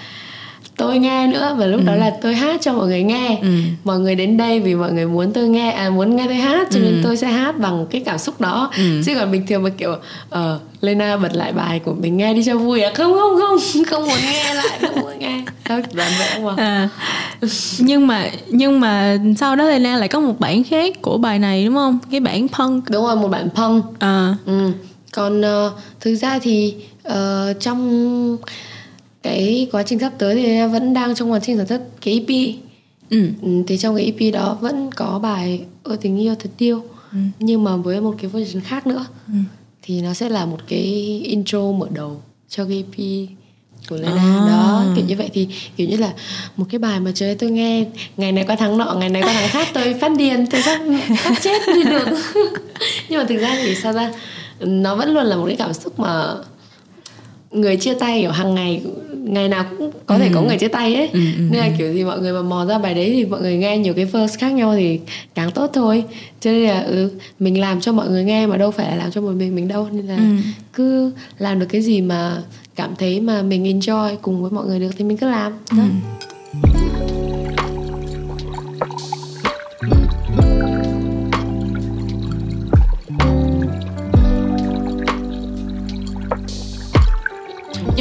tôi 0.76 0.98
nghe 0.98 1.26
nữa 1.26 1.54
và 1.58 1.66
lúc 1.66 1.80
đó 1.84 1.94
là 1.94 2.12
tôi 2.22 2.34
hát 2.34 2.60
cho 2.62 2.72
mọi 2.72 2.86
người 2.86 3.02
nghe. 3.02 3.38
Ừ. 3.42 3.48
mọi 3.84 3.98
người 3.98 4.14
đến 4.14 4.36
đây 4.36 4.60
vì 4.60 4.74
mọi 4.74 4.92
người 4.92 5.06
muốn 5.06 5.32
tôi 5.32 5.48
nghe 5.48 5.70
à 5.70 5.90
muốn 5.90 6.16
nghe 6.16 6.24
tôi 6.26 6.34
hát 6.34 6.68
cho 6.70 6.78
nên 6.80 7.00
tôi 7.04 7.16
sẽ 7.16 7.26
hát 7.26 7.58
bằng 7.58 7.86
cái 7.90 8.02
cảm 8.04 8.18
xúc 8.18 8.40
đó. 8.40 8.70
Ừ. 8.76 9.02
chứ 9.04 9.14
còn 9.14 9.32
bình 9.32 9.46
thường 9.46 9.62
mà 9.62 9.70
kiểu 9.78 9.94
ờ 10.30 10.58
Lena 10.80 11.16
bật 11.16 11.34
lại 11.34 11.52
bài 11.52 11.78
của 11.84 11.94
mình 11.94 12.16
nghe 12.16 12.34
đi 12.34 12.42
cho 12.44 12.56
vui 12.58 12.80
à? 12.80 12.92
Không 12.94 13.14
không 13.14 13.36
không 13.40 13.84
không 13.86 14.02
muốn 14.08 14.18
nghe 14.32 14.54
lại 14.54 14.78
không 14.80 15.00
muốn 15.00 15.18
nghe. 15.18 15.42
Đâu 15.68 15.80
đoàn 15.92 16.10
vẽ 16.18 16.38
mà 16.44 16.52
à, 16.56 16.88
nhưng 17.78 18.06
mà 18.06 18.30
nhưng 18.50 18.80
mà 18.80 19.18
sau 19.36 19.56
đó 19.56 19.64
Lena 19.64 19.96
lại 19.96 20.08
có 20.08 20.20
một 20.20 20.34
bản 20.38 20.64
khác 20.64 21.02
của 21.02 21.18
bài 21.18 21.38
này 21.38 21.64
đúng 21.64 21.74
không? 21.74 21.98
Cái 22.10 22.20
bản 22.20 22.48
punk. 22.48 22.90
Đúng 22.90 23.04
rồi 23.04 23.16
một 23.16 23.28
bản 23.28 23.48
punk. 23.54 23.84
À, 23.98 24.34
Ừ. 24.46 24.70
Còn 25.12 25.42
ờ, 25.42 25.72
thực 26.00 26.14
ra 26.14 26.38
thì 26.42 26.74
ờ, 27.02 27.52
trong 27.60 28.36
cái 29.24 29.68
quá 29.72 29.82
trình 29.82 29.98
sắp 29.98 30.12
tới 30.18 30.34
thì 30.34 30.44
em 30.44 30.72
vẫn 30.72 30.94
đang 30.94 31.14
trong 31.14 31.32
quá 31.32 31.40
trình 31.42 31.56
sản 31.56 31.66
xuất 31.66 31.82
cái 32.00 32.14
EP. 32.14 32.54
ừ. 33.10 33.28
Ừ, 33.42 33.48
thì 33.66 33.78
trong 33.78 33.96
cái 33.96 34.04
EP 34.04 34.34
đó 34.34 34.58
vẫn 34.60 34.90
có 34.96 35.18
bài 35.22 35.64
Ơ 35.82 35.96
tình 36.00 36.20
yêu 36.20 36.34
thật 36.38 36.50
tiêu 36.58 36.82
nhưng 37.38 37.64
mà 37.64 37.76
với 37.76 38.00
một 38.00 38.14
cái 38.22 38.30
version 38.30 38.62
khác 38.62 38.86
nữa. 38.86 39.06
Thì 39.82 40.00
nó 40.00 40.14
sẽ 40.14 40.28
là 40.28 40.46
một 40.46 40.58
cái 40.68 40.82
intro 41.24 41.72
mở 41.72 41.86
đầu 41.90 42.22
cho 42.48 42.64
cái 42.64 42.76
EP 42.76 43.28
của 43.88 43.96
Lena 43.96 44.22
À. 44.22 44.44
đó 44.48 44.84
kiểu 44.96 45.04
như 45.04 45.16
vậy 45.16 45.30
thì 45.32 45.48
kiểu 45.76 45.88
như 45.88 45.96
là 45.96 46.12
một 46.56 46.64
cái 46.70 46.78
bài 46.78 47.00
mà 47.00 47.10
trời 47.14 47.28
ơi, 47.28 47.36
tôi 47.38 47.50
nghe 47.50 47.84
ngày 48.16 48.32
này 48.32 48.44
qua 48.46 48.56
tháng 48.56 48.78
nọ 48.78 48.94
ngày 48.98 49.08
này 49.08 49.22
qua 49.22 49.32
tháng 49.32 49.48
khác 49.48 49.68
tôi 49.74 49.94
phát 49.94 50.12
điên 50.16 50.46
tôi 50.50 50.62
phát, 50.62 50.80
phát 51.18 51.34
chết 51.42 51.62
đi 51.74 51.82
được 51.84 52.08
nhưng 53.08 53.18
mà 53.18 53.24
thực 53.28 53.38
ra 53.38 53.58
thì 53.62 53.74
sao 53.74 53.92
ra 53.92 54.12
nó 54.60 54.96
vẫn 54.96 55.14
luôn 55.14 55.24
là 55.24 55.36
một 55.36 55.44
cái 55.46 55.56
cảm 55.56 55.72
xúc 55.72 55.98
mà 55.98 56.34
người 57.54 57.76
chia 57.76 57.94
tay 57.94 58.20
kiểu 58.20 58.30
hàng 58.30 58.54
ngày 58.54 58.82
ngày 59.24 59.48
nào 59.48 59.64
cũng 59.78 59.90
có 60.06 60.18
thể 60.18 60.30
có 60.34 60.42
người 60.42 60.56
chia 60.58 60.68
tay 60.68 60.94
ấy. 60.94 61.08
Ừ, 61.12 61.20
ừ, 61.36 61.42
nên 61.50 61.60
là 61.60 61.70
kiểu 61.78 61.92
gì 61.92 62.04
mọi 62.04 62.18
người 62.20 62.32
mà 62.32 62.42
mò 62.42 62.64
ra 62.64 62.78
bài 62.78 62.94
đấy 62.94 63.10
thì 63.14 63.24
mọi 63.24 63.40
người 63.40 63.56
nghe 63.56 63.78
nhiều 63.78 63.94
cái 63.94 64.04
verse 64.04 64.36
khác 64.38 64.52
nhau 64.52 64.74
thì 64.76 65.00
càng 65.34 65.50
tốt 65.50 65.70
thôi. 65.72 66.04
Cho 66.40 66.50
nên 66.50 66.68
là 66.68 66.80
ừ, 66.82 67.10
mình 67.38 67.60
làm 67.60 67.80
cho 67.80 67.92
mọi 67.92 68.08
người 68.08 68.24
nghe 68.24 68.46
mà 68.46 68.56
đâu 68.56 68.70
phải 68.70 68.90
là 68.90 68.96
làm 68.96 69.10
cho 69.10 69.20
một 69.20 69.32
mình 69.36 69.54
mình 69.54 69.68
đâu. 69.68 69.88
Nên 69.92 70.06
là 70.06 70.16
Ừ. 70.16 70.22
cứ 70.72 71.10
làm 71.38 71.58
được 71.58 71.66
cái 71.68 71.82
gì 71.82 72.00
mà 72.00 72.42
cảm 72.76 72.90
thấy 72.98 73.20
mà 73.20 73.42
mình 73.42 73.64
enjoy 73.80 74.16
cùng 74.22 74.42
với 74.42 74.50
mọi 74.50 74.66
người 74.66 74.80
được 74.80 74.90
thì 74.98 75.04
mình 75.04 75.16
cứ 75.16 75.28
làm. 75.30 75.52
Đó. 75.76 75.84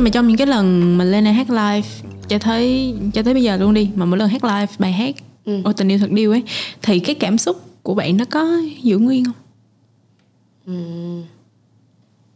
Nhưng 0.03 0.05
mà 0.05 0.11
trong 0.13 0.27
những 0.27 0.37
cái 0.37 0.47
lần 0.47 0.97
mà 0.97 1.03
Lena 1.03 1.31
hát 1.31 1.49
live 1.49 1.87
cho 2.27 2.39
thấy 2.39 2.93
cho 3.13 3.23
tới 3.23 3.33
bây 3.33 3.43
giờ 3.43 3.57
luôn 3.57 3.73
đi 3.73 3.89
mà 3.95 4.05
mỗi 4.05 4.19
lần 4.19 4.29
hát 4.29 4.43
live 4.43 4.67
bài 4.79 4.91
hát 4.91 5.15
Ừ. 5.45 5.61
Ôi 5.63 5.73
tình 5.77 5.87
yêu 5.91 5.97
thật 5.99 6.11
điêu 6.11 6.31
ấy 6.31 6.43
thì 6.81 6.99
cái 6.99 7.15
cảm 7.15 7.37
xúc 7.37 7.61
của 7.83 7.93
bạn 7.93 8.17
nó 8.17 8.25
có 8.25 8.47
giữ 8.83 8.97
nguyên 8.97 9.25
không? 9.25 9.33
Ừ. 10.65 10.73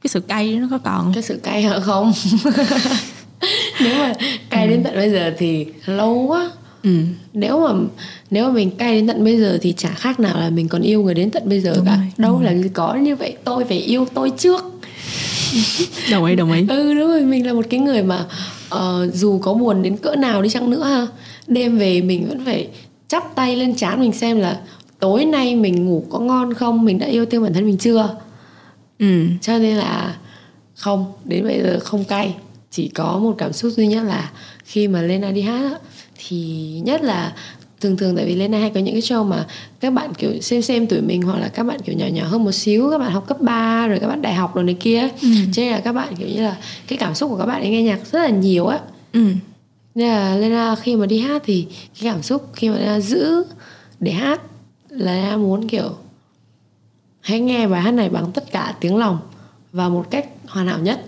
cái 0.04 0.10
sự 0.10 0.20
cay 0.20 0.56
nó 0.56 0.68
có 0.72 0.78
còn 0.78 1.04
không? 1.04 1.14
Cái 1.14 1.24
sự 1.24 1.40
cay 1.44 1.62
hả? 1.64 1.80
Không. 1.80 2.14
Nếu 3.84 3.96
mà 4.00 4.14
cay 4.50 4.68
đến 4.68 4.84
tận 4.84 4.96
bây 4.96 5.10
giờ 5.12 5.34
thì 5.38 5.66
lâu 5.86 6.14
quá. 6.28 6.52
Ừ. 6.84 7.00
nếu 7.34 7.60
mà 7.68 7.74
nếu 8.32 8.46
mà 8.48 8.52
mình 8.54 8.72
cay 8.72 8.96
đến 8.96 9.08
tận 9.08 9.24
bây 9.24 9.38
giờ 9.40 9.58
thì 9.62 9.74
chả 9.78 9.90
khác 9.90 10.20
nào 10.20 10.40
là 10.40 10.50
mình 10.50 10.68
còn 10.68 10.82
yêu 10.82 11.04
người 11.04 11.14
đến 11.14 11.32
tận 11.32 11.44
bây 11.50 11.60
giờ 11.60 11.74
Đúng 11.76 11.86
cả. 11.86 11.96
rồi, 11.96 12.06
đâu 12.18 12.42
là 12.42 12.54
có 12.74 12.96
như 12.96 13.16
vậy. 13.16 13.38
Tôi 13.44 13.66
phải 13.66 13.78
yêu 13.78 14.06
tôi 14.14 14.32
trước 14.38 14.64
đồng 16.12 16.26
ý 16.26 16.36
đồng 16.36 16.52
ý. 16.52 16.66
Ừ 16.70 16.94
đúng 16.94 17.08
rồi 17.08 17.22
mình 17.22 17.46
là 17.48 17.54
một 17.54 17.66
cái 17.70 17.80
người 17.80 18.04
mà 18.04 18.26
ờ, 18.70 19.10
dù 19.14 19.40
có 19.40 19.54
buồn 19.54 19.82
đến 19.82 19.98
cỡ 19.98 20.16
nào 20.16 20.42
đi 20.42 20.50
chăng 20.50 20.70
nữa 20.70 20.84
ha 20.84 21.08
đêm 21.48 21.78
về 21.78 22.02
mình 22.02 22.28
vẫn 22.30 22.46
phải 22.46 22.68
chắp 23.08 23.36
tay 23.36 23.56
lên 23.56 23.76
trán 23.76 24.00
mình 24.00 24.14
xem 24.14 24.40
là 24.40 24.60
tối 25.00 25.26
nay 25.26 25.56
mình 25.56 25.86
ngủ 25.86 26.04
có 26.10 26.20
ngon 26.20 26.54
không 26.54 26.86
mình 26.86 27.00
đã 27.00 27.08
yêu 27.08 27.26
thương 27.26 27.44
bản 27.44 27.54
thân 27.54 27.66
mình 27.66 27.78
chưa? 27.78 28.18
Ừ. 29.00 29.26
cho 29.42 29.58
nên 29.58 29.78
là 29.78 30.18
không 30.76 31.06
đến 31.26 31.44
bây 31.44 31.62
giờ 31.62 31.80
không 31.84 32.04
cay. 32.04 32.36
Chỉ 32.72 32.88
có 32.88 33.20
một 33.20 33.36
cảm 33.38 33.54
xúc 33.54 33.72
duy 33.72 33.88
nhất 33.88 34.04
là 34.04 34.32
khi 34.66 34.88
mà 34.88 35.02
Lena 35.02 35.32
đi 35.32 35.42
hát 35.42 35.82
thì 36.18 36.38
nhất 36.84 37.04
là 37.04 37.34
thường 37.82 37.98
thường 37.98 38.16
tại 38.16 38.26
vì 38.26 38.36
Lena 38.36 38.60
hay 38.60 38.70
có 38.70 38.80
những 38.80 38.94
cái 38.94 39.02
show 39.02 39.24
mà 39.24 39.46
các 39.80 39.94
bạn 39.94 40.14
kiểu 40.14 40.42
xem 40.42 40.62
xem 40.62 40.88
tuổi 40.88 41.02
mình 41.02 41.22
hoặc 41.22 41.40
là 41.40 41.48
các 41.48 41.64
bạn 41.64 41.80
kiểu 41.86 41.96
nhỏ 41.96 42.06
nhỏ 42.08 42.26
hơn 42.28 42.44
một 42.44 42.52
xíu 42.52 42.90
các 42.92 42.98
bạn 42.98 43.12
học 43.12 43.28
cấp 43.28 43.42
3 43.42 43.88
rồi 43.88 44.00
các 44.00 44.08
bạn 44.08 44.22
đại 44.22 44.34
học 44.34 44.56
rồi 44.56 44.64
này 44.64 44.76
kia 44.80 45.00
ấy. 45.00 45.12
cho 45.54 45.62
nên 45.62 45.72
là 45.72 45.80
các 45.80 45.92
bạn 45.94 46.16
kiểu 46.16 46.28
như 46.28 46.42
là 46.42 46.58
cái 46.88 46.98
cảm 46.98 47.16
xúc 47.16 47.30
của 47.32 47.38
các 47.38 47.46
bạn 47.46 47.62
ấy 47.62 47.70
nghe 47.70 47.84
nhạc 47.84 48.00
rất 48.12 48.20
là 48.20 48.30
nhiều 48.30 48.68
á 48.68 48.80
Ừ. 49.14 49.22
nên 49.96 50.08
là 50.10 50.36
Lena 50.36 50.76
khi 50.76 50.96
mà 50.96 51.06
đi 51.06 51.20
hát 51.20 51.42
thì 51.46 51.68
cái 52.02 52.12
cảm 52.12 52.22
xúc 52.24 52.50
khi 52.54 52.70
mà 52.70 52.76
Lena 52.78 53.00
giữ 53.00 53.44
để 54.00 54.12
hát 54.12 54.42
là 54.90 55.14
Lena 55.16 55.38
muốn 55.38 55.68
kiểu 55.68 55.90
hãy 57.22 57.40
nghe 57.40 57.68
bài 57.68 57.82
hát 57.82 57.92
này 57.92 58.10
bằng 58.10 58.32
tất 58.32 58.52
cả 58.52 58.76
tiếng 58.80 58.98
lòng 58.98 59.20
và 59.72 59.90
một 59.90 60.06
cách 60.12 60.26
hoàn 60.48 60.68
hảo 60.68 60.80
nhất 60.80 61.06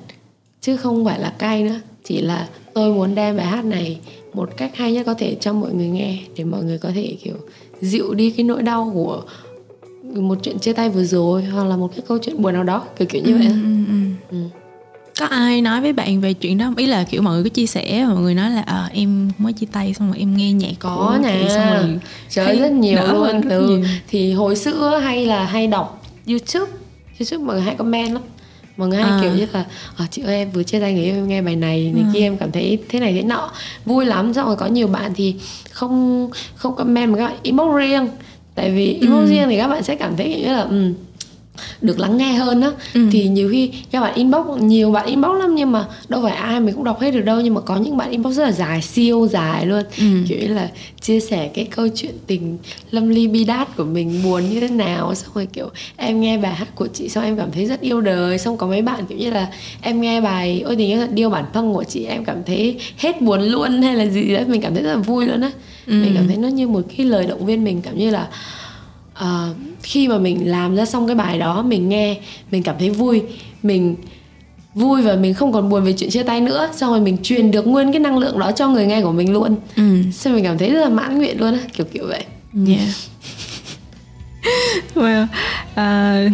chứ 0.61 0.77
không 0.77 1.05
phải 1.05 1.19
là 1.19 1.33
cay 1.37 1.63
nữa 1.63 1.79
chỉ 2.03 2.21
là 2.21 2.47
tôi 2.79 2.93
muốn 2.93 3.15
đem 3.15 3.37
bài 3.37 3.45
hát 3.45 3.65
này 3.65 3.97
một 4.33 4.49
cách 4.57 4.71
hay 4.75 4.93
nhất 4.93 5.05
có 5.05 5.13
thể 5.13 5.37
cho 5.39 5.53
mọi 5.53 5.73
người 5.73 5.87
nghe 5.87 6.17
để 6.37 6.43
mọi 6.43 6.63
người 6.63 6.77
có 6.77 6.89
thể 6.95 7.15
kiểu 7.23 7.35
dịu 7.81 8.13
đi 8.13 8.31
cái 8.31 8.43
nỗi 8.43 8.63
đau 8.63 8.91
của 8.93 9.21
một 10.03 10.37
chuyện 10.43 10.59
chia 10.59 10.73
tay 10.73 10.89
vừa 10.89 11.03
rồi 11.03 11.43
hoặc 11.43 11.63
là 11.63 11.77
một 11.77 11.91
cái 11.95 12.05
câu 12.07 12.17
chuyện 12.17 12.41
buồn 12.41 12.53
nào 12.53 12.63
đó 12.63 12.85
kiểu 12.97 13.07
kiểu 13.07 13.23
như 13.25 13.37
vậy 13.37 13.45
á. 13.45 13.57
Ừ. 14.31 14.37
có 15.19 15.25
ai 15.25 15.61
nói 15.61 15.81
với 15.81 15.93
bạn 15.93 16.21
về 16.21 16.33
chuyện 16.33 16.57
đó 16.57 16.65
không 16.65 16.75
ý 16.75 16.85
là 16.85 17.03
kiểu 17.03 17.21
mọi 17.21 17.33
người 17.33 17.43
có 17.43 17.49
chia 17.49 17.65
sẻ 17.65 18.05
mọi 18.09 18.21
người 18.21 18.35
nói 18.35 18.49
là 18.49 18.61
à, 18.61 18.89
em 18.93 19.29
mới 19.37 19.53
chia 19.53 19.67
tay 19.71 19.93
xong 19.93 20.07
rồi 20.07 20.19
em 20.19 20.37
nghe 20.37 20.51
nhạc 20.53 20.73
có 20.79 21.19
nè 21.23 21.39
chị, 21.41 21.49
xong 21.49 21.73
rồi 21.73 21.99
trời 22.29 22.59
rất 22.59 22.71
nhiều 22.71 22.99
luôn 23.13 23.41
ừ. 23.49 23.67
nhiều. 23.67 23.83
thì 24.07 24.33
hồi 24.33 24.55
xưa 24.55 24.97
hay 25.03 25.25
là 25.25 25.45
hay 25.45 25.67
đọc 25.67 26.05
youtube 26.27 26.71
youtube 27.19 27.45
mọi 27.45 27.55
người 27.55 27.65
hay 27.65 27.75
comment 27.75 28.13
lắm 28.13 28.21
mọi 28.79 28.87
người 28.89 28.97
hay 29.01 29.11
À. 29.11 29.19
kiểu 29.21 29.31
như 29.35 29.45
là 29.53 29.65
ờ, 29.97 30.05
chị 30.11 30.21
ơi 30.21 30.35
em 30.35 30.51
vừa 30.51 30.63
chia 30.63 30.79
tay 30.79 30.93
người 30.93 31.03
yêu 31.03 31.15
em 31.15 31.27
nghe 31.27 31.41
bài 31.41 31.55
này 31.55 31.91
này 31.95 32.03
kia 32.13 32.19
em 32.19 32.37
cảm 32.37 32.51
thấy 32.51 32.79
thế 32.89 32.99
này 32.99 33.13
thế 33.13 33.21
nọ. 33.23 33.51
Vui 33.85 34.05
lắm. 34.05 34.33
Xong 34.33 34.45
rồi 34.47 34.55
có 34.55 34.65
nhiều 34.65 34.87
bạn 34.87 35.11
thì 35.15 35.35
không 35.71 36.29
không 36.55 36.75
comment 36.75 37.11
mà 37.11 37.17
các 37.17 37.25
bạn 37.27 37.35
inbox 37.43 37.75
riêng. 37.77 38.07
Tại 38.55 38.71
vì 38.71 38.93
inbox 38.93 39.29
riêng 39.29 39.47
thì 39.49 39.57
các 39.57 39.67
bạn 39.67 39.83
sẽ 39.83 39.95
cảm 39.95 40.17
thấy 40.17 40.29
kiểu 40.29 40.39
như 40.47 40.53
là 40.53 40.61
ừ, 40.61 40.93
được 41.81 41.99
lắng 41.99 42.17
nghe 42.17 42.33
hơn 42.33 42.61
á 42.61 42.71
thì 43.11 43.27
nhiều 43.27 43.49
khi 43.51 43.71
các 43.91 44.01
bạn 44.01 44.13
inbox 44.15 44.61
nhiều 44.61 44.91
bạn 44.91 45.05
inbox 45.05 45.39
lắm 45.39 45.55
nhưng 45.55 45.71
mà 45.71 45.85
đâu 46.09 46.21
phải 46.23 46.35
ai 46.35 46.59
mình 46.59 46.75
cũng 46.75 46.83
đọc 46.83 47.01
hết 47.01 47.11
được 47.11 47.21
đâu 47.21 47.41
nhưng 47.41 47.53
mà 47.53 47.61
có 47.61 47.77
những 47.77 47.97
bạn 47.97 48.11
inbox 48.11 48.35
rất 48.35 48.43
là 48.43 48.51
dài 48.51 48.81
siêu 48.81 49.27
dài 49.31 49.65
luôn. 49.65 49.83
Kiểu 50.27 50.39
như 50.39 50.47
là 50.47 50.69
chia 51.01 51.19
sẻ 51.19 51.49
cái 51.53 51.65
câu 51.65 51.87
chuyện 51.95 52.11
tình 52.27 52.57
lâm 52.91 53.09
ly 53.09 53.27
bi 53.27 53.43
đát 53.43 53.77
của 53.77 53.83
mình 53.83 54.23
buồn 54.23 54.49
như 54.49 54.59
thế 54.59 54.67
nào 54.67 55.15
xong 55.15 55.31
rồi 55.33 55.47
kiểu 55.53 55.69
em 55.95 56.21
nghe 56.21 56.37
bài 56.37 56.53
hát 56.53 56.75
của 56.75 56.87
chị 56.87 57.09
xong 57.09 57.23
em 57.23 57.37
cảm 57.37 57.51
thấy 57.51 57.65
rất 57.65 57.81
yêu 57.81 58.01
đời 58.01 58.37
xong 58.37 58.57
có 58.57 58.67
mấy 58.67 58.81
bạn 58.81 59.05
kiểu 59.09 59.17
như 59.17 59.31
là 59.31 59.47
em 59.81 60.01
nghe 60.01 60.21
bài 60.21 60.61
ôi 60.65 60.75
tình 60.75 60.89
yêu 60.89 60.97
thật 60.97 61.09
điêu 61.13 61.29
bản 61.29 61.45
thân 61.53 61.73
của 61.73 61.83
chị 61.83 62.05
em 62.05 62.25
cảm 62.25 62.43
thấy 62.45 62.79
hết 62.97 63.21
buồn 63.21 63.41
luôn 63.41 63.81
hay 63.81 63.95
là 63.95 64.05
gì 64.05 64.33
đấy 64.33 64.45
mình 64.47 64.61
cảm 64.61 64.73
thấy 64.73 64.83
rất 64.83 64.93
là 64.95 65.01
vui 65.01 65.25
luôn 65.25 65.41
á. 65.41 65.51
Mình 65.85 66.11
cảm 66.15 66.27
thấy 66.27 66.37
nó 66.37 66.47
như 66.47 66.67
một 66.67 66.81
cái 66.97 67.05
lời 67.05 67.25
động 67.25 67.45
viên 67.45 67.63
mình 67.63 67.81
cảm 67.81 67.97
như 67.97 68.09
là 68.09 68.27
Ờ, 69.19 69.53
khi 69.83 70.07
mà 70.07 70.17
mình 70.17 70.49
làm 70.51 70.75
ra 70.75 70.85
xong 70.85 71.07
cái 71.07 71.15
bài 71.15 71.39
đó 71.39 71.61
mình 71.61 71.89
nghe 71.89 72.17
mình 72.51 72.63
cảm 72.63 72.75
thấy 72.79 72.89
vui 72.89 73.21
mình 73.63 73.95
vui 74.73 75.01
và 75.01 75.15
mình 75.15 75.33
không 75.33 75.51
còn 75.51 75.69
buồn 75.69 75.83
về 75.83 75.93
chuyện 75.93 76.09
chia 76.09 76.23
tay 76.23 76.41
nữa 76.41 76.69
xong 76.75 76.89
rồi 76.89 76.99
mình 77.01 77.17
truyền 77.23 77.51
được 77.51 77.67
nguyên 77.67 77.91
cái 77.91 77.99
năng 77.99 78.17
lượng 78.17 78.39
đó 78.39 78.51
cho 78.51 78.69
người 78.69 78.85
nghe 78.85 79.01
của 79.01 79.11
mình 79.11 79.33
luôn 79.33 79.55
ừ 79.75 79.83
xong 80.13 80.33
mình 80.35 80.43
cảm 80.43 80.57
thấy 80.57 80.69
rất 80.69 80.81
là 80.81 80.89
mãn 80.89 81.17
nguyện 81.17 81.39
luôn 81.39 81.53
á 81.53 81.59
kiểu 81.73 81.85
kiểu 81.93 82.07
vậy 82.07 82.23
Yeah. 82.67 82.87
well, 84.95 85.23
uh, 85.73 86.31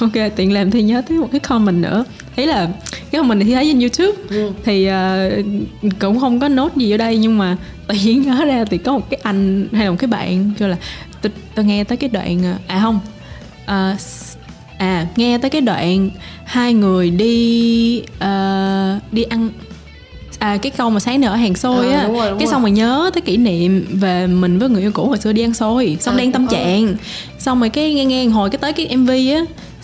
ok, 0.00 0.12
tiện 0.36 0.52
làm 0.52 0.70
thì 0.70 0.82
nhớ 0.82 1.02
tới 1.08 1.18
một 1.18 1.28
cái 1.32 1.40
comment 1.40 1.82
nữa. 1.82 2.04
Ý 2.36 2.46
là 2.46 2.68
cái 3.10 3.22
này 3.22 3.38
thì 3.44 3.54
thấy 3.54 3.66
trên 3.66 3.80
YouTube 3.80 4.12
Ừ. 4.30 4.50
thì 4.64 4.88
uh, 4.88 5.92
cũng 6.00 6.20
không 6.20 6.40
có 6.40 6.48
nốt 6.48 6.76
gì 6.76 6.90
ở 6.90 6.96
đây 6.96 7.16
nhưng 7.18 7.38
mà 7.38 7.56
tự 7.86 7.94
nhiên 8.04 8.22
nhớ 8.22 8.44
ra 8.44 8.64
thì 8.70 8.78
có 8.78 8.92
một 8.92 9.10
cái 9.10 9.20
anh 9.22 9.68
hay 9.72 9.84
là 9.84 9.90
một 9.90 9.96
cái 9.98 10.08
bạn 10.08 10.50
kêu 10.58 10.68
là 10.68 10.76
tôi, 11.22 11.32
tôi 11.54 11.64
nghe 11.64 11.84
tới 11.84 11.96
cái 11.96 12.10
đoạn 12.10 12.42
ờ, 12.44 12.54
à 12.66 12.80
không. 12.82 13.00
S- 13.66 14.36
à 14.78 15.06
nghe 15.16 15.38
tới 15.38 15.50
cái 15.50 15.60
đoạn 15.60 16.10
hai 16.44 16.74
người 16.74 17.10
đi 17.10 18.02
ờ, 18.18 18.98
đi 19.12 19.22
ăn 19.22 19.50
à 20.38 20.56
cái 20.62 20.72
câu 20.76 20.90
mà 20.90 21.00
sáng 21.00 21.20
nữa 21.20 21.28
ở 21.28 21.36
hàng 21.36 21.54
xôi 21.54 21.86
Ờ, 21.86 21.92
á. 21.92 22.04
đúng 22.06 22.14
rồi, 22.16 22.30
đúng 22.30 22.38
cái 22.38 22.46
rồi. 22.46 22.52
xong 22.52 22.62
rồi 22.62 22.70
nhớ 22.70 23.10
tới 23.14 23.20
kỷ 23.20 23.36
niệm 23.36 23.86
về 23.90 24.26
mình 24.26 24.58
với 24.58 24.68
người 24.68 24.82
yêu 24.82 24.92
cũ 24.92 25.06
hồi 25.06 25.18
xưa 25.18 25.32
đi 25.32 25.42
ăn 25.42 25.54
xôi. 25.54 25.96
Xong 26.00 26.14
Ờ, 26.14 26.18
đang 26.18 26.32
tâm 26.32 26.46
trạng. 26.46 26.94
Xong 27.38 27.60
rồi 27.60 27.68
cái 27.68 27.94
nghe 27.94 28.04
nghe 28.04 28.24
hồi 28.26 28.50
cái 28.50 28.58
tới 28.58 28.72
cái 28.72 28.96
mv 28.96 29.08
á 29.10 29.40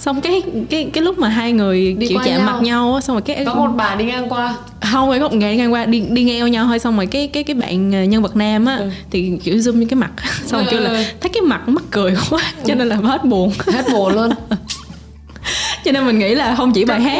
xong 0.07 0.21
cái 0.21 0.43
cái 0.71 0.91
cái 0.93 1.05
lúc 1.05 1.19
mà 1.19 1.29
hai 1.29 1.53
người 1.53 1.93
Đi 1.99 2.07
chịu 2.07 2.19
qua 2.19 2.25
chạm 2.27 2.37
nhau. 2.39 2.47
mặt 2.53 2.63
nhau 2.63 2.95
á 2.95 3.01
xong 3.01 3.17
rồi 3.17 3.23
cái 3.23 3.45
có 3.47 3.55
một 3.55 3.71
bà 3.77 3.95
đi 3.95 4.05
ngang 4.05 4.29
qua. 4.29 4.55
Không 4.93 5.11
phải 5.11 5.21
có 5.21 5.29
một 5.29 5.35
ngày 5.35 5.57
ngang 5.57 5.73
qua 5.73 5.85
đi 5.85 6.01
đi 6.11 6.25
nghe 6.25 6.41
nhau 6.41 6.67
thôi 6.67 6.79
xong 6.79 6.97
rồi 6.97 7.07
cái 7.07 7.29
cái 7.29 7.43
cái 7.43 7.55
bạn 7.55 7.93
ờ, 7.93 8.03
nhân 8.05 8.23
vật 8.23 8.37
nam 8.37 8.65
á 8.67 8.77
Ừ. 8.77 8.91
thì 9.11 9.33
kiểu 9.45 9.55
zoom 9.57 9.73
như 9.75 9.87
cái 9.91 9.97
mặt. 9.97 10.11
Xong 10.47 10.61
rồi 10.61 10.69
kêu 10.71 10.81
Ừ. 10.81 10.85
là 10.85 11.05
thấy 11.21 11.29
cái 11.29 11.41
mặt 11.43 11.69
mắc 11.69 11.83
cười 11.91 12.17
quá 12.31 12.41
cho 12.67 12.75
nên 12.75 12.89
là 12.89 12.97
hết 12.97 13.25
buồn. 13.25 13.53
Hết 13.73 13.85
buồn 13.93 14.13
luôn. 14.15 14.31
Cho 15.85 15.93
nên 15.93 16.07
mình 16.07 16.19
nghĩ 16.19 16.35
là 16.35 16.55
không 16.55 16.73
chỉ 16.73 16.85
bài 16.85 17.01
hát 17.01 17.19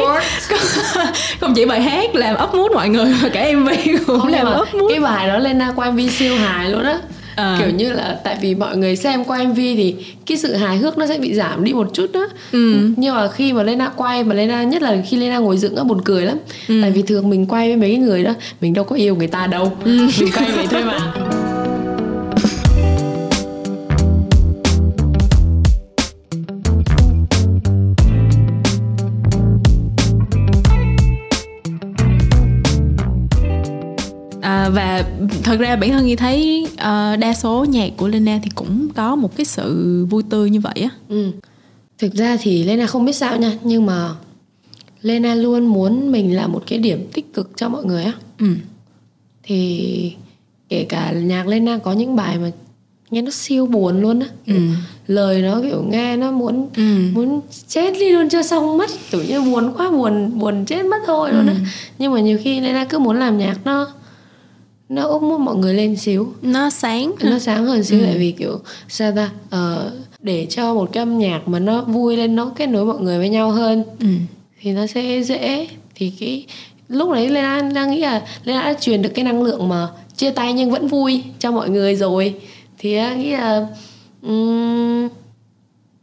không 1.41 1.55
chỉ 1.55 1.65
bài 1.65 1.83
hát 1.83 2.15
làm 2.15 2.37
up 2.45 2.55
mood 2.55 2.73
mọi 2.75 2.89
người 2.89 3.15
mà 3.23 3.29
cả 3.29 3.47
mv 3.57 3.69
cũng 4.07 4.21
Không, 4.21 4.29
làm 4.29 4.47
up 4.61 4.75
mood 4.75 4.91
cái 4.91 5.01
bài 5.01 5.29
đó 5.29 5.39
lên 5.39 5.61
qua 5.77 5.91
MV 5.91 6.01
siêu 6.19 6.37
hài 6.37 6.71
luôn 6.71 6.83
á 6.85 6.99
Ờ. 7.37 7.57
kiểu 7.59 7.71
như 7.71 7.93
là 7.93 8.19
tại 8.25 8.37
vì 8.41 8.55
mọi 8.55 8.77
người 8.77 8.97
xem 8.97 9.25
qua 9.25 9.43
MV 9.45 9.57
thì 9.57 9.95
cái 10.27 10.39
sự 10.39 10.55
hài 10.55 10.77
hước 10.77 10.99
nó 10.99 11.07
sẽ 11.07 11.19
bị 11.19 11.35
giảm 11.35 11.65
đi 11.65 11.73
một 11.73 11.91
chút 11.93 12.13
đó 12.13 12.29
Ừ. 12.53 12.91
nhưng 12.97 13.15
mà 13.15 13.29
khi 13.29 13.53
mà 13.53 13.63
Lena 13.63 13.89
quay 13.97 14.25
mà 14.25 14.35
Lena 14.35 14.63
nhất 14.63 14.83
là 14.83 14.97
khi 15.09 15.17
Lena 15.17 15.39
ngồi 15.39 15.59
dựng 15.59 15.77
á 15.77 15.85
buồn 15.85 16.01
cười 16.05 16.23
lắm 16.27 16.37
Ừ. 16.69 16.79
tại 16.83 16.91
vì 16.91 17.03
thường 17.03 17.31
mình 17.31 17.47
quay 17.47 17.69
với 17.69 17.77
mấy 17.77 17.97
người 17.97 18.25
đó 18.25 18.35
mình 18.61 18.75
đâu 18.75 18.85
có 18.85 18.97
yêu 18.97 19.17
người 19.17 19.27
ta 19.29 19.47
đâu 19.47 19.73
Ừ. 19.85 20.09
mình 20.21 20.29
quay 20.37 20.51
vậy 20.53 20.67
thôi 20.71 20.83
mà 20.85 20.99
thật 35.47 35.57
ra 35.61 35.77
bản 35.77 35.91
thân 35.91 36.07
Nhi 36.07 36.17
thấy 36.17 36.67
ờ, 36.77 37.17
đa 37.17 37.35
số 37.35 37.65
nhạc 37.69 37.91
của 37.97 38.09
Lena 38.09 38.39
thì 38.43 38.51
cũng 38.55 38.89
có 38.97 39.17
một 39.17 39.37
cái 39.37 39.45
sự 39.45 40.05
vui 40.11 40.23
tươi 40.31 40.51
như 40.51 40.61
vậy 40.61 40.75
á 40.83 40.89
ừ. 41.09 41.31
thực 41.99 42.15
ra 42.15 42.37
thì 42.41 42.65
Lena 42.65 42.87
không 42.87 43.05
biết 43.05 43.13
sao 43.13 43.37
nha 43.39 43.53
nhưng 43.63 43.87
mà 43.87 44.09
Lena 45.03 45.35
luôn 45.35 45.67
muốn 45.67 46.13
mình 46.13 46.37
là 46.37 46.47
một 46.47 46.63
cái 46.67 46.79
điểm 46.79 47.07
tích 47.13 47.35
cực 47.35 47.51
cho 47.57 47.69
mọi 47.69 47.85
người 47.85 48.05
á 48.05 48.13
ừ. 48.39 48.47
thì 49.43 50.13
kể 50.69 50.85
cả 50.89 51.13
nhạc 51.13 51.47
Lena 51.47 51.79
có 51.79 51.93
những 51.93 52.17
bài 52.17 52.39
mà 52.39 52.51
nghe 53.11 53.23
nó 53.23 53.31
siêu 53.31 53.67
buồn 53.67 54.01
luôn 54.01 54.21
á 54.21 54.27
Ừ. 54.47 54.55
lời 55.07 55.43
nó 55.43 55.61
kiểu 55.63 55.83
nghe 55.91 56.17
nó 56.17 56.31
muốn 56.31 56.69
Ừ. 56.77 56.83
muốn 57.15 57.41
chết 57.69 57.91
đi 58.01 58.09
luôn 58.11 58.29
cho 58.29 58.43
xong 58.43 58.79
mất 58.79 58.91
kiểu 59.11 59.23
như 59.29 59.41
buồn 59.43 59.73
quá 59.77 59.91
buồn 59.91 60.39
buồn 60.39 60.65
chết 60.65 60.85
mất 60.85 60.99
thôi 61.07 61.33
luôn 61.33 61.47
á 61.47 61.53
Ừ. 61.55 61.65
nhưng 61.99 62.13
mà 62.13 62.21
nhiều 62.21 62.39
khi 62.43 62.61
Lena 62.61 62.85
cứ 62.85 62.99
muốn 62.99 63.17
làm 63.19 63.39
nhạc 63.39 63.57
nó 63.65 63.89
nó 64.89 65.03
úp 65.07 65.23
muốn 65.23 65.45
mọi 65.45 65.57
người 65.57 65.75
lên 65.75 65.97
xíu. 65.97 66.33
Nó 66.43 66.71
sáng. 66.71 67.13
Nó 67.21 67.39
sáng 67.47 67.67
hơn 67.67 67.85
xíu 67.85 67.99
Ừ. 68.01 68.05
tại 68.07 68.19
vì 68.19 68.33
kiểu 68.33 68.61
sao 68.89 69.13
ta? 69.17 69.31
Ờ, 69.51 69.93
để 70.21 70.47
cho 70.51 70.75
một 70.75 70.89
cái 70.93 71.03
âm 71.03 71.19
nhạc 71.19 71.49
mà 71.49 71.59
nó 71.59 71.83
vui 71.83 72.17
lên 72.17 72.37
nó 72.37 72.53
kết 72.57 72.67
nối 72.67 72.85
mọi 72.85 73.01
người 73.01 73.19
với 73.19 73.29
nhau 73.29 73.51
hơn 73.51 73.85
ừ. 74.01 74.07
thì 74.61 74.73
nó 74.73 74.87
sẽ 74.87 75.23
dễ. 75.23 75.69
Thì 75.95 76.13
cái 76.21 76.47
lúc 76.89 77.13
đấy 77.13 77.29
Lena 77.29 77.63
đang 77.75 77.91
nghĩ 77.91 78.01
là 78.01 78.23
Lena 78.45 78.63
đã 78.63 78.75
truyền 78.81 79.03
được 79.03 79.11
cái 79.15 79.25
năng 79.25 79.43
lượng 79.43 79.69
mà 79.69 79.89
chia 80.17 80.31
tay 80.31 80.53
nhưng 80.53 80.71
vẫn 80.71 80.89
vui 80.89 81.23
cho 81.39 81.51
mọi 81.51 81.71
người 81.71 81.97
rồi. 81.97 82.35
Thì 82.79 82.99
nghĩ 83.17 83.31
là 83.33 83.67
ừm, 84.23 85.09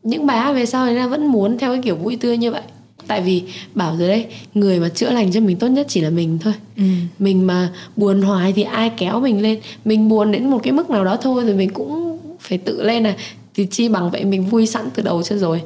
những 0.04 0.26
bài 0.26 0.40
hát 0.40 0.54
về 0.54 0.66
sau 0.66 0.86
Lena 0.86 1.08
vẫn 1.08 1.26
muốn 1.28 1.58
theo 1.58 1.72
cái 1.74 1.82
kiểu 1.84 1.96
vui 1.96 2.16
tươi 2.16 2.38
như 2.38 2.52
vậy 2.52 2.62
tại 3.08 3.22
vì 3.22 3.43
bảo 3.76 3.97
rồi 3.97 4.08
đấy 4.08 4.26
người 4.54 4.80
mà 4.80 4.89
chữa 4.89 5.10
lành 5.10 5.32
cho 5.32 5.39
mình 5.39 5.58
tốt 5.58 5.68
nhất 5.68 5.86
chỉ 5.89 6.01
là 6.01 6.10
mình 6.10 6.39
thôi. 6.41 6.54
Ừ. 6.78 6.84
mình 7.20 7.47
mà 7.47 7.70
buồn 7.95 8.22
hoài 8.22 8.54
thì 8.54 8.64
ai 8.64 8.91
kéo 8.97 9.20
mình 9.20 9.41
lên? 9.41 9.60
Mình 9.86 10.10
buồn 10.10 10.32
đến 10.32 10.49
một 10.49 10.60
cái 10.64 10.74
mức 10.74 10.89
nào 10.89 11.06
đó 11.06 11.18
thôi 11.22 11.45
rồi 11.45 11.56
mình 11.56 11.70
cũng 11.70 12.20
phải 12.39 12.58
tự 12.58 12.84
lên 12.84 13.04
à. 13.04 13.16
Thì 13.56 13.66
chi 13.72 13.89
bằng 13.89 14.12
vậy 14.12 14.26
mình 14.26 14.45
vui 14.45 14.68
sẵn 14.68 14.89
từ 14.93 15.04
đầu 15.04 15.24
cho 15.24 15.38
rồi. 15.38 15.62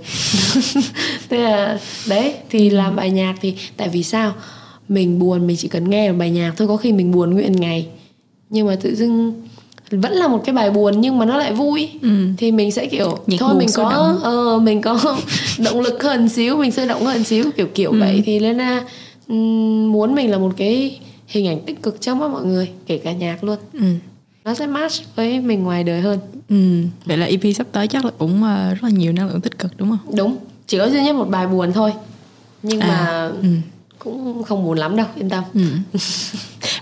Thế 1.29 1.37
là 1.37 1.79
đấy 2.07 2.33
thì 2.49 2.69
làm 2.69 2.95
bài 2.95 3.11
nhạc 3.11 3.35
thì 3.41 3.55
tại 3.77 3.89
vì 3.89 4.03
sao? 4.03 4.33
Mình 4.89 5.19
buồn 5.19 5.47
mình 5.47 5.57
chỉ 5.57 5.67
cần 5.67 5.89
nghe 5.89 6.11
một 6.11 6.17
bài 6.19 6.31
nhạc 6.31 6.53
thôi 6.57 6.67
có 6.67 6.77
khi 6.77 6.91
mình 6.91 7.11
buồn 7.11 7.33
nguyện 7.33 7.51
ngày. 7.51 7.87
Nhưng 8.49 8.67
mà 8.67 8.75
tự 8.75 8.95
dưng 8.95 9.47
vẫn 9.91 10.11
là 10.13 10.27
một 10.27 10.41
cái 10.45 10.53
bài 10.55 10.71
buồn 10.71 11.01
nhưng 11.01 11.17
mà 11.17 11.25
nó 11.25 11.37
lại 11.37 11.53
vui 11.53 11.89
Ừ. 12.01 12.09
thì 12.37 12.51
mình 12.51 12.71
sẽ 12.71 12.85
kiểu 12.85 13.17
Nhạc 13.27 13.37
thôi 13.39 13.55
mình 13.55 13.67
có 13.75 13.83
động. 13.91 14.19
ờ, 14.23 14.59
mình 14.59 14.81
có 14.81 15.17
động 15.63 15.79
lực 15.81 16.03
hơn 16.03 16.29
xíu 16.29 16.57
mình 16.57 16.71
sôi 16.71 16.87
động 16.87 17.05
hơn 17.05 17.23
xíu 17.23 17.45
kiểu 17.57 17.67
kiểu 17.75 17.91
Ừ. 17.91 17.99
vậy 17.99 18.23
thì 18.25 18.39
Lena 18.39 18.83
muốn 19.91 20.15
mình 20.15 20.31
là 20.31 20.37
một 20.37 20.51
cái 20.57 20.99
hình 21.27 21.47
ảnh 21.47 21.59
tích 21.65 21.83
cực 21.83 22.01
trong 22.01 22.19
mắt 22.19 22.27
mọi 22.31 22.45
người 22.45 22.69
kể 22.85 22.97
cả 22.97 23.11
nhạc 23.11 23.43
luôn 23.43 23.57
Ừ. 23.73 23.79
nó 24.45 24.53
sẽ 24.53 24.67
match 24.67 24.93
với 25.15 25.39
mình 25.41 25.63
ngoài 25.63 25.83
đời 25.83 26.01
hơn 26.01 26.19
Ừ. 26.49 26.55
vậy 27.05 27.17
là 27.17 27.25
EP 27.25 27.53
sắp 27.55 27.67
tới 27.71 27.87
chắc 27.87 28.05
là 28.05 28.11
cũng 28.17 28.43
ờ, 28.43 28.69
rất 28.73 28.83
là 28.83 28.89
nhiều 28.89 29.11
năng 29.13 29.27
lượng 29.27 29.41
tích 29.41 29.59
cực 29.59 29.71
đúng 29.77 29.89
không 29.89 30.15
đúng 30.17 30.37
chỉ 30.67 30.77
có 30.77 30.89
duy 30.89 31.01
nhất 31.03 31.15
một 31.15 31.29
bài 31.29 31.47
buồn 31.47 31.73
thôi 31.73 31.93
nhưng 32.63 32.79
À, 32.79 32.87
mà 32.87 33.31
ừ. 33.41 33.47
cũng 33.99 34.43
không 34.43 34.65
buồn 34.65 34.77
lắm 34.77 34.95
đâu 34.95 35.05
yên 35.15 35.29
tâm 35.29 35.43
Ừ. 35.53 35.61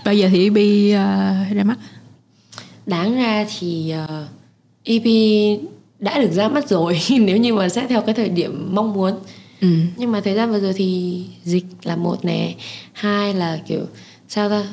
bao 0.04 0.14
giờ 0.14 0.28
thì 0.32 0.44
EP 0.44 0.54
ờ, 0.98 1.34
ra 1.54 1.64
mắt 1.64 1.76
đáng 2.86 3.16
ra 3.16 3.46
thì 3.58 3.90
ờ, 3.90 4.26
EP 4.84 5.04
đã 6.00 6.18
được 6.20 6.32
ra 6.32 6.48
mắt 6.48 6.68
rồi 6.68 6.98
nếu 7.20 7.36
như 7.36 7.54
mà 7.54 7.68
xét 7.68 7.88
theo 7.88 8.00
cái 8.02 8.14
thời 8.14 8.28
điểm 8.28 8.68
mong 8.74 8.92
muốn 8.92 9.12
ừ. 9.60 9.68
nhưng 9.96 10.12
mà 10.12 10.20
thời 10.20 10.34
gian 10.34 10.50
vừa 10.52 10.60
rồi 10.60 10.72
thì 10.76 11.22
dịch 11.44 11.64
là 11.82 11.96
một 11.96 12.24
nè 12.24 12.54
hai 12.92 13.34
là 13.34 13.58
kiểu 13.68 13.80
sao 14.28 14.48
ta 14.48 14.64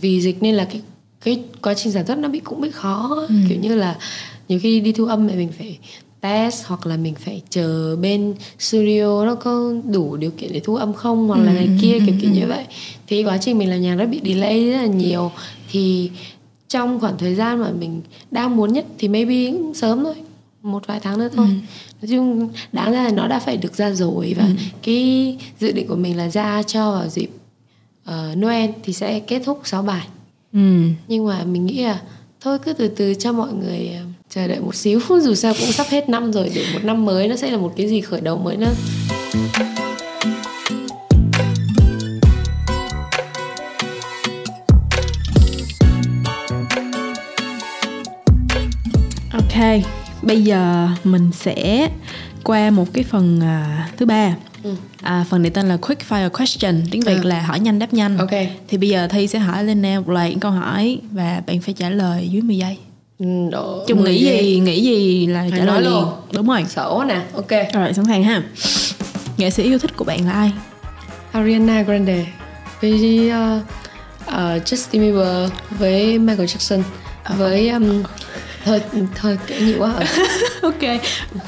vì 0.00 0.20
dịch 0.20 0.42
nên 0.42 0.54
là 0.54 0.64
cái 0.64 0.80
cái 1.24 1.42
quá 1.62 1.74
trình 1.74 1.92
sản 1.92 2.06
xuất 2.06 2.18
nó 2.18 2.28
bị 2.28 2.38
cũng 2.40 2.60
bị 2.60 2.70
khó 2.70 3.16
Ừ. 3.28 3.34
kiểu 3.48 3.58
như 3.60 3.74
là 3.74 3.96
nhiều 4.48 4.58
khi 4.62 4.80
đi 4.80 4.92
thu 4.92 5.04
âm 5.04 5.28
thì 5.28 5.34
mình 5.36 5.48
phải 5.58 5.78
test 6.20 6.64
hoặc 6.66 6.86
là 6.86 6.96
mình 6.96 7.14
phải 7.14 7.42
chờ 7.50 7.96
bên 7.96 8.34
studio 8.58 9.24
nó 9.24 9.34
có 9.34 9.72
đủ 9.90 10.16
điều 10.16 10.30
kiện 10.30 10.52
để 10.52 10.60
thu 10.64 10.76
âm 10.76 10.92
không 10.92 11.28
hoặc 11.28 11.38
là 11.40 11.52
Ừ, 11.52 11.54
này 11.54 11.64
ừ, 11.66 11.72
kia 11.80 11.98
kiểu 11.98 12.14
ừ, 12.14 12.18
kiểu 12.20 12.30
ừ. 12.30 12.34
như 12.40 12.46
vậy 12.46 12.64
thì 13.06 13.24
quá 13.24 13.38
trình 13.40 13.58
mình 13.58 13.70
làm 13.70 13.80
nhạc 13.82 13.94
nó 13.94 14.06
bị 14.06 14.20
delay 14.24 14.70
rất 14.70 14.76
là 14.76 14.86
nhiều 14.86 15.30
thì 15.70 16.10
trong 16.68 17.00
khoảng 17.00 17.18
thời 17.18 17.34
gian 17.34 17.60
mà 17.60 17.70
mình 17.70 18.02
đang 18.30 18.56
muốn 18.56 18.72
nhất 18.72 18.84
thì 18.98 19.08
maybe 19.08 19.52
cũng 19.52 19.74
sớm 19.74 20.04
thôi 20.04 20.14
một 20.62 20.86
vài 20.86 21.00
tháng 21.00 21.18
nữa 21.18 21.28
thôi. 21.36 21.46
Nói 22.02 22.08
chung 22.10 22.48
đáng 22.72 22.92
ra 22.92 23.02
là 23.02 23.10
nó 23.10 23.28
đã 23.28 23.38
phải 23.38 23.56
được 23.56 23.74
ra 23.74 23.90
rồi 23.90 24.34
và 24.38 24.48
cái 24.82 25.36
dự 25.60 25.72
định 25.72 25.88
của 25.88 25.96
mình 25.96 26.16
là 26.16 26.28
ra 26.28 26.62
cho 26.62 26.92
vào 26.92 27.08
dịp 27.08 27.28
ờ, 28.04 28.34
Noel 28.36 28.70
thì 28.82 28.92
sẽ 28.92 29.20
kết 29.20 29.42
thúc 29.44 29.60
6 29.64 29.82
bài. 29.82 30.06
Ừ. 30.52 30.88
Nhưng 31.08 31.26
mà 31.26 31.44
mình 31.44 31.66
nghĩ 31.66 31.84
là 31.84 32.00
thôi 32.40 32.58
cứ 32.58 32.72
từ 32.72 32.88
từ 32.88 33.14
cho 33.14 33.32
mọi 33.32 33.52
người 33.52 33.90
ờ, 33.98 34.04
chờ 34.30 34.48
đợi 34.48 34.60
một 34.60 34.74
xíu. 34.74 35.00
Dù 35.22 35.34
sao 35.34 35.54
cũng 35.60 35.72
sắp 35.72 35.86
hết 35.90 36.08
năm 36.08 36.32
rồi 36.32 36.50
để 36.54 36.64
một 36.72 36.84
năm 36.84 37.04
mới 37.04 37.28
nó 37.28 37.36
sẽ 37.36 37.50
là 37.50 37.56
một 37.56 37.72
cái 37.76 37.88
gì 37.88 38.00
khởi 38.00 38.20
đầu 38.20 38.38
mới 38.38 38.56
nữa 38.56 38.72
bây 50.22 50.42
giờ 50.44 50.88
mình 51.04 51.30
sẽ 51.32 51.88
qua 52.44 52.70
một 52.70 52.86
cái 52.92 53.04
phần 53.04 53.40
à, 53.42 53.88
thứ 53.96 54.06
ba. 54.06 54.34
Ừ. 54.64 54.74
à, 55.02 55.24
phần 55.30 55.42
này 55.42 55.50
tên 55.50 55.68
là 55.68 55.76
quick 55.76 56.02
fire 56.08 56.28
question 56.30 56.82
tiếng 56.90 57.00
việt 57.00 57.18
Ừ. 57.22 57.28
là 57.28 57.42
hỏi 57.42 57.60
nhanh 57.60 57.78
đáp 57.78 57.92
nhanh. 57.94 58.18
Ok. 58.18 58.30
Thì 58.68 58.78
bây 58.78 58.88
giờ 58.88 59.08
thi 59.10 59.26
sẽ 59.26 59.38
hỏi 59.38 59.64
lên 59.64 59.82
một 59.82 60.08
loạt 60.08 60.30
câu 60.40 60.50
hỏi 60.50 60.98
và 61.12 61.42
bạn 61.46 61.60
phải 61.60 61.74
trả 61.74 61.90
lời 61.90 62.28
dưới 62.32 62.42
10 62.42 62.56
giây. 62.58 62.76
Ừ, 63.18 63.26
độ 63.52 63.84
chung 63.88 64.00
10 64.02 64.12
nghĩ 64.12 64.24
giây. 64.24 64.38
gì 64.44 64.60
nghĩ 64.60 64.82
gì 64.82 65.26
là 65.26 65.46
Phải 65.50 65.58
trả 65.58 65.64
lời 65.64 65.82
luôn. 65.82 66.04
đúng 66.32 66.46
rồi. 66.48 66.64
Sợ 66.68 66.92
quá 66.96 67.04
nè 67.06 67.20
ok. 67.34 67.50
Rồi 67.74 67.92
sẵn 67.94 68.04
sàng 68.04 68.24
ha. 68.24 68.42
Nghệ 69.36 69.50
sĩ 69.50 69.62
yêu 69.62 69.78
thích 69.78 69.96
của 69.96 70.04
bạn 70.04 70.26
là 70.26 70.32
ai? 70.32 70.52
Ariana 71.32 71.82
Grande. 71.82 72.26
Với 72.80 73.30
uh, 73.30 73.62
uh, 74.28 74.34
Justin 74.64 75.00
Bieber 75.00 75.50
với 75.78 76.18
Michael 76.18 76.46
Jackson. 76.48 76.82
Với 77.38 77.68
um, 77.68 78.02
thôi 78.64 78.82
thôi 79.14 79.38
kể 79.46 79.60
nhiều 79.60 79.76
quá 79.78 79.92
rồi 79.92 80.04
ok. 80.62 81.00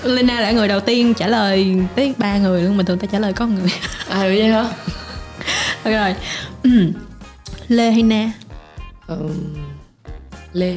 Lena 0.03 0.41
là 0.41 0.51
người 0.51 0.69
đầu 0.69 0.81
tiên 0.81 1.15
trả 1.15 1.27
lời 1.27 1.77
tới 1.95 2.15
ba 2.19 2.39
người 2.39 2.63
luôn 2.63 2.77
mình 2.77 2.87
thường 2.87 2.99
ta 2.99 3.07
trả 3.13 3.19
lời 3.19 3.33
có 3.33 3.47
một 3.47 3.55
người. 3.61 3.71
À 4.09 4.19
vậy 4.19 4.49
hả? 4.49 4.63
Ok 5.85 5.95
rồi. 5.95 6.15
Ừm. 6.63 6.93
lê 7.69 7.91
hay 7.91 8.03
na? 8.03 8.31
Um, 9.09 9.31
Lê. 10.53 10.77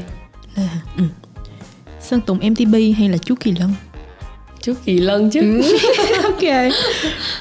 Lê? 0.55 0.63
Ừ. 0.97 1.03
sơn 2.01 2.21
tùng 2.21 2.37
mtb 2.37 2.75
hay 2.97 3.09
là 3.09 3.17
chú 3.17 3.35
kỳ 3.39 3.51
lân? 3.51 3.73
Chú 4.61 4.73
Kỳ 4.85 4.99
Lân 4.99 5.29
chứ. 5.29 5.61
Ok. 6.23 6.73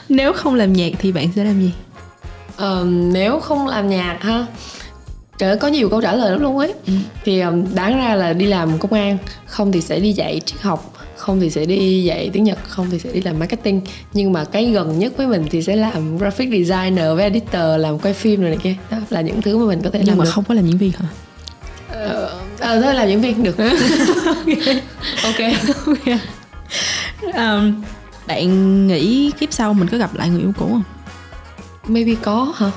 Nếu 0.08 0.32
không 0.32 0.54
làm 0.54 0.72
nhạc 0.72 0.90
thì 0.98 1.12
bạn 1.12 1.28
sẽ 1.36 1.44
làm 1.44 1.60
gì? 1.60 1.70
Ờm, 2.56 3.12
nếu 3.12 3.40
không 3.40 3.66
làm 3.66 3.88
nhạc 3.88 4.18
ha 4.20 4.46
Trời 5.38 5.48
ơi, 5.50 5.58
có 5.58 5.68
nhiều 5.68 5.88
câu 5.88 6.00
trả 6.00 6.12
lời 6.14 6.30
lắm 6.30 6.40
luôn 6.40 6.58
ấy. 6.58 6.74
Thì 7.24 7.40
ờm, 7.40 7.74
đáng 7.74 7.98
ra 7.98 8.14
là 8.14 8.32
đi 8.32 8.46
làm 8.46 8.78
công 8.78 8.92
an 8.92 9.18
Không 9.46 9.72
thì 9.72 9.80
sẽ 9.80 10.00
đi 10.00 10.12
dạy 10.12 10.40
triết 10.46 10.60
học 10.60 10.92
Không 11.16 11.40
thì 11.40 11.50
sẽ 11.50 11.64
đi 11.64 12.04
dạy 12.04 12.30
tiếng 12.32 12.44
Nhật 12.44 12.58
Không 12.68 12.90
thì 12.90 12.98
sẽ 12.98 13.12
đi 13.12 13.20
làm 13.20 13.38
marketing. 13.38 13.80
Nhưng 14.12 14.32
mà 14.32 14.44
cái 14.44 14.64
gần 14.70 14.98
nhất 14.98 15.12
với 15.16 15.26
mình 15.26 15.46
thì 15.50 15.62
sẽ 15.62 15.76
làm 15.76 16.18
graphic 16.18 16.48
designer 16.50 17.14
với 17.16 17.22
editor 17.22 17.62
Làm 17.80 17.98
quay 17.98 18.14
phim 18.14 18.40
rồi 18.40 18.50
này 18.50 18.58
kia. 18.62 18.74
Đó 18.90 18.96
là 19.10 19.20
những 19.20 19.42
thứ 19.42 19.58
mà 19.58 19.66
mình 19.66 19.80
có 19.84 19.90
thể 19.90 19.98
nhưng 19.98 20.08
làm 20.08 20.18
mà 20.18 20.24
được. 20.24 20.30
không 20.30 20.44
có 20.48 20.54
làm 20.54 20.66
diễn 20.66 20.78
viên 20.78 20.92
hả? 20.92 21.06
Ờ, 21.92 22.38
ờ, 22.58 22.80
thôi 22.82 22.94
làm 22.94 23.08
diễn 23.08 23.20
viên 23.20 23.42
được. 23.42 23.56
Ok. 25.24 25.36
Um, 27.34 27.82
bạn 28.26 28.86
nghĩ 28.86 29.30
kiếp 29.40 29.52
sau 29.52 29.74
mình 29.74 29.88
có 29.88 29.98
gặp 29.98 30.14
lại 30.14 30.28
người 30.30 30.40
yêu 30.40 30.52
cũ 30.58 30.66
không? 30.66 30.82
Maybe 31.88 32.12
có 32.22 32.52
hả 32.56 32.70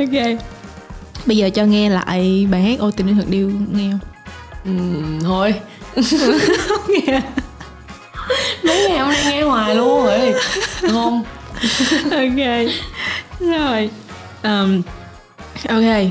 ok. 0.00 0.38
Bây 1.26 1.36
giờ 1.36 1.50
cho 1.50 1.64
nghe 1.64 1.90
lại 1.90 2.46
bài 2.50 2.62
hát 2.62 2.78
ô 2.78 2.90
tình 2.90 3.06
yêu 3.06 3.16
thật 3.16 3.24
điêu 3.28 3.50
nghe 3.72 3.90
không? 3.90 4.00
Ừm, 4.64 5.20
Thôi. 5.20 5.54
Mấy 8.64 8.88
ngày 8.88 8.98
hôm 8.98 9.08
nay 9.12 9.24
nghe 9.32 9.42
hoài 9.42 9.74
luôn 9.74 10.04
rồi. 10.04 10.34
Không? 10.92 11.24
Ok. 12.10 12.70
Rồi. 13.40 13.90
Um, 14.42 14.82
ok. 15.68 16.06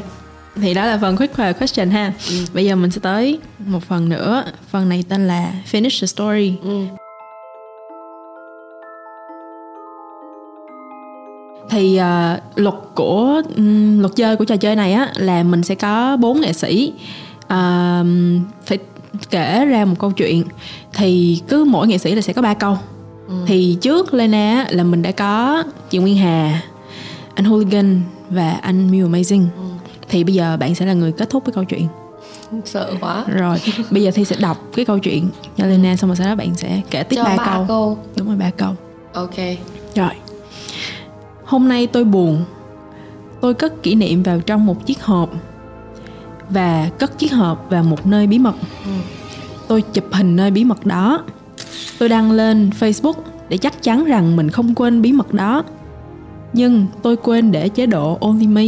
Thì 0.62 0.74
đó 0.74 0.86
là 0.86 0.98
phần 1.02 1.18
quick 1.18 1.38
fire 1.38 1.54
question 1.54 1.90
ha. 1.92 2.14
Bây 2.54 2.66
giờ 2.66 2.76
mình 2.76 2.92
sẽ 2.92 3.00
tới 3.04 3.40
một 3.66 3.84
phần 3.88 4.10
nữa. 4.10 4.44
Phần 4.72 4.90
này 4.90 5.04
tên 5.10 5.28
là 5.28 5.52
finish 5.72 6.02
the 6.02 6.08
story. 6.08 6.54
Ừ. 6.64 6.84
thì 11.70 11.96
à, 11.98 12.40
luật 12.56 12.76
của 12.96 13.42
ừm, 13.56 14.00
luật 14.00 14.16
chơi 14.16 14.36
của 14.36 14.46
trò 14.46 14.56
chơi 14.56 14.76
này 14.76 14.94
á 14.94 15.12
là 15.16 15.44
mình 15.44 15.64
sẽ 15.64 15.76
có 15.76 16.18
bốn 16.18 16.42
nghệ 16.42 16.54
sĩ. 16.54 16.94
À, 17.48 18.04
phải 18.66 18.78
kể 19.30 19.66
ra 19.66 19.86
một 19.86 19.96
câu 20.00 20.12
chuyện. 20.12 20.44
Thì 20.94 21.42
cứ 21.48 21.64
mỗi 21.64 21.88
nghệ 21.88 21.98
sĩ 21.98 22.16
là 22.16 22.22
sẽ 22.22 22.34
có 22.34 22.42
ba 22.42 22.54
câu. 22.54 22.78
Thì 23.46 23.78
trước 23.82 24.14
Lena 24.14 24.66
là 24.70 24.84
mình 24.84 25.02
đã 25.02 25.12
có 25.12 25.64
chị 25.90 25.98
Nguyên 25.98 26.18
Hà 26.18 26.62
anh 27.36 27.46
Hooligan 27.46 28.02
và 28.30 28.52
anh 28.52 28.92
Mew 28.92 29.12
Amazing. 29.12 29.46
Thì 30.10 30.24
bây 30.24 30.34
giờ 30.34 30.58
bạn 30.58 30.76
sẽ 30.76 30.86
là 30.86 30.94
người 30.94 31.12
kết 31.12 31.30
thúc 31.30 31.46
với 31.46 31.54
câu 31.54 31.64
chuyện. 31.64 31.88
Sợ 32.66 32.94
quá. 33.02 33.26
Rồi 33.28 33.58
bây 33.92 34.04
giờ 34.04 34.12
thi 34.16 34.26
sẽ 34.26 34.36
đọc 34.40 34.58
cái 34.76 34.86
câu 34.86 35.00
chuyện 35.00 35.30
cho 35.58 35.66
Lena 35.66 35.96
xong 35.96 36.10
rồi 36.10 36.16
sau 36.16 36.28
đó 36.28 36.36
bạn 36.36 36.56
sẽ 36.56 36.82
kể 36.90 37.04
tiếp 37.04 37.22
ba 37.24 37.38
câu. 37.46 37.66
câu. 37.68 37.98
đúng 38.16 38.28
rồi 38.28 38.38
ba 38.38 38.50
câu. 38.50 38.74
Ok. 39.14 39.38
Rồi 39.96 40.12
Hôm 41.50 41.68
nay 41.68 41.88
tôi 41.88 42.04
buồn. 42.04 42.46
Tôi 43.42 43.54
cất 43.54 43.84
kỷ 43.84 43.96
niệm 43.96 44.24
vào 44.24 44.40
trong 44.40 44.66
một 44.66 44.86
chiếc 44.86 45.04
hộp. 45.04 45.34
Và 46.50 46.90
cất 47.00 47.18
chiếc 47.18 47.34
hộp 47.34 47.66
vào 47.70 47.84
một 47.84 48.08
nơi 48.08 48.28
bí 48.28 48.40
mật. 48.40 48.56
Tôi 49.68 49.82
chụp 49.82 50.06
hình 50.12 50.36
nơi 50.36 50.52
bí 50.52 50.64
mật 50.64 50.86
đó. 50.86 51.24
Tôi 52.00 52.10
đăng 52.10 52.32
lên 52.32 52.70
Facebook 52.80 53.14
Để 53.50 53.58
chắc 53.58 53.84
chắn 53.84 54.06
rằng 54.06 54.36
mình 54.36 54.50
không 54.50 54.76
quên 54.76 55.02
bí 55.02 55.12
mật 55.12 55.34
đó. 55.34 55.64
Nhưng 56.54 56.86
tôi 57.02 57.16
quên 57.16 57.52
để 57.52 57.70
chế 57.70 57.86
độ 57.86 58.18
Only 58.22 58.48
Me. 58.48 58.66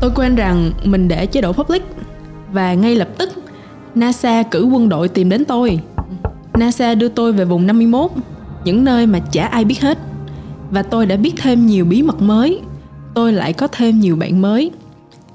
Tôi 0.00 0.10
quên 0.14 0.34
rằng 0.34 0.70
mình 0.84 1.08
để 1.08 1.26
chế 1.26 1.40
độ 1.40 1.52
public. 1.52 1.82
Và 2.52 2.74
ngay 2.74 2.94
lập 2.94 3.08
tức 3.18 3.30
NASA 3.94 4.42
cử 4.42 4.64
quân 4.64 4.88
đội 4.88 5.08
tìm 5.08 5.28
đến 5.28 5.44
tôi. 5.44 5.80
NASA 6.54 6.94
đưa 6.94 7.08
tôi 7.08 7.32
về 7.32 7.44
vùng 7.44 7.66
51 7.66 8.10
Những 8.64 8.84
nơi 8.84 9.06
mà 9.06 9.18
chả 9.18 9.46
ai 9.46 9.64
biết 9.64 9.80
hết 9.80 9.98
Và 10.70 10.82
tôi 10.82 11.06
đã 11.06 11.16
biết 11.16 11.34
thêm 11.42 11.66
nhiều 11.66 11.84
bí 11.84 12.02
mật 12.02 12.22
mới. 12.22 12.60
Tôi 13.14 13.32
lại 13.32 13.52
có 13.52 13.68
thêm 13.72 14.00
nhiều 14.00 14.16
bạn 14.16 14.42
mới. 14.42 14.70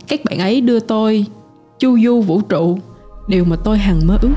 Các 0.07 0.19
bạn 0.25 0.39
ấy 0.39 0.61
đưa 0.61 0.79
tôi 0.79 1.25
chu 1.79 1.99
du 1.99 2.21
vũ 2.21 2.41
trụ 2.41 2.79
Điều 3.27 3.45
mà 3.45 3.55
tôi 3.63 3.77
hằng 3.77 3.99
mơ 4.05 4.17
ước. 4.21 4.33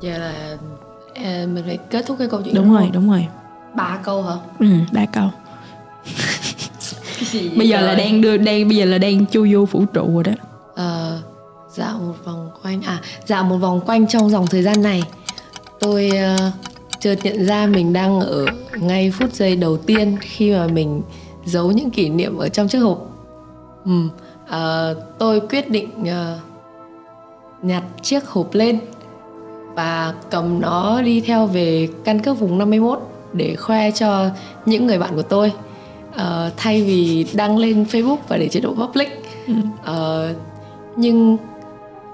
Giờ 0.00 0.18
là 0.18 0.56
à, 1.14 1.46
mình 1.54 1.64
phải 1.66 1.78
kết 1.90 2.06
thúc 2.06 2.18
cái 2.18 2.28
câu 2.28 2.40
chuyện 2.44 2.54
Đúng 2.54 2.72
rồi, 2.72 2.82
không? 2.82 2.92
đúng 2.92 3.10
rồi. 3.10 3.26
Ba 3.74 3.98
câu 4.02 4.22
hả? 4.22 4.34
ừ, 4.58 4.66
ba 4.92 5.06
câu. 5.06 5.28
Bây 7.56 7.68
giờ 7.68 7.80
là 7.80 7.94
trời? 7.94 8.04
đang 8.04 8.20
đưa 8.20 8.36
đang 8.36 8.68
bây 8.68 8.76
giờ 8.76 8.84
là 8.84 8.98
đang 8.98 9.26
chu 9.26 9.46
du 9.48 9.64
vũ 9.64 9.84
trụ 9.84 10.14
rồi 10.14 10.24
đó. 10.24 10.32
Ờ, 10.74 11.18
dạo 11.72 11.98
một 11.98 12.14
vòng 12.24 12.50
quanh 12.62 12.82
à 12.82 13.00
dạo 13.26 13.44
một 13.44 13.56
vòng 13.56 13.80
quanh 13.86 14.06
trong 14.06 14.30
dòng 14.30 14.46
thời 14.46 14.62
gian 14.62 14.82
này. 14.82 15.02
Tôi 15.80 16.08
ờ, 16.08 16.36
chợt 17.00 17.18
nhận 17.22 17.46
ra 17.46 17.66
mình 17.66 17.92
đang 17.92 18.20
ở 18.20 18.46
ngay 18.76 19.10
phút 19.10 19.32
giây 19.32 19.56
đầu 19.56 19.76
tiên 19.76 20.16
khi 20.20 20.52
mà 20.52 20.66
mình 20.66 21.02
giấu 21.44 21.72
những 21.72 21.90
kỷ 21.90 22.08
niệm 22.08 22.36
ở 22.36 22.48
trong 22.48 22.68
chiếc 22.68 22.78
hộp 22.78 23.06
ừ. 23.84 23.92
ờ, 24.48 24.94
tôi 25.18 25.40
quyết 25.40 25.70
định 25.70 25.90
ờ, 26.06 26.38
nhặt 27.62 27.82
chiếc 28.02 28.26
hộp 28.26 28.54
lên 28.54 28.78
và 29.74 30.14
cầm 30.30 30.60
nó 30.60 31.02
đi 31.02 31.20
theo 31.20 31.46
về 31.46 31.88
căn 32.04 32.20
cước 32.20 32.38
vùng 32.38 32.58
51 32.58 33.00
để 33.32 33.56
khoe 33.56 33.90
cho 33.90 34.26
những 34.66 34.86
người 34.86 34.98
bạn 34.98 35.10
của 35.16 35.22
tôi 35.22 35.52
Ờ, 36.16 36.50
thay 36.56 36.82
vì 36.82 37.26
đăng 37.34 37.58
lên 37.58 37.84
Facebook 37.84 38.16
và 38.28 38.36
để 38.36 38.48
chế 38.48 38.60
độ 38.60 38.74
public 38.74 39.08
Ờ, 39.84 40.34
nhưng 40.96 41.36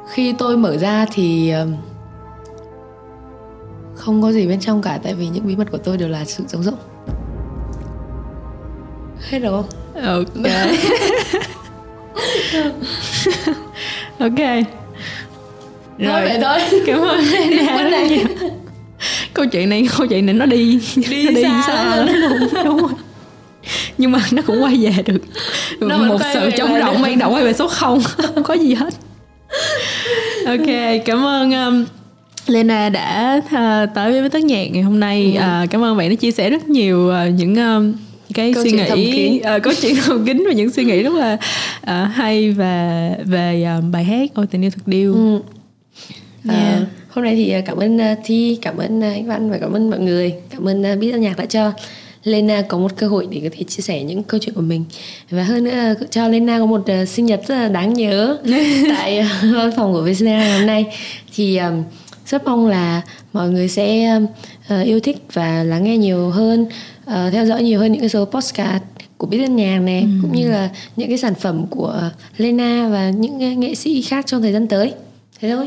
khi 0.09 0.33
tôi 0.33 0.57
mở 0.57 0.77
ra 0.77 1.07
thì 1.13 1.51
ừm, 1.51 1.73
không 3.97 4.23
có 4.23 4.33
gì 4.33 4.47
bên 4.47 4.61
trong 4.61 4.83
cả 4.83 4.99
tại 5.03 5.15
vì 5.15 5.29
những 5.29 5.47
bí 5.47 5.57
mật 5.57 5.71
của 5.73 5.79
tôi 5.79 5.97
đều 5.97 6.09
là 6.09 6.25
sự 6.25 6.45
trống 6.49 6.63
rỗng 6.63 6.79
hết 9.31 9.39
rồi 9.39 9.53
không 9.53 9.67
Ok. 10.05 10.53
Ok. 14.19 14.39
Thôi 15.99 16.23
vậy 16.23 16.39
thôi. 16.43 16.61
Cảm 16.87 17.01
ơn 17.01 17.19
Lena 17.19 17.83
rất 17.83 18.11
nhiều 18.11 18.27
Câu 19.35 19.47
chuyện 19.47 19.69
này 19.69 19.89
câu 19.99 20.07
chuyện 20.07 20.27
này 20.27 20.35
nó 20.35 20.47
đi. 20.47 20.81
Đi 20.97 21.25
nó 21.25 21.31
đi 21.31 21.43
xa 21.43 21.63
xa 21.67 21.97
lắm. 21.97 22.07
Đúng, 22.07 22.65
đúng 22.65 22.79
rồi. 22.79 22.91
Nhưng 23.99 24.13
mà 24.13 24.21
nó 24.33 24.43
cũng 24.47 24.63
quay 24.63 24.77
về 24.77 25.03
được. 25.07 25.21
Nó 25.81 25.99
một 25.99 26.19
sự 26.35 26.51
trống 26.57 26.81
rỗng 26.85 27.03
ban 27.03 27.19
đầu 27.19 27.31
quay 27.31 27.45
về 27.45 27.53
số 27.53 27.69
0 27.69 28.03
không 28.17 28.43
có 28.43 28.55
gì 28.55 28.75
hết. 28.75 28.95
Ok 30.47 31.01
cảm 31.05 31.27
ơn 31.27 31.53
um, 31.53 31.85
Lena 32.47 32.89
đã 32.89 33.41
uh, 33.45 33.95
tới 33.95 34.21
với 34.21 34.31
tất 34.31 34.45
nhạc 34.45 34.67
ngày 34.73 34.83
hôm 34.83 35.01
nay. 35.01 35.33
Ừ. 35.35 35.41
À, 35.41 35.67
cảm 35.71 35.85
ơn 35.85 35.97
bạn 35.97 36.09
đã 36.09 36.15
chia 36.15 36.31
sẻ 36.31 36.51
rất 36.51 36.69
nhiều 36.69 37.13
uh, 37.29 37.35
những 37.35 37.55
um, 37.55 37.95
cái 38.35 38.53
Câu 38.55 38.65
suy 38.65 38.73
nghĩ 38.73 39.41
uh, 39.57 39.63
câu 39.63 39.73
chuyện 39.83 39.95
thầm 40.05 40.27
kín 40.27 40.45
và 40.47 40.53
những 40.53 40.71
suy 40.71 40.85
nghĩ 40.85 41.03
rất 41.03 41.13
là 41.15 41.37
ờ, 41.81 42.05
hay 42.05 42.53
và 42.53 43.11
về 43.25 43.63
ờ, 43.63 43.81
bài 43.93 44.05
hát 44.05 44.31
ôi 44.35 44.47
tình 44.51 44.63
yêu 44.63 44.71
thật 44.71 44.83
điêu. 44.87 45.15
Ừ. 45.15 45.41
Yeah. 46.49 46.75
Ờ, 46.79 46.85
hôm 47.09 47.25
nay 47.25 47.37
thì 47.37 47.55
cảm 47.67 47.77
ơn 47.77 47.99
ờ, 47.99 48.15
Thi, 48.25 48.59
cảm 48.63 48.77
ơn 48.77 49.01
ờ, 49.01 49.09
anh 49.09 49.27
Văn 49.27 49.51
và 49.51 49.59
cảm 49.59 49.73
ơn 49.73 49.91
mọi 49.91 49.99
người, 49.99 50.35
cảm 50.51 50.69
ơn 50.69 50.93
uh, 50.93 50.99
Biết 50.99 51.13
âm 51.13 51.21
nhạc 51.21 51.37
đã 51.37 51.47
cho 51.47 51.73
Lena 52.25 52.63
có 52.63 52.79
một 52.79 52.97
cơ 52.97 53.09
hội 53.09 53.29
để 53.31 53.41
có 53.43 53.49
thể 53.53 53.65
chia 53.65 53.83
sẻ 53.83 54.03
những 54.03 54.23
câu 54.23 54.41
chuyện 54.41 54.55
của 54.55 54.61
mình. 54.61 54.85
Và 55.31 55.43
hơn 55.43 55.65
nữa 55.65 55.95
cho 56.11 56.29
Lena 56.29 56.59
có 56.59 56.67
một 56.67 56.83
ờ, 56.87 57.05
sinh 57.05 57.27
nhật 57.27 57.41
rất 57.47 57.55
là 57.55 57.69
đáng 57.69 57.95
nhớ 57.95 58.39
tại 58.97 59.19
ờ, 59.19 59.27
văn 59.43 59.71
phòng 59.77 59.93
của 59.93 60.09
ngày 60.21 60.59
hôm 60.59 60.67
nay. 60.67 60.87
Thì 61.35 61.57
ờm, 61.57 61.83
rất 62.27 62.45
mong 62.45 62.67
là 62.67 63.03
mọi 63.33 63.51
người 63.51 63.69
sẽ 63.69 64.19
ờ, 64.69 64.83
yêu 64.83 65.01
thích 65.01 65.17
và 65.33 65.65
lắng 65.65 65.85
nghe 65.85 65.97
nhiều 65.97 66.31
hơn 66.31 66.67
ờ, 67.05 67.31
theo 67.31 67.47
dõi 67.47 67.63
nhiều 67.63 67.81
hơn 67.81 67.93
những 67.93 68.01
cái 68.01 68.09
số 68.09 68.25
postcard 68.25 68.85
của 69.19 69.27
biết 69.27 69.43
âm 69.43 69.57
nhạc 69.57 69.79
này 69.79 70.09
cũng 70.23 70.33
như 70.33 70.51
là 70.51 70.71
những 70.97 71.09
cái 71.09 71.19
sản 71.19 71.35
phẩm 71.35 71.67
của 71.67 72.11
Lena 72.37 72.89
và 72.89 73.11
những 73.11 73.61
nghệ 73.61 73.75
sĩ 73.75 74.03
khác 74.03 74.27
trong 74.27 74.43
thời 74.43 74.53
gian 74.53 74.67
tới 74.67 74.95
thế 75.41 75.51
thôi 75.51 75.67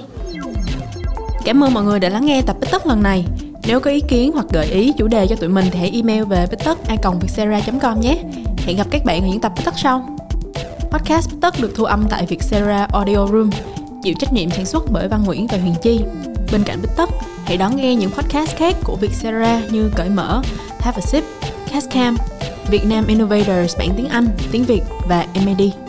Cảm 1.45 1.64
ơn 1.64 1.74
mọi 1.74 1.84
người 1.84 1.99
đã 1.99 2.10
lắng 2.10 2.26
nghe 2.26 2.41
tập 2.41 2.57
Bích 2.62 2.72
Tất 2.72 2.88
lần 2.88 3.03
này. 3.03 3.26
Nếu 3.68 3.80
có 3.80 3.91
ý 3.91 4.01
kiến 4.07 4.32
hoặc 4.34 4.45
gợi 4.49 4.66
ý 4.66 4.93
chủ 4.97 5.07
đề 5.07 5.28
cho 5.28 5.36
tụi 5.36 5.49
mình 5.49 5.66
thì 5.72 5.80
hãy 5.80 5.91
email 5.93 6.24
về 6.24 6.45
bích 6.51 6.60
tất 6.66 6.78
com 7.82 7.99
nhé. 8.01 8.24
Hẹn 8.57 8.78
gặp 8.78 8.88
các 8.91 9.05
bạn 9.05 9.22
ở 9.22 9.28
những 9.28 9.41
tập 9.41 9.51
Bích 9.55 9.66
Tất 9.66 9.74
sau. 9.78 10.18
Podcast 10.91 11.30
Bích 11.32 11.41
Tất 11.41 11.62
được 11.62 11.72
thu 11.76 11.84
âm 11.84 12.05
tại 12.10 12.26
Vietcetera 12.26 12.88
Audio 12.91 13.28
Room, 13.28 13.49
chịu 14.03 14.14
trách 14.20 14.34
nhiệm 14.34 14.49
sản 14.49 14.66
xuất 14.66 14.84
bởi 14.91 15.07
Văn 15.07 15.24
Nguyễn 15.26 15.47
và 15.47 15.57
Huyền 15.57 15.76
Chi. 15.82 15.99
Bên 16.52 16.64
cạnh 16.64 16.82
Bích 16.82 16.91
Tất, 16.97 17.10
hãy 17.45 17.58
đón 17.58 17.76
nghe 17.76 17.95
những 17.95 18.12
podcast 18.12 18.56
khác 18.56 18.76
của 18.84 18.95
Vietcetera 18.95 19.62
như 19.72 19.91
Cởi 19.95 20.10
Mở, 20.10 20.41
Have 20.80 20.97
a 20.97 21.02
Sip, 21.02 21.24
Castcam, 21.72 22.18
Việt 22.72 22.86
Nam 22.86 23.08
Innovators 23.08 23.78
bản 23.78 23.89
tiếng 23.97 24.10
Anh, 24.10 24.28
tiếng 24.52 24.64
Việt 24.64 24.82
và 25.08 25.26
MAD. 25.45 25.89